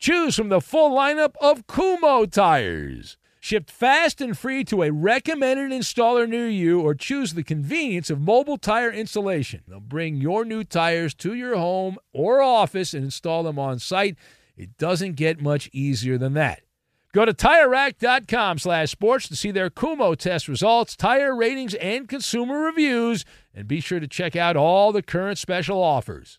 Choose 0.00 0.34
from 0.34 0.48
the 0.48 0.62
full 0.62 0.96
lineup 0.96 1.34
of 1.42 1.66
Kumho 1.66 2.30
tires. 2.30 3.18
Shipped 3.38 3.70
fast 3.70 4.22
and 4.22 4.36
free 4.36 4.64
to 4.64 4.82
a 4.82 4.90
recommended 4.90 5.78
installer 5.78 6.26
near 6.26 6.48
you, 6.48 6.80
or 6.80 6.94
choose 6.94 7.34
the 7.34 7.42
convenience 7.42 8.08
of 8.08 8.18
mobile 8.18 8.56
tire 8.56 8.90
installation. 8.90 9.60
They'll 9.68 9.78
bring 9.78 10.16
your 10.16 10.46
new 10.46 10.64
tires 10.64 11.12
to 11.16 11.34
your 11.34 11.54
home 11.54 11.98
or 12.14 12.40
office 12.40 12.94
and 12.94 13.04
install 13.04 13.42
them 13.42 13.58
on 13.58 13.78
site. 13.78 14.16
It 14.56 14.78
doesn't 14.78 15.16
get 15.16 15.42
much 15.42 15.68
easier 15.70 16.16
than 16.16 16.32
that. 16.32 16.62
Go 17.12 17.26
to 17.26 17.34
TireRack.com 17.34 18.58
slash 18.58 18.90
sports 18.90 19.28
to 19.28 19.36
see 19.36 19.50
their 19.50 19.68
Kumho 19.68 20.16
test 20.16 20.48
results, 20.48 20.96
tire 20.96 21.36
ratings, 21.36 21.74
and 21.74 22.08
consumer 22.08 22.58
reviews, 22.60 23.26
and 23.54 23.68
be 23.68 23.80
sure 23.80 24.00
to 24.00 24.08
check 24.08 24.34
out 24.34 24.56
all 24.56 24.92
the 24.92 25.02
current 25.02 25.36
special 25.36 25.82
offers. 25.82 26.38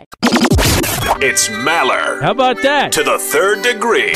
It's 1.23 1.49
Maller. 1.49 2.21
How 2.21 2.31
about 2.31 2.61
that? 2.63 2.91
To 2.93 3.03
the 3.03 3.19
third 3.19 3.61
degree. 3.61 4.13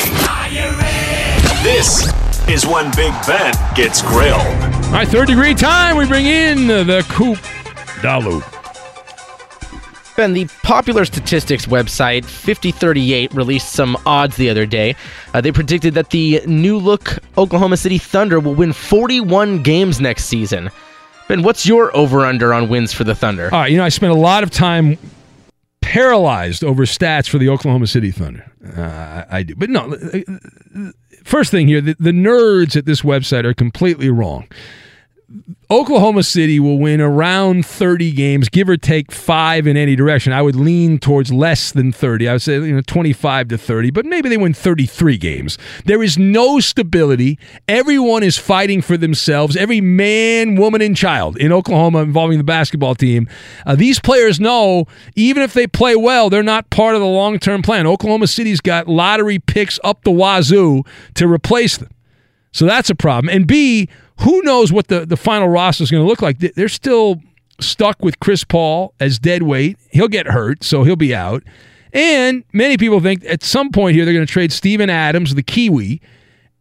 This 1.62 2.08
is 2.48 2.66
when 2.66 2.90
Big 2.96 3.12
Ben 3.26 3.54
gets 3.74 4.02
grilled. 4.02 4.40
All 4.40 4.92
right, 4.92 5.06
third 5.06 5.28
degree 5.28 5.54
time. 5.54 5.96
We 5.96 6.06
bring 6.06 6.26
in 6.26 6.66
the 6.66 7.04
Coop 7.10 7.38
Dalu. 8.02 8.42
Ben, 10.16 10.32
the 10.32 10.46
popular 10.62 11.04
statistics 11.04 11.66
website 11.66 12.24
FiveThirtyEight 12.24 13.34
released 13.34 13.72
some 13.72 13.96
odds 14.06 14.36
the 14.36 14.48
other 14.48 14.66
day. 14.66 14.96
Uh, 15.34 15.40
they 15.40 15.52
predicted 15.52 15.94
that 15.94 16.10
the 16.10 16.40
new 16.46 16.78
look 16.78 17.18
Oklahoma 17.36 17.76
City 17.76 17.98
Thunder 17.98 18.40
will 18.40 18.54
win 18.54 18.72
41 18.72 19.62
games 19.62 20.00
next 20.00 20.24
season. 20.24 20.70
Ben, 21.28 21.42
what's 21.42 21.66
your 21.66 21.94
over 21.96 22.24
under 22.24 22.54
on 22.54 22.68
wins 22.68 22.92
for 22.92 23.04
the 23.04 23.14
Thunder? 23.14 23.50
All 23.52 23.60
right, 23.60 23.70
you 23.70 23.76
know, 23.76 23.84
I 23.84 23.90
spent 23.90 24.12
a 24.12 24.16
lot 24.16 24.42
of 24.42 24.50
time 24.50 24.96
paralyzed 25.86 26.64
over 26.64 26.84
stats 26.84 27.28
for 27.28 27.38
the 27.38 27.48
Oklahoma 27.48 27.86
City 27.86 28.10
Thunder. 28.10 28.44
Uh, 28.76 29.24
I, 29.30 29.44
do. 29.44 29.54
But 29.54 29.70
no, 29.70 29.94
uh, 29.94 30.90
first 31.22 31.52
thing 31.52 31.68
here 31.68 31.80
the, 31.80 31.94
the 32.00 32.10
nerds 32.10 32.76
at 32.76 32.86
this 32.86 33.02
website 33.02 33.44
are 33.44 33.54
completely 33.54 34.10
wrong. 34.10 34.48
Oklahoma 35.68 36.22
City 36.22 36.60
will 36.60 36.78
win 36.78 37.00
around 37.00 37.66
30 37.66 38.12
games, 38.12 38.48
give 38.48 38.68
or 38.68 38.76
take 38.76 39.10
five 39.10 39.66
in 39.66 39.76
any 39.76 39.96
direction. 39.96 40.32
I 40.32 40.40
would 40.40 40.54
lean 40.54 41.00
towards 41.00 41.32
less 41.32 41.72
than 41.72 41.90
30. 41.90 42.28
I 42.28 42.32
would 42.34 42.42
say 42.42 42.54
you 42.54 42.72
know 42.72 42.80
25 42.82 43.48
to 43.48 43.58
30, 43.58 43.90
but 43.90 44.06
maybe 44.06 44.28
they 44.28 44.36
win 44.36 44.54
33 44.54 45.18
games. 45.18 45.58
There 45.84 46.04
is 46.04 46.16
no 46.16 46.60
stability. 46.60 47.40
Everyone 47.66 48.22
is 48.22 48.38
fighting 48.38 48.80
for 48.80 48.96
themselves. 48.96 49.56
Every 49.56 49.80
man, 49.80 50.54
woman, 50.54 50.80
and 50.80 50.96
child 50.96 51.36
in 51.38 51.50
Oklahoma 51.50 52.02
involving 52.02 52.38
the 52.38 52.44
basketball 52.44 52.94
team. 52.94 53.28
Uh, 53.66 53.74
these 53.74 53.98
players 53.98 54.38
know 54.38 54.86
even 55.16 55.42
if 55.42 55.52
they 55.52 55.66
play 55.66 55.96
well, 55.96 56.30
they're 56.30 56.44
not 56.44 56.70
part 56.70 56.94
of 56.94 57.00
the 57.00 57.08
long 57.08 57.40
term 57.40 57.62
plan. 57.62 57.88
Oklahoma 57.88 58.28
City's 58.28 58.60
got 58.60 58.86
lottery 58.86 59.40
picks 59.40 59.80
up 59.82 60.04
the 60.04 60.12
wazoo 60.12 60.84
to 61.14 61.26
replace 61.26 61.78
them. 61.78 61.90
So 62.56 62.64
that's 62.64 62.88
a 62.88 62.94
problem. 62.94 63.28
And 63.28 63.46
B, 63.46 63.86
who 64.20 64.40
knows 64.40 64.72
what 64.72 64.88
the, 64.88 65.04
the 65.04 65.18
final 65.18 65.46
roster 65.46 65.84
is 65.84 65.90
going 65.90 66.02
to 66.02 66.08
look 66.08 66.22
like? 66.22 66.38
They're 66.38 66.70
still 66.70 67.20
stuck 67.60 68.02
with 68.02 68.18
Chris 68.18 68.44
Paul 68.44 68.94
as 68.98 69.18
dead 69.18 69.42
weight. 69.42 69.76
He'll 69.90 70.08
get 70.08 70.26
hurt, 70.26 70.64
so 70.64 70.82
he'll 70.82 70.96
be 70.96 71.14
out. 71.14 71.42
And 71.92 72.44
many 72.54 72.78
people 72.78 72.98
think 73.00 73.26
at 73.26 73.44
some 73.44 73.70
point 73.72 73.94
here 73.94 74.06
they're 74.06 74.14
going 74.14 74.26
to 74.26 74.32
trade 74.32 74.52
Steven 74.52 74.88
Adams, 74.88 75.34
the 75.34 75.42
Kiwi, 75.42 76.00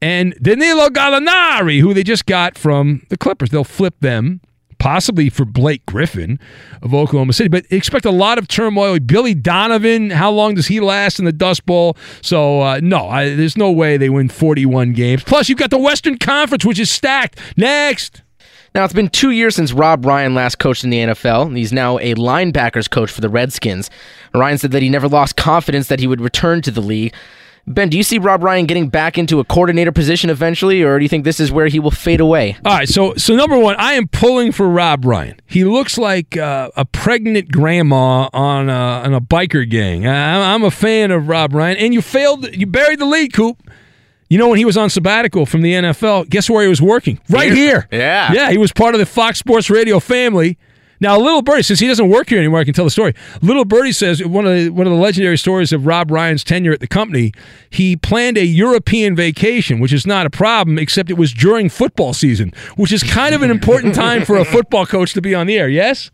and 0.02 0.36
Danilo 0.42 0.90
Gallinari, 0.90 1.80
who 1.80 1.94
they 1.94 2.04
just 2.04 2.26
got 2.26 2.58
from 2.58 3.06
the 3.08 3.16
Clippers. 3.16 3.50
They'll 3.50 3.64
flip 3.64 3.96
them 4.02 4.42
possibly 4.86 5.32
for 5.32 5.46
Blake 5.46 5.84
Griffin 5.88 6.40
of 6.84 6.94
Oklahoma 6.94 7.34
City. 7.34 7.50
But 7.50 7.66
expect 7.72 8.06
a 8.06 8.12
lot 8.12 8.38
of 8.38 8.48
turmoil. 8.48 9.00
Billy 9.00 9.34
Donovan, 9.34 10.12
how 10.12 10.30
long 10.30 10.54
does 10.54 10.68
he 10.68 10.80
last 10.80 11.18
in 11.18 11.26
the 11.26 11.32
Dust 11.32 11.66
Bowl? 11.66 11.98
So, 12.22 12.62
uh, 12.62 12.80
no, 12.84 13.08
I, 13.08 13.34
there's 13.34 13.58
no 13.58 13.72
way 13.72 13.98
they 13.98 14.10
win 14.10 14.30
41 14.30 14.94
games. 14.94 15.24
Plus, 15.24 15.50
you've 15.50 15.58
got 15.58 15.72
the 15.72 15.80
Western 15.80 16.20
Conference, 16.20 16.64
which 16.64 16.78
is 16.78 16.92
stacked. 16.92 17.40
Next. 17.58 18.22
Now, 18.76 18.84
it's 18.84 18.94
been 18.94 19.10
two 19.10 19.32
years 19.32 19.56
since 19.56 19.74
Rob 19.74 20.06
Ryan 20.06 20.36
last 20.36 20.60
coached 20.60 20.84
in 20.84 20.92
the 20.92 21.00
NFL. 21.00 21.58
He's 21.58 21.74
now 21.74 21.98
a 21.98 22.14
linebackers 22.14 22.88
coach 22.88 23.10
for 23.10 23.22
the 23.22 23.30
Redskins. 23.30 23.90
Ryan 24.36 24.60
said 24.60 24.72
that 24.72 24.84
he 24.84 24.90
never 24.90 25.08
lost 25.08 25.36
confidence 25.36 25.88
that 25.88 26.00
he 26.00 26.06
would 26.06 26.22
return 26.22 26.62
to 26.62 26.70
the 26.70 26.82
league. 26.82 27.12
Ben, 27.68 27.90
do 27.90 27.98
you 27.98 28.04
see 28.04 28.20
Rob 28.20 28.44
Ryan 28.44 28.68
getting 28.68 28.90
back 28.90 29.18
into 29.18 29.40
a 29.40 29.44
coordinator 29.44 29.92
position 29.92 30.30
eventually, 30.30 30.84
or 30.84 31.00
do 31.00 31.04
you 31.04 31.10
think 31.10 31.24
this 31.24 31.40
is 31.40 31.52
where 31.52 31.66
he 31.68 31.80
will 31.80 31.90
fade 31.90 32.20
away? 32.20 32.58
All 32.64 32.74
right, 32.74 32.88
so 32.88 33.16
so 33.16 33.36
number 33.36 33.58
one, 33.58 33.76
I 33.78 33.94
am 33.94 34.08
pulling 34.08 34.52
for 34.52 34.70
Rob 34.70 35.04
Ryan. 35.04 35.40
He 35.48 35.64
looks 35.64 35.98
like 35.98 36.38
uh, 36.38 36.70
a 36.76 36.86
pregnant 36.86 37.52
grandma 37.52 38.30
on 38.34 38.70
a, 38.70 38.74
on 38.74 39.14
a 39.16 39.22
biker 39.22 39.68
gang. 39.68 40.06
I, 40.06 40.54
I'm 40.54 40.64
a 40.64 40.70
fan 40.70 41.10
of 41.10 41.28
Rob 41.28 41.54
Ryan, 41.54 41.78
and 41.78 41.94
you 41.94 42.04
failed. 42.04 42.56
You 42.56 42.68
buried 42.68 43.00
the 43.00 43.06
lead, 43.06 43.34
Coop. 43.34 43.58
You 44.30 44.38
know 44.38 44.50
when 44.50 44.58
he 44.58 44.66
was 44.66 44.78
on 44.78 44.90
sabbatical 44.90 45.46
from 45.46 45.62
the 45.62 45.74
NFL, 45.74 46.30
guess 46.30 46.50
where 46.50 46.64
he 46.64 46.70
was 46.70 46.82
working? 46.82 47.20
Right 47.30 47.52
here. 47.54 47.88
Yeah. 47.92 48.32
Yeah, 48.34 48.52
he 48.52 48.58
was 48.58 48.72
part 48.72 48.96
of 48.96 49.00
the 49.00 49.06
Fox 49.06 49.40
Sports 49.40 49.70
Radio 49.70 50.00
family. 50.00 50.58
Now, 51.06 51.20
Little 51.20 51.44
Birdie, 51.44 51.62
since 51.62 51.80
he 51.80 51.88
doesn't 51.88 52.10
work 52.10 52.30
here 52.30 52.40
anymore, 52.40 52.62
I 52.62 52.64
can 52.64 52.74
tell 52.74 52.84
the 52.84 52.90
story. 52.90 53.14
Little 53.44 53.64
Birdie 53.64 53.92
says 53.92 54.26
one 54.26 54.48
of 54.48 54.56
the, 54.56 54.70
one 54.70 54.88
of 54.88 54.92
the 54.92 54.98
legendary 54.98 55.38
stories 55.38 55.72
of 55.72 55.86
Rob 55.86 56.10
Ryan's 56.10 56.44
tenure 56.44 56.74
at 56.74 56.80
the 56.80 56.88
company. 56.88 57.32
He 57.70 57.96
planned 57.96 58.40
a 58.40 58.44
European 58.44 59.16
vacation, 59.16 59.80
which 59.80 59.94
is 59.94 60.08
not 60.08 60.26
a 60.26 60.32
problem, 60.32 60.80
except 60.80 61.12
it 61.12 61.14
was 61.14 61.32
during 61.32 61.70
football 61.70 62.14
season, 62.14 62.54
which 62.76 62.92
is 62.92 63.04
kind 63.04 63.36
of 63.36 63.44
an 63.44 63.52
important 63.52 63.94
time 63.94 64.26
for 64.26 64.36
a 64.36 64.44
football 64.44 64.88
coach 64.88 65.14
to 65.14 65.22
be 65.22 65.36
on 65.36 65.46
the 65.46 65.60
air. 65.60 65.70
Yes. 65.70 66.10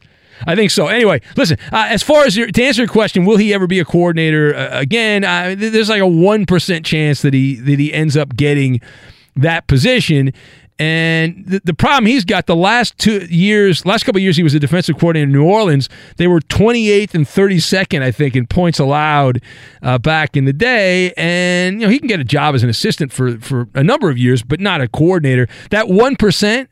I 0.46 0.56
think 0.56 0.72
so. 0.72 0.88
Anyway, 0.88 1.22
listen. 1.38 1.58
Uh, 1.72 1.86
as 1.88 2.04
far 2.04 2.26
as 2.26 2.36
your, 2.36 2.48
to 2.48 2.62
answer 2.62 2.82
your 2.82 2.90
question, 2.90 3.24
will 3.24 3.38
he 3.38 3.54
ever 3.54 3.68
be 3.68 3.80
a 3.80 3.86
coordinator 3.86 4.54
uh, 4.54 4.78
again? 4.78 5.24
Uh, 5.24 5.56
there's 5.58 5.88
like 5.88 6.02
a 6.02 6.06
one 6.08 6.46
percent 6.46 6.86
chance 6.86 7.22
that 7.22 7.34
he 7.34 7.56
that 7.56 7.80
he 7.80 7.94
ends 7.94 8.18
up 8.18 8.36
getting 8.36 8.82
that 9.38 9.68
position. 9.68 10.34
And 10.82 11.46
the, 11.46 11.62
the 11.64 11.74
problem 11.76 12.08
he's 12.08 12.26
got 12.26 12.48
the 12.48 12.56
last 12.56 12.98
two 12.98 13.20
years, 13.28 13.86
last 13.86 14.04
couple 14.04 14.20
years, 14.20 14.36
he 14.36 14.42
was 14.42 14.56
a 14.56 14.60
defensive 14.60 14.98
coordinator 14.98 15.26
in 15.26 15.32
New 15.32 15.46
Orleans. 15.46 15.88
They 16.18 16.26
were 16.26 16.40
28th 16.40 17.14
and 17.14 17.28
32nd, 17.28 18.02
I 18.02 18.10
think, 18.10 18.36
in 18.36 18.48
points 18.48 18.80
allowed 18.80 19.44
uh, 19.84 20.00
back 20.00 20.36
in 20.36 20.46
the 20.46 20.54
day. 20.54 21.14
And 21.18 21.80
you 21.80 21.86
know 21.86 21.92
he 21.92 22.00
can 22.00 22.08
get 22.08 22.20
a 22.20 22.24
job 22.24 22.56
as 22.56 22.64
an 22.64 22.70
assistant 22.70 23.14
for 23.14 23.38
for 23.38 23.68
a 23.76 23.84
number 23.84 24.10
of 24.10 24.18
years, 24.18 24.42
but 24.42 24.60
not 24.60 24.82
a 24.82 24.88
coordinator. 24.88 25.48
That 25.70 25.88
one 25.88 26.16
percent 26.16 26.71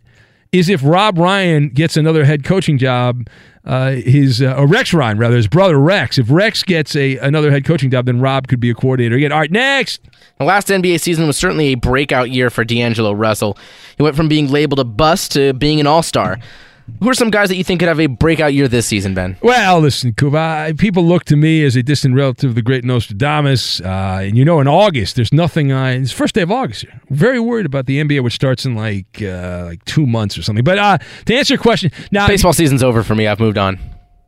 is 0.51 0.69
if 0.69 0.81
Rob 0.83 1.17
Ryan 1.17 1.69
gets 1.69 1.97
another 1.97 2.25
head 2.25 2.43
coaching 2.43 2.77
job. 2.77 3.27
Uh, 3.65 3.91
his 3.91 4.41
uh, 4.41 4.65
Rex 4.67 4.93
Ryan 4.93 5.19
rather 5.19 5.35
his 5.35 5.47
brother 5.47 5.77
Rex. 5.77 6.17
If 6.17 6.31
Rex 6.31 6.63
gets 6.63 6.95
a 6.95 7.17
another 7.17 7.51
head 7.51 7.65
coaching 7.65 7.91
job, 7.91 8.05
then 8.05 8.19
Rob 8.19 8.47
could 8.47 8.59
be 8.59 8.69
a 8.71 8.73
coordinator 8.73 9.15
again. 9.15 9.31
All 9.31 9.39
right, 9.39 9.51
next. 9.51 10.01
The 10.39 10.45
last 10.45 10.69
NBA 10.69 10.99
season 11.01 11.27
was 11.27 11.37
certainly 11.37 11.67
a 11.67 11.75
breakout 11.75 12.31
year 12.31 12.49
for 12.49 12.63
D'Angelo 12.63 13.11
Russell. 13.11 13.57
He 13.97 14.01
went 14.01 14.15
from 14.15 14.27
being 14.27 14.49
labeled 14.49 14.79
a 14.79 14.85
bust 14.85 15.33
to 15.33 15.53
being 15.53 15.79
an 15.79 15.85
all 15.85 16.01
star. 16.01 16.39
Who 16.99 17.09
are 17.09 17.13
some 17.13 17.29
guys 17.29 17.49
that 17.49 17.55
you 17.55 17.63
think 17.63 17.79
could 17.79 17.87
have 17.87 17.99
a 17.99 18.07
breakout 18.07 18.53
year 18.53 18.67
this 18.67 18.85
season, 18.85 19.13
Ben? 19.13 19.37
Well, 19.41 19.79
listen, 19.79 20.13
Kuba, 20.13 20.73
people 20.77 21.05
look 21.05 21.25
to 21.25 21.35
me 21.35 21.63
as 21.63 21.75
a 21.75 21.83
distant 21.83 22.15
relative 22.15 22.51
of 22.51 22.55
the 22.55 22.61
great 22.61 22.83
Nostradamus. 22.83 23.81
Uh, 23.81 24.19
and 24.23 24.37
you 24.37 24.43
know, 24.45 24.59
in 24.59 24.67
August, 24.67 25.15
there's 25.15 25.33
nothing. 25.33 25.71
Uh, 25.71 25.85
it's 25.85 26.11
first 26.11 26.35
day 26.35 26.41
of 26.41 26.51
August 26.51 26.81
here. 26.81 27.01
Very 27.09 27.39
worried 27.39 27.65
about 27.65 27.85
the 27.85 28.01
NBA, 28.01 28.23
which 28.23 28.33
starts 28.33 28.65
in 28.65 28.75
like 28.75 29.21
uh, 29.21 29.65
like 29.65 29.83
two 29.85 30.05
months 30.05 30.37
or 30.37 30.41
something. 30.43 30.63
But 30.63 30.77
uh, 30.77 30.97
to 31.25 31.35
answer 31.35 31.53
your 31.53 31.61
question, 31.61 31.91
now 32.11 32.27
baseball 32.27 32.53
season's 32.53 32.83
over 32.83 33.03
for 33.03 33.15
me. 33.15 33.27
I've 33.27 33.39
moved 33.39 33.57
on. 33.57 33.79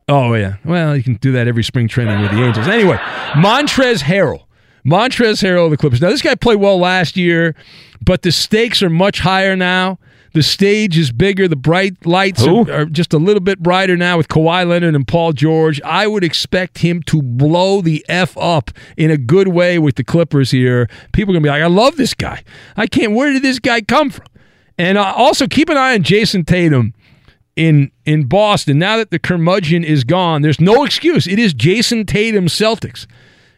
Oh 0.07 0.33
yeah, 0.33 0.55
well 0.65 0.95
you 0.95 1.03
can 1.03 1.15
do 1.15 1.31
that 1.33 1.47
every 1.47 1.63
spring 1.63 1.87
training 1.87 2.21
with 2.21 2.31
the 2.31 2.43
Angels. 2.43 2.67
Anyway, 2.67 2.97
Montrezl 3.33 4.03
Harrell. 4.03 4.45
Montrezl 4.85 5.43
Harrell 5.43 5.65
of 5.65 5.71
the 5.71 5.77
Clippers. 5.77 6.01
Now, 6.01 6.09
this 6.09 6.21
guy 6.21 6.35
played 6.35 6.57
well 6.57 6.79
last 6.79 7.15
year, 7.15 7.55
but 8.03 8.23
the 8.23 8.31
stakes 8.31 8.81
are 8.81 8.89
much 8.89 9.19
higher 9.19 9.55
now. 9.55 9.99
The 10.33 10.43
stage 10.43 10.97
is 10.97 11.11
bigger. 11.11 11.47
The 11.47 11.57
bright 11.57 12.05
lights 12.05 12.45
are, 12.47 12.71
are, 12.71 12.85
just 12.85 13.13
a 13.13 13.17
little 13.17 13.41
bit 13.41 13.59
brighter 13.59 13.97
now 13.97 14.17
with 14.17 14.29
Kawhi 14.29 14.67
Leonard 14.67 14.95
and 14.95 15.07
Paul 15.07 15.33
George. 15.33 15.81
I 15.81 16.07
would 16.07 16.23
expect 16.23 16.77
him 16.77 17.03
to 17.03 17.21
blow 17.21 17.81
the 17.81 18.05
F 18.07 18.37
up 18.37 18.71
in 18.95 19.11
a 19.11 19.17
good 19.17 19.49
way 19.49 19.77
with 19.77 19.95
the 19.95 20.03
Clippers 20.03 20.51
here. 20.51 20.87
People 21.11 21.33
are 21.33 21.39
going 21.39 21.43
to 21.43 21.47
be 21.47 21.51
like, 21.51 21.63
I 21.63 21.67
love 21.67 21.97
this 21.97 22.13
guy. 22.13 22.43
I 22.77 22.87
can't. 22.87 23.13
Where 23.13 23.33
did 23.33 23.41
this 23.41 23.59
guy 23.59 23.81
come 23.81 24.09
from? 24.09 24.25
And 24.77 24.97
uh, 24.97 25.13
also 25.15 25.47
keep 25.47 25.69
an 25.69 25.77
eye 25.77 25.93
on 25.93 26.03
Jayson 26.03 26.45
Tatum 26.45 26.93
in 27.55 27.91
in 28.05 28.25
Boston. 28.25 28.79
Now 28.79 28.97
that 28.97 29.11
the 29.11 29.19
curmudgeon 29.19 29.83
is 29.83 30.03
gone, 30.03 30.41
there's 30.41 30.61
no 30.61 30.83
excuse. 30.83 31.27
It 31.27 31.39
is 31.39 31.53
Jayson 31.53 32.05
Tatum 32.05 32.47
Celtics. 32.47 33.05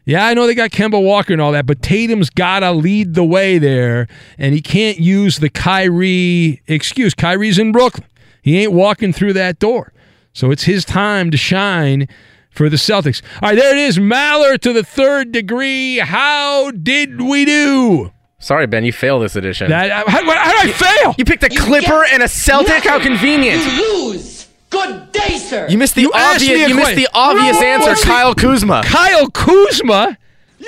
Yeah, 0.06 0.26
I 0.26 0.34
know 0.34 0.48
they 0.48 0.56
got 0.56 0.72
Kemba 0.72 1.02
Walker 1.02 1.32
and 1.32 1.42
all 1.42 1.54
that, 1.54 1.66
but 1.66 1.82
Tatum's 1.82 2.30
got 2.30 2.60
to 2.60 2.72
lead 2.72 3.14
the 3.14 3.24
way 3.24 3.58
there, 3.58 4.08
and 4.38 4.54
he 4.54 4.62
can't 4.62 5.00
use 5.00 5.40
the 5.40 5.50
Kyrie 5.50 6.62
excuse. 6.68 7.14
Kyrie's 7.14 7.58
in 7.58 7.72
Brooklyn. 7.72 8.08
He 8.42 8.58
ain't 8.60 8.74
walking 8.74 9.14
through 9.14 9.34
that 9.34 9.60
door. 9.60 9.94
So 10.34 10.52
it's 10.52 10.64
his 10.64 10.84
time 10.84 11.32
to 11.32 11.38
shine 11.38 12.10
for 12.50 12.70
the 12.70 12.76
Celtics. 12.76 13.22
All 13.42 13.50
right, 13.50 13.56
there 13.56 13.72
it 13.72 13.78
is. 13.78 13.98
Maller 13.98 14.60
to 14.60 14.74
the 14.74 14.84
third 14.84 15.32
degree. 15.32 16.00
How 16.00 16.72
did 16.72 17.22
we 17.22 17.46
do? 17.46 18.12
Sorry, 18.40 18.68
Ben, 18.68 18.84
you 18.84 18.92
failed 18.92 19.24
this 19.24 19.38
edition. 19.38 19.70
That, 19.70 19.90
uh, 19.90 20.10
how, 20.10 20.22
how, 20.26 20.36
how 20.36 20.64
did 20.64 20.70
I 20.70 20.74
fail? 20.74 21.16
You 21.18 21.24
picked 21.24 21.44
a 21.44 21.50
Clipper 21.50 22.04
and 22.12 22.22
a 22.22 22.28
Celtic? 22.28 22.84
How 22.84 23.00
convenient. 23.00 23.64
You 23.64 24.12
lose. 24.12 24.33
Good 24.74 25.12
day, 25.12 25.38
sir. 25.38 25.68
You 25.70 25.78
missed 25.78 25.96
the 25.96 26.02
You 26.02 26.12
obvious. 26.14 26.50
me 26.50 26.64
a 26.64 26.68
You 26.68 26.76
missed 26.76 26.96
the 26.96 27.08
obvious 27.14 27.60
No, 27.60 27.66
answer. 27.66 27.96
Kyle 28.06 28.34
Kuzma. 28.36 28.82
Kyle 28.84 29.30
Kuzma? 29.30 30.18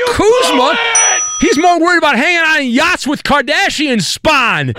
Kuzma? 0.08 0.78
He's 1.42 1.58
more 1.58 1.80
worried 1.80 1.98
about 1.98 2.16
hanging 2.16 2.38
out 2.38 2.60
on 2.60 2.66
yachts 2.68 3.06
with 3.08 3.24
Kardashian 3.24 4.02
spawn. 4.02 4.74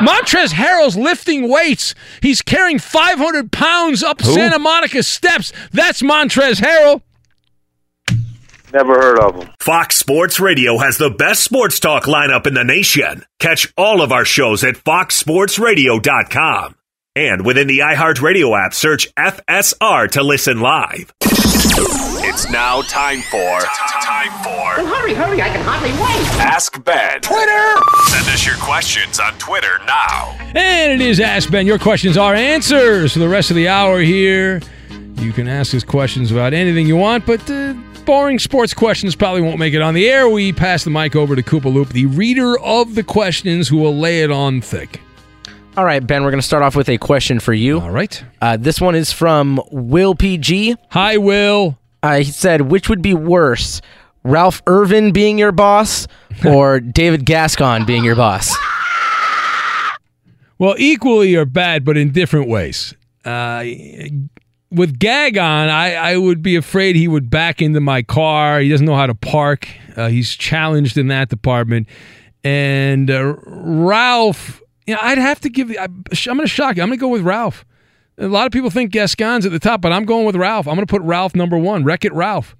Montrezl 0.00 0.52
Harrell's 0.52 0.96
lifting 0.96 1.48
weights. 1.48 1.94
He's 2.22 2.40
carrying 2.42 2.78
500 2.78 3.50
pounds 3.50 4.02
up 4.02 4.22
Santa 4.22 4.58
Monica 4.58 5.02
steps. 5.02 5.52
That's 5.72 6.02
Montrezl 6.02 6.60
Harrell. 6.60 7.02
Never 8.72 8.94
heard 8.94 9.18
of 9.18 9.34
him. 9.42 9.48
Fox 9.60 9.96
Sports 9.96 10.38
Radio 10.40 10.78
has 10.78 10.98
the 10.98 11.10
best 11.10 11.42
sports 11.42 11.80
talk 11.80 12.04
lineup 12.04 12.46
in 12.46 12.54
the 12.54 12.64
nation. 12.64 13.24
Catch 13.40 13.72
all 13.78 14.02
of 14.02 14.12
our 14.12 14.24
shows 14.26 14.62
at 14.62 14.74
foxsportsradio.com. 14.76 16.74
And 17.18 17.44
within 17.44 17.66
the 17.66 17.80
iHeartRadio 17.80 18.56
app, 18.56 18.72
search 18.72 19.12
FSR 19.16 20.08
to 20.12 20.22
listen 20.22 20.60
live. 20.60 21.12
It's 21.20 22.48
now 22.48 22.82
time 22.82 23.22
for 23.22 23.58
time 24.04 24.30
for 24.44 24.86
hurry, 24.86 25.14
hurry, 25.14 25.42
I 25.42 25.48
can 25.48 25.60
hardly 25.64 25.90
wait. 25.90 26.40
Ask 26.40 26.84
Ben. 26.84 27.20
Twitter! 27.20 27.74
Send 28.06 28.28
us 28.28 28.46
your 28.46 28.54
questions 28.58 29.18
on 29.18 29.36
Twitter 29.38 29.80
now. 29.84 30.36
And 30.54 30.92
it 30.92 31.00
is 31.00 31.18
Ask 31.18 31.50
Ben. 31.50 31.66
Your 31.66 31.80
questions 31.80 32.16
are 32.16 32.36
answers 32.36 33.14
for 33.14 33.18
the 33.18 33.28
rest 33.28 33.50
of 33.50 33.56
the 33.56 33.66
hour 33.66 33.98
here. 33.98 34.60
You 35.16 35.32
can 35.32 35.48
ask 35.48 35.74
us 35.74 35.82
questions 35.82 36.30
about 36.30 36.52
anything 36.54 36.86
you 36.86 36.96
want, 36.96 37.26
but 37.26 37.50
uh, 37.50 37.74
boring 38.06 38.38
sports 38.38 38.72
questions 38.72 39.16
probably 39.16 39.42
won't 39.42 39.58
make 39.58 39.74
it 39.74 39.82
on 39.82 39.94
the 39.94 40.08
air. 40.08 40.28
We 40.28 40.52
pass 40.52 40.84
the 40.84 40.90
mic 40.90 41.16
over 41.16 41.34
to 41.34 41.42
Koopa 41.42 41.64
Loop, 41.64 41.88
the 41.88 42.06
reader 42.06 42.56
of 42.60 42.94
the 42.94 43.02
questions, 43.02 43.66
who 43.66 43.78
will 43.78 43.96
lay 43.96 44.22
it 44.22 44.30
on 44.30 44.60
thick. 44.60 45.00
All 45.78 45.84
right, 45.84 46.04
Ben, 46.04 46.24
we're 46.24 46.32
going 46.32 46.40
to 46.40 46.46
start 46.46 46.64
off 46.64 46.74
with 46.74 46.88
a 46.88 46.98
question 46.98 47.38
for 47.38 47.54
you. 47.54 47.78
All 47.78 47.92
right. 47.92 48.24
Uh, 48.42 48.56
this 48.56 48.80
one 48.80 48.96
is 48.96 49.12
from 49.12 49.62
Will 49.70 50.16
PG. 50.16 50.74
Hi, 50.88 51.18
Will. 51.18 51.78
Uh, 52.02 52.16
he 52.16 52.24
said, 52.24 52.62
which 52.62 52.88
would 52.88 53.00
be 53.00 53.14
worse, 53.14 53.80
Ralph 54.24 54.60
Irvin 54.66 55.12
being 55.12 55.38
your 55.38 55.52
boss 55.52 56.08
or 56.44 56.80
David 56.80 57.24
Gascon 57.24 57.84
being 57.84 58.02
your 58.02 58.16
boss? 58.16 58.56
Well, 60.58 60.74
equally 60.78 61.36
are 61.36 61.44
bad, 61.44 61.84
but 61.84 61.96
in 61.96 62.10
different 62.10 62.48
ways. 62.48 62.92
Uh, 63.24 63.62
with 64.72 64.98
Gagon, 64.98 65.68
I, 65.70 65.94
I 65.94 66.16
would 66.16 66.42
be 66.42 66.56
afraid 66.56 66.96
he 66.96 67.06
would 67.06 67.30
back 67.30 67.62
into 67.62 67.78
my 67.78 68.02
car. 68.02 68.58
He 68.58 68.68
doesn't 68.68 68.84
know 68.84 68.96
how 68.96 69.06
to 69.06 69.14
park. 69.14 69.68
Uh, 69.96 70.08
he's 70.08 70.34
challenged 70.34 70.98
in 70.98 71.06
that 71.06 71.28
department. 71.28 71.86
And 72.42 73.08
uh, 73.12 73.36
Ralph, 73.46 74.60
you 74.88 74.94
know, 74.94 75.00
I'd 75.02 75.18
have 75.18 75.38
to 75.40 75.50
give. 75.50 75.70
I, 75.70 75.84
I'm 75.84 76.00
going 76.24 76.40
to 76.40 76.46
shock 76.46 76.76
you. 76.76 76.82
I'm 76.82 76.88
going 76.88 76.98
to 76.98 77.00
go 77.00 77.08
with 77.08 77.20
Ralph. 77.20 77.66
A 78.16 78.26
lot 78.26 78.46
of 78.46 78.52
people 78.52 78.70
think 78.70 78.90
Gascon's 78.90 79.44
at 79.44 79.52
the 79.52 79.58
top, 79.58 79.82
but 79.82 79.92
I'm 79.92 80.06
going 80.06 80.24
with 80.24 80.34
Ralph. 80.34 80.66
I'm 80.66 80.74
going 80.76 80.86
to 80.86 80.90
put 80.90 81.02
Ralph 81.02 81.36
number 81.36 81.58
one. 81.58 81.84
Wreck 81.84 82.06
it, 82.06 82.12
Ralph. 82.14 82.56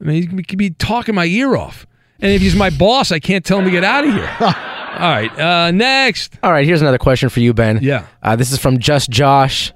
I 0.00 0.04
mean, 0.04 0.30
he 0.36 0.42
could 0.42 0.58
be 0.58 0.70
talking 0.70 1.14
my 1.14 1.24
ear 1.24 1.56
off. 1.56 1.86
And 2.20 2.30
if 2.30 2.42
he's 2.42 2.54
my 2.54 2.68
boss, 2.68 3.10
I 3.10 3.18
can't 3.20 3.42
tell 3.42 3.58
him 3.58 3.64
to 3.64 3.70
get 3.70 3.84
out 3.84 4.04
of 4.06 4.12
here. 4.12 4.30
All 4.40 5.10
right, 5.10 5.38
uh, 5.38 5.70
next. 5.70 6.38
All 6.42 6.52
right, 6.52 6.66
here's 6.66 6.82
another 6.82 6.98
question 6.98 7.30
for 7.30 7.40
you, 7.40 7.54
Ben. 7.54 7.80
Yeah. 7.82 8.06
Uh, 8.22 8.36
this 8.36 8.52
is 8.52 8.58
from 8.58 8.78
Just 8.78 9.08
Josh. 9.08 9.72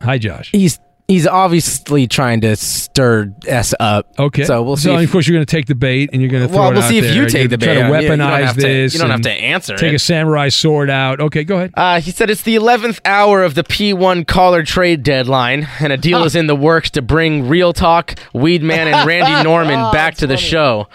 Hi, 0.00 0.16
Josh. 0.16 0.50
He's 0.52 0.78
he's 1.08 1.26
obviously 1.26 2.06
trying 2.06 2.42
to 2.42 2.54
stir 2.54 3.32
S 3.46 3.74
up. 3.80 4.06
Okay. 4.18 4.44
So 4.44 4.62
we'll 4.62 4.76
see. 4.76 4.92
if- 4.92 5.04
of 5.04 5.10
course, 5.10 5.26
you're 5.26 5.36
going 5.36 5.46
to 5.46 5.50
take 5.50 5.66
the 5.66 5.74
bait, 5.74 6.10
and 6.12 6.20
you're 6.20 6.30
going 6.30 6.42
to 6.42 6.48
throw 6.48 6.58
Well, 6.58 6.70
it 6.70 6.74
we'll 6.74 6.82
out 6.82 6.88
see 6.90 6.98
if 6.98 7.04
there. 7.04 7.14
you 7.14 7.20
You're 7.22 7.30
take 7.30 7.48
the 7.50 7.56
bait. 7.58 7.64
Try 7.66 7.74
to 7.74 7.80
Yeah, 7.80 8.00
you 8.00 8.08
don't 8.08 8.18
weaponize 8.20 8.54
to- 8.54 8.60
this. 8.60 8.92
you 8.94 9.00
don't 9.00 9.10
have 9.10 9.22
to 9.22 9.32
answer 9.32 9.76
Take 9.76 9.92
it. 9.92 9.96
a 9.96 9.98
samurai 9.98 10.48
sword 10.50 10.90
out. 10.90 11.20
Okay, 11.20 11.44
go 11.44 11.56
ahead. 11.56 11.72
Uh, 11.74 12.00
he 12.00 12.10
said 12.10 12.28
it's 12.30 12.42
the 12.42 12.56
11th 12.56 13.00
hour 13.06 13.42
of 13.42 13.54
the 13.54 13.64
P1 13.64 14.26
caller 14.26 14.62
trade 14.62 15.02
deadline, 15.02 15.66
and 15.80 15.92
a 15.92 15.96
deal 15.96 16.24
is 16.24 16.36
in 16.36 16.46
the 16.46 16.56
works 16.56 16.90
to 16.90 17.02
bring 17.02 17.48
Real 17.48 17.72
Talk, 17.72 18.14
Weedman, 18.34 18.92
and 18.92 19.06
Randy 19.06 19.42
Norman 19.48 19.90
back 19.92 20.14
to 20.16 20.26
the 20.26 20.36
show. 20.36 20.88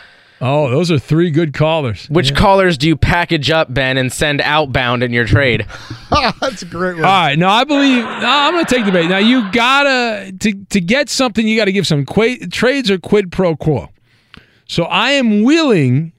Oh, 0.45 0.69
those 0.69 0.91
are 0.91 0.99
three 0.99 1.31
good 1.31 1.53
callers. 1.53 2.05
Which 2.09 2.35
callers 2.35 2.77
do 2.77 2.85
you 2.85 2.97
package 2.97 3.49
up, 3.49 3.73
Ben, 3.73 3.97
and 3.97 4.11
send 4.11 4.41
outbound 4.41 5.01
in 5.01 5.13
your 5.13 5.23
trade? 5.23 5.65
That's 6.41 6.63
a 6.63 6.65
great 6.65 6.95
one. 6.95 7.05
All 7.05 7.11
right, 7.11 7.39
now 7.39 7.49
I 7.49 7.63
believe 7.63 8.03
no, 8.03 8.27
I'm 8.27 8.53
going 8.53 8.65
to 8.65 8.75
take 8.75 8.83
the 8.83 8.91
bait. 8.91 9.07
Now 9.07 9.19
you 9.19 9.49
gotta 9.53 10.33
to 10.37 10.65
to 10.65 10.81
get 10.81 11.07
something, 11.07 11.47
you 11.47 11.55
got 11.55 11.65
to 11.65 11.71
give 11.71 11.87
some 11.87 12.03
qua- 12.05 12.35
trades 12.51 12.91
are 12.91 12.97
quid 12.97 13.31
pro 13.31 13.55
quo. 13.55 13.87
So 14.67 14.83
I 14.83 15.11
am 15.11 15.43
willing. 15.43 16.11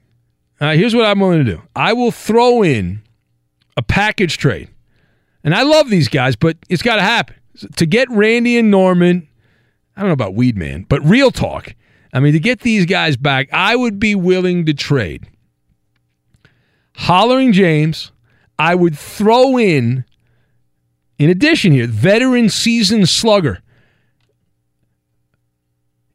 Uh, 0.59 0.71
here's 0.73 0.95
what 0.95 1.05
I'm 1.05 1.19
willing 1.19 1.45
to 1.45 1.51
do. 1.57 1.61
I 1.75 1.93
will 1.93 2.11
throw 2.11 2.63
in 2.63 3.03
a 3.77 3.83
package 3.83 4.39
trade, 4.39 4.69
and 5.43 5.53
I 5.53 5.61
love 5.61 5.91
these 5.91 6.07
guys, 6.07 6.35
but 6.35 6.57
it's 6.67 6.81
got 6.81 6.95
to 6.95 7.03
happen 7.03 7.35
to 7.75 7.85
get 7.85 8.09
Randy 8.09 8.57
and 8.57 8.71
Norman. 8.71 9.27
I 9.95 10.01
don't 10.01 10.09
know 10.09 10.13
about 10.13 10.33
Weedman, 10.33 10.87
but 10.89 11.05
real 11.05 11.29
talk. 11.29 11.75
I 12.15 12.21
mean, 12.21 12.31
to 12.31 12.39
get 12.39 12.61
these 12.61 12.85
guys 12.85 13.17
back, 13.17 13.49
I 13.51 13.75
would 13.75 13.99
be 13.99 14.15
willing 14.15 14.65
to 14.67 14.73
trade. 14.73 15.27
Hollering 16.95 17.51
James, 17.51 18.13
I 18.57 18.73
would 18.73 18.97
throw 18.97 19.57
in, 19.57 20.05
in 21.19 21.29
addition 21.29 21.73
here, 21.73 21.87
veteran 21.87 22.47
seasoned 22.47 23.09
slugger. 23.09 23.61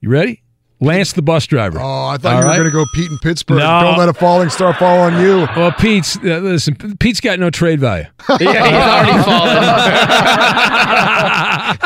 You 0.01 0.09
ready? 0.09 0.43
Lance 0.83 1.13
the 1.13 1.21
bus 1.21 1.47
driver. 1.47 1.79
Oh, 1.79 2.07
I 2.07 2.17
thought 2.17 2.37
All 2.37 2.43
you 2.43 2.49
were 2.49 2.55
going 2.55 2.65
to 2.65 2.71
go 2.71 2.87
Pete 2.95 3.11
in 3.11 3.19
Pittsburgh. 3.19 3.59
No. 3.59 3.81
Don't 3.81 3.99
let 3.99 4.09
a 4.09 4.15
falling 4.15 4.49
star 4.49 4.73
fall 4.73 5.01
on 5.01 5.21
you. 5.21 5.47
Well, 5.55 5.73
Pete's 5.73 6.17
uh, 6.17 6.39
listen. 6.39 6.75
Pete's 6.97 7.21
got 7.21 7.39
no 7.39 7.51
trade 7.51 7.81
value. 7.81 8.07
Yeah, 8.41 8.65
he's 8.65 8.77
already 8.77 9.23
fallen. 9.25 9.57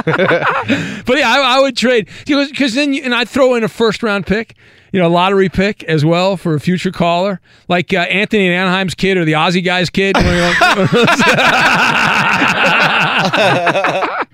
but 1.07 1.19
yeah, 1.19 1.29
I, 1.29 1.57
I 1.57 1.61
would 1.61 1.77
trade 1.77 2.09
because 2.27 2.75
then 2.75 2.95
you, 2.95 3.03
and 3.03 3.13
I'd 3.15 3.29
throw 3.29 3.55
in 3.57 3.65
a 3.65 3.69
first 3.69 4.03
round 4.03 4.27
pick, 4.27 4.55
you 4.93 5.01
know, 5.01 5.09
lottery 5.09 5.49
pick 5.49 5.83
as 5.85 6.05
well 6.05 6.37
for 6.37 6.55
a 6.55 6.61
future 6.61 6.93
caller, 6.93 7.41
like 7.69 7.93
uh, 7.93 7.99
Anthony 7.99 8.47
and 8.47 8.55
Anaheim's 8.55 8.95
kid 8.95 9.17
or 9.17 9.25
the 9.25 9.33
Aussie 9.33 9.65
guy's 9.65 9.91
kid. 9.91 10.17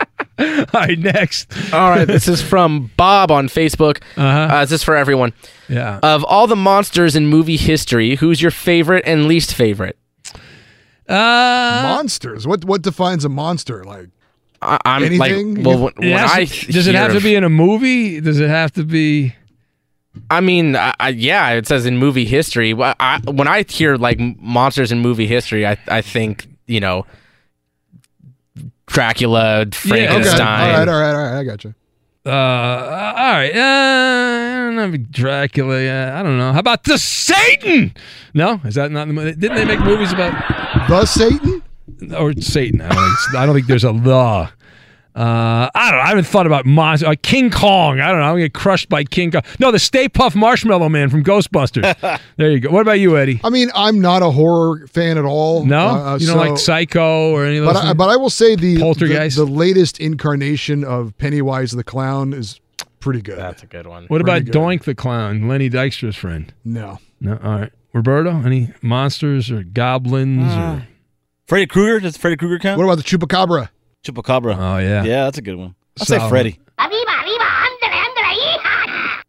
All 0.74 0.80
right, 0.80 0.98
next. 0.98 1.52
All 1.72 1.90
right, 1.90 2.06
this 2.06 2.26
is 2.28 2.40
from 2.42 2.90
Bob 2.96 3.30
on 3.30 3.48
Facebook. 3.48 4.00
Uh-huh. 4.16 4.60
this 4.62 4.72
is 4.72 4.82
for 4.82 4.96
everyone. 4.96 5.32
Yeah. 5.68 6.00
Of 6.02 6.24
all 6.24 6.46
the 6.46 6.56
monsters 6.56 7.14
in 7.14 7.26
movie 7.26 7.56
history, 7.56 8.16
who's 8.16 8.40
your 8.42 8.50
favorite 8.50 9.04
and 9.06 9.26
least 9.26 9.54
favorite? 9.54 9.96
Uh, 11.08 11.80
Monsters. 11.84 12.46
What 12.46 12.64
what 12.64 12.82
defines 12.82 13.24
a 13.24 13.28
monster? 13.28 13.82
Like 13.84 14.08
I, 14.62 14.78
I'm 14.84 15.02
anything? 15.04 15.56
like, 15.56 15.66
well, 15.66 15.78
when, 15.84 15.92
when 15.96 16.14
I 16.18 16.44
to- 16.44 16.72
does 16.72 16.86
it 16.86 16.92
hear 16.94 17.00
have 17.02 17.12
to 17.12 17.20
be 17.20 17.34
in 17.34 17.42
a 17.44 17.48
movie? 17.48 18.20
Does 18.20 18.38
it 18.38 18.48
have 18.48 18.72
to 18.74 18.84
be? 18.84 19.34
I 20.30 20.40
mean, 20.40 20.74
I, 20.76 20.94
I, 20.98 21.08
yeah, 21.10 21.50
it 21.50 21.66
says 21.66 21.86
in 21.86 21.96
movie 21.98 22.24
history. 22.24 22.72
Wh- 22.72 22.94
I, 23.00 23.20
when 23.26 23.46
I 23.48 23.64
hear 23.68 23.96
like 23.96 24.18
monsters 24.20 24.92
in 24.92 25.00
movie 25.00 25.26
history, 25.26 25.66
I 25.66 25.76
I 25.88 26.00
think 26.02 26.46
you 26.66 26.78
know 26.80 27.06
Dracula, 28.92 29.60
okay. 29.60 29.70
Frankenstein. 29.88 30.40
All 30.40 30.78
right, 30.78 30.88
all 30.88 31.00
right, 31.00 31.14
all 31.14 31.22
right. 31.22 31.38
I 31.38 31.44
got 31.44 31.64
you. 31.64 31.74
Uh, 32.26 32.30
all 32.30 33.32
right. 33.32 33.54
Uh, 33.54 33.58
I 33.58 34.74
don't 34.74 34.76
know. 34.76 34.96
Dracula. 35.10 35.76
Uh, 35.86 36.18
I 36.18 36.22
don't 36.22 36.36
know. 36.36 36.52
How 36.52 36.58
about 36.58 36.84
the 36.84 36.98
Satan? 36.98 37.94
No, 38.34 38.60
is 38.64 38.74
that 38.74 38.90
not? 38.90 39.06
the 39.06 39.14
movie? 39.14 39.32
Didn't 39.32 39.56
they 39.56 39.64
make 39.64 39.80
movies 39.80 40.12
about 40.12 40.32
the 40.88 41.06
Satan 41.06 41.62
or 42.16 42.32
Satan? 42.34 42.82
I 42.82 42.88
don't 42.88 42.96
think, 42.96 43.36
I 43.36 43.46
don't 43.46 43.54
think 43.54 43.66
there's 43.68 43.84
a 43.84 43.92
the. 43.92 44.50
Uh, 45.16 45.68
I 45.74 45.90
don't 45.90 45.98
know. 45.98 46.04
I 46.04 46.08
haven't 46.08 46.26
thought 46.26 46.46
about 46.46 46.66
monster. 46.66 47.06
Uh, 47.08 47.14
King 47.20 47.50
Kong. 47.50 48.00
I 48.00 48.08
don't 48.10 48.18
know. 48.20 48.24
I'm 48.26 48.32
gonna 48.34 48.42
get 48.44 48.54
crushed 48.54 48.88
by 48.88 49.02
King 49.04 49.32
Kong. 49.32 49.42
No, 49.58 49.70
the 49.72 49.78
Stay 49.78 50.08
Puft 50.08 50.34
Marshmallow 50.36 50.88
Man 50.88 51.10
from 51.10 51.24
Ghostbusters. 51.24 52.20
there 52.36 52.50
you 52.50 52.60
go. 52.60 52.70
What 52.70 52.82
about 52.82 53.00
you, 53.00 53.16
Eddie? 53.18 53.40
I 53.42 53.50
mean, 53.50 53.70
I'm 53.74 54.00
not 54.00 54.22
a 54.22 54.30
horror 54.30 54.86
fan 54.86 55.18
at 55.18 55.24
all. 55.24 55.64
No, 55.66 55.88
Uh, 55.88 56.18
you 56.20 56.26
don't 56.28 56.36
so- 56.36 56.50
like 56.50 56.58
Psycho 56.58 57.32
or 57.32 57.44
any 57.44 57.56
of 57.58 57.64
those. 57.64 57.74
But 57.74 57.84
I, 57.84 57.92
but 57.94 58.08
I 58.08 58.16
will 58.16 58.30
say 58.30 58.54
the, 58.54 58.76
the 58.76 58.80
Poltergeist? 58.80 59.36
the 59.36 59.44
latest 59.44 59.98
incarnation 59.98 60.84
of 60.84 61.16
Pennywise 61.18 61.72
the 61.72 61.84
Clown 61.84 62.32
is 62.32 62.60
pretty 63.00 63.20
good. 63.22 63.38
That's 63.38 63.62
a 63.62 63.66
good 63.66 63.86
one. 63.86 64.06
what 64.06 64.20
about 64.20 64.44
good. 64.44 64.54
Doink 64.54 64.84
the 64.84 64.94
Clown, 64.94 65.48
Lenny 65.48 65.68
Dykstra's 65.70 66.16
friend? 66.16 66.52
No. 66.64 66.98
No. 67.20 67.38
All 67.42 67.58
right, 67.58 67.72
Roberto. 67.92 68.42
Any 68.44 68.72
monsters 68.80 69.50
or 69.50 69.62
goblins 69.64 70.52
or? 70.54 70.86
Freddy 71.46 71.66
Krueger? 71.66 71.98
Does 72.00 72.16
Freddy 72.16 72.36
Krueger 72.36 72.58
count? 72.60 72.78
What 72.78 72.84
about 72.84 72.98
the 72.98 73.02
Chupacabra? 73.02 73.70
Chupacabra. 74.04 74.56
Oh 74.56 74.78
yeah. 74.78 75.04
Yeah, 75.04 75.24
that's 75.24 75.38
a 75.38 75.42
good 75.42 75.56
one. 75.56 75.74
I'll 75.98 76.06
say 76.06 76.16
Solid. 76.18 76.28
Freddy. 76.30 76.58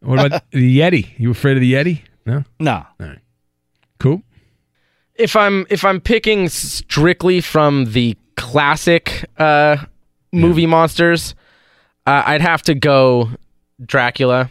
What 0.01 0.25
about 0.25 0.43
the 0.51 0.79
Yeti? 0.79 1.09
You 1.17 1.31
afraid 1.31 1.57
of 1.57 1.61
the 1.61 1.73
Yeti? 1.73 2.01
No. 2.25 2.43
No. 2.59 2.73
All 2.99 3.07
right. 3.07 3.19
Cool. 3.99 4.23
if 5.15 5.35
I'm 5.35 5.65
if 5.69 5.85
I'm 5.85 6.01
picking 6.01 6.49
strictly 6.49 7.39
from 7.41 7.85
the 7.91 8.17
classic 8.35 9.25
uh, 9.37 9.77
movie 10.31 10.65
monsters, 10.65 11.35
uh, 12.07 12.23
I'd 12.25 12.41
have 12.41 12.61
to 12.63 12.73
go 12.73 13.29
Dracula. 13.85 14.49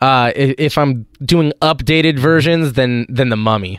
Uh, 0.00 0.32
i- 0.34 0.54
if 0.58 0.76
I'm 0.78 1.06
doing 1.24 1.52
updated 1.62 2.18
versions, 2.18 2.72
then 2.72 3.06
then 3.08 3.28
the 3.28 3.36
Mummy. 3.36 3.78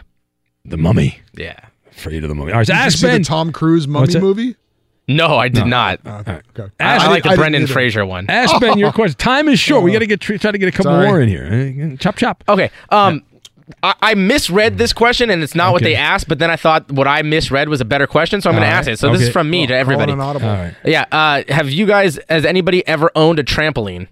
The 0.64 0.78
Mummy. 0.78 1.20
Yeah. 1.34 1.60
Afraid 1.92 2.24
of 2.24 2.30
the 2.30 2.36
Mummy. 2.36 2.54
All 2.54 2.60
right. 2.60 2.68
So 2.68 2.74
Did 2.74 2.80
you 2.80 2.86
ask 2.86 2.98
see 3.00 3.08
Ben. 3.08 3.22
the 3.22 3.26
Tom 3.28 3.52
Cruise 3.52 3.88
mummy 3.88 4.18
movie? 4.20 4.56
No, 5.08 5.36
I 5.38 5.50
did 5.50 5.66
No. 5.66 5.70
not. 5.70 6.00
Okay. 6.06 6.42
okay. 6.58 6.72
I, 6.80 7.06
I 7.06 7.08
like 7.10 7.24
the 7.24 7.32
I 7.32 7.36
Brendan. 7.36 7.68
Fraser 7.68 8.06
one. 8.06 8.26
Ask 8.30 8.60
Ben 8.62 8.78
your 8.78 8.92
question. 8.94 9.18
Time 9.18 9.50
is 9.50 9.60
short. 9.60 9.84
we 9.84 9.92
got 9.92 10.00
to 10.00 10.08
get 10.08 10.22
try 10.22 10.38
to 10.38 10.58
get 10.58 10.68
a 10.68 10.72
couple 10.72 10.92
Sorry. 10.94 11.08
more 11.08 11.20
in 11.22 11.28
here. 11.28 11.96
Chop 11.98 12.16
chop. 12.16 12.44
Okay. 12.48 12.70
Um, 12.90 13.24
I, 13.82 13.96
I 14.02 14.14
misread 14.16 14.78
this 14.78 14.92
question, 14.94 15.30
and 15.30 15.42
it's 15.44 15.56
not 15.56 15.72
what 15.74 15.84
they 15.84 15.96
asked. 15.96 16.28
But 16.28 16.40
then 16.40 16.50
I 16.52 16.56
thought 16.56 16.92
what 16.92 17.08
I 17.08 17.22
misread 17.22 17.70
was 17.70 17.82
a 17.82 17.86
better 17.86 18.08
question, 18.08 18.40
so 18.42 18.50
I'm 18.50 18.56
going 18.56 18.64
All 18.66 18.70
to 18.70 18.76
ask 18.76 18.88
it. 18.90 19.00
So 19.00 19.12
this 19.12 19.22
is 19.22 19.30
from 19.30 19.50
me 19.50 19.68
to 19.68 19.76
everybody. 19.76 20.12
an. 20.14 20.20
All 20.22 20.34
right. 20.40 20.74
Yeah. 20.86 21.06
Uh, 21.12 21.44
have 21.50 21.70
you 21.70 21.86
guys? 21.86 22.20
Has 22.30 22.46
anybody 22.46 22.86
ever 22.88 23.12
owned 23.16 23.40
a 23.40 23.44
trampoline? 23.44 24.08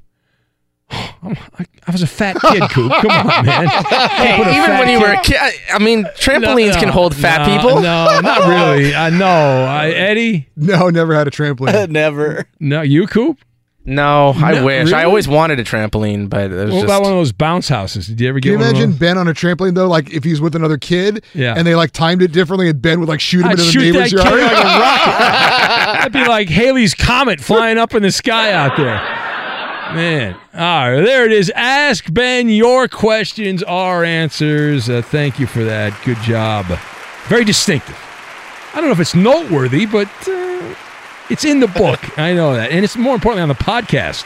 I, 0.91 1.65
I 1.87 1.91
was 1.91 2.01
a 2.01 2.07
fat 2.07 2.35
kid, 2.41 2.61
Coop. 2.71 2.91
Come 2.91 3.11
on, 3.11 3.45
man. 3.45 3.67
Hey, 4.11 4.57
even 4.57 4.71
when 4.77 4.89
you 4.89 4.99
kid- 4.99 5.07
were 5.07 5.13
a 5.13 5.21
kid, 5.21 5.37
I, 5.39 5.51
I 5.75 5.79
mean, 5.79 6.03
trampolines 6.19 6.73
No, 6.73 6.79
can 6.79 6.89
hold 6.89 7.15
fat 7.15 7.47
no, 7.47 7.55
people. 7.57 7.81
No, 7.81 8.19
not 8.21 8.47
really. 8.47 8.93
I 8.93 9.09
know. 9.09 9.25
I, 9.65 9.89
Eddie. 9.89 10.49
No, 10.55 10.89
never 10.89 11.13
had 11.15 11.27
a 11.27 11.31
trampoline. 11.31 11.89
Never. 12.01 12.45
No, 12.59 12.81
you, 12.81 13.07
Coop. 13.07 13.39
No, 13.83 14.33
I 14.35 14.51
No, 14.53 14.65
wish. 14.65 14.91
I 14.93 15.05
always 15.05 15.27
wanted 15.27 15.59
a 15.59 15.63
trampoline, 15.63 16.29
but 16.29 16.51
it 16.51 16.55
was 16.55 16.65
What 16.65 16.71
just. 16.73 16.83
about 16.83 17.01
one 17.01 17.13
of 17.13 17.17
those 17.17 17.31
bounce 17.31 17.67
houses? 17.67 18.05
Did 18.05 18.21
you 18.21 18.29
ever 18.29 18.39
get 18.39 18.49
Can 18.49 18.51
you 18.51 18.57
one 18.59 18.67
of 18.67 18.71
imagine 18.73 18.89
those? 18.91 18.99
Ben 18.99 19.17
on 19.17 19.27
a 19.27 19.33
trampoline 19.33 19.73
though? 19.73 19.87
Like 19.87 20.13
if 20.13 20.23
he's 20.23 20.39
with 20.39 20.55
another 20.55 20.77
kid, 20.77 21.23
Yeah. 21.33 21.55
and 21.57 21.65
they 21.65 21.73
like 21.73 21.89
timed 21.91 22.21
it 22.21 22.31
differently, 22.31 22.69
and 22.69 22.79
Ben 22.79 22.99
would 22.99 23.09
like 23.09 23.19
shoot 23.21 23.39
him 23.39 23.45
I'd 23.47 23.51
into 23.53 23.63
the 23.63 23.71
shoot 23.71 23.91
that 23.93 23.93
neighbor's 23.93 24.11
kid 24.13 24.19
yard. 24.19 24.39
like 24.39 24.51
a 24.51 24.79
rocket. 24.79 25.17
That'd 25.93 26.13
be 26.13 26.25
like 26.27 26.47
Halley's 26.49 26.93
comet 26.93 27.39
flying 27.41 27.79
up 27.79 27.95
in 27.95 28.03
the 28.03 28.11
sky 28.11 28.51
out 28.53 28.77
there. 28.77 28.97
Man, 29.93 30.35
all 30.53 30.91
right, 30.91 31.01
there 31.01 31.25
it 31.25 31.31
is. 31.31 31.51
Ask 31.53 32.11
Ben 32.13 32.47
your 32.49 32.87
questions, 32.87 33.61
our 33.63 34.03
answers. 34.05 34.89
Uh, 34.89 35.01
thank 35.01 35.39
you 35.39 35.47
for 35.47 35.63
that. 35.65 35.99
Good 36.05 36.17
job. 36.19 36.65
Very 37.27 37.43
distinctive. 37.43 37.97
I 38.73 38.77
don't 38.77 38.85
know 38.85 38.91
if 38.91 38.99
it's 38.99 39.15
noteworthy, 39.15 39.85
but 39.85 40.07
uh, 40.27 40.75
it's 41.29 41.43
in 41.43 41.59
the 41.59 41.67
book. 41.67 41.99
I 42.17 42.33
know 42.33 42.53
that, 42.53 42.71
and 42.71 42.85
it's 42.85 42.95
more 42.95 43.15
importantly 43.15 43.41
on 43.43 43.49
the 43.49 43.55
podcast. 43.55 44.25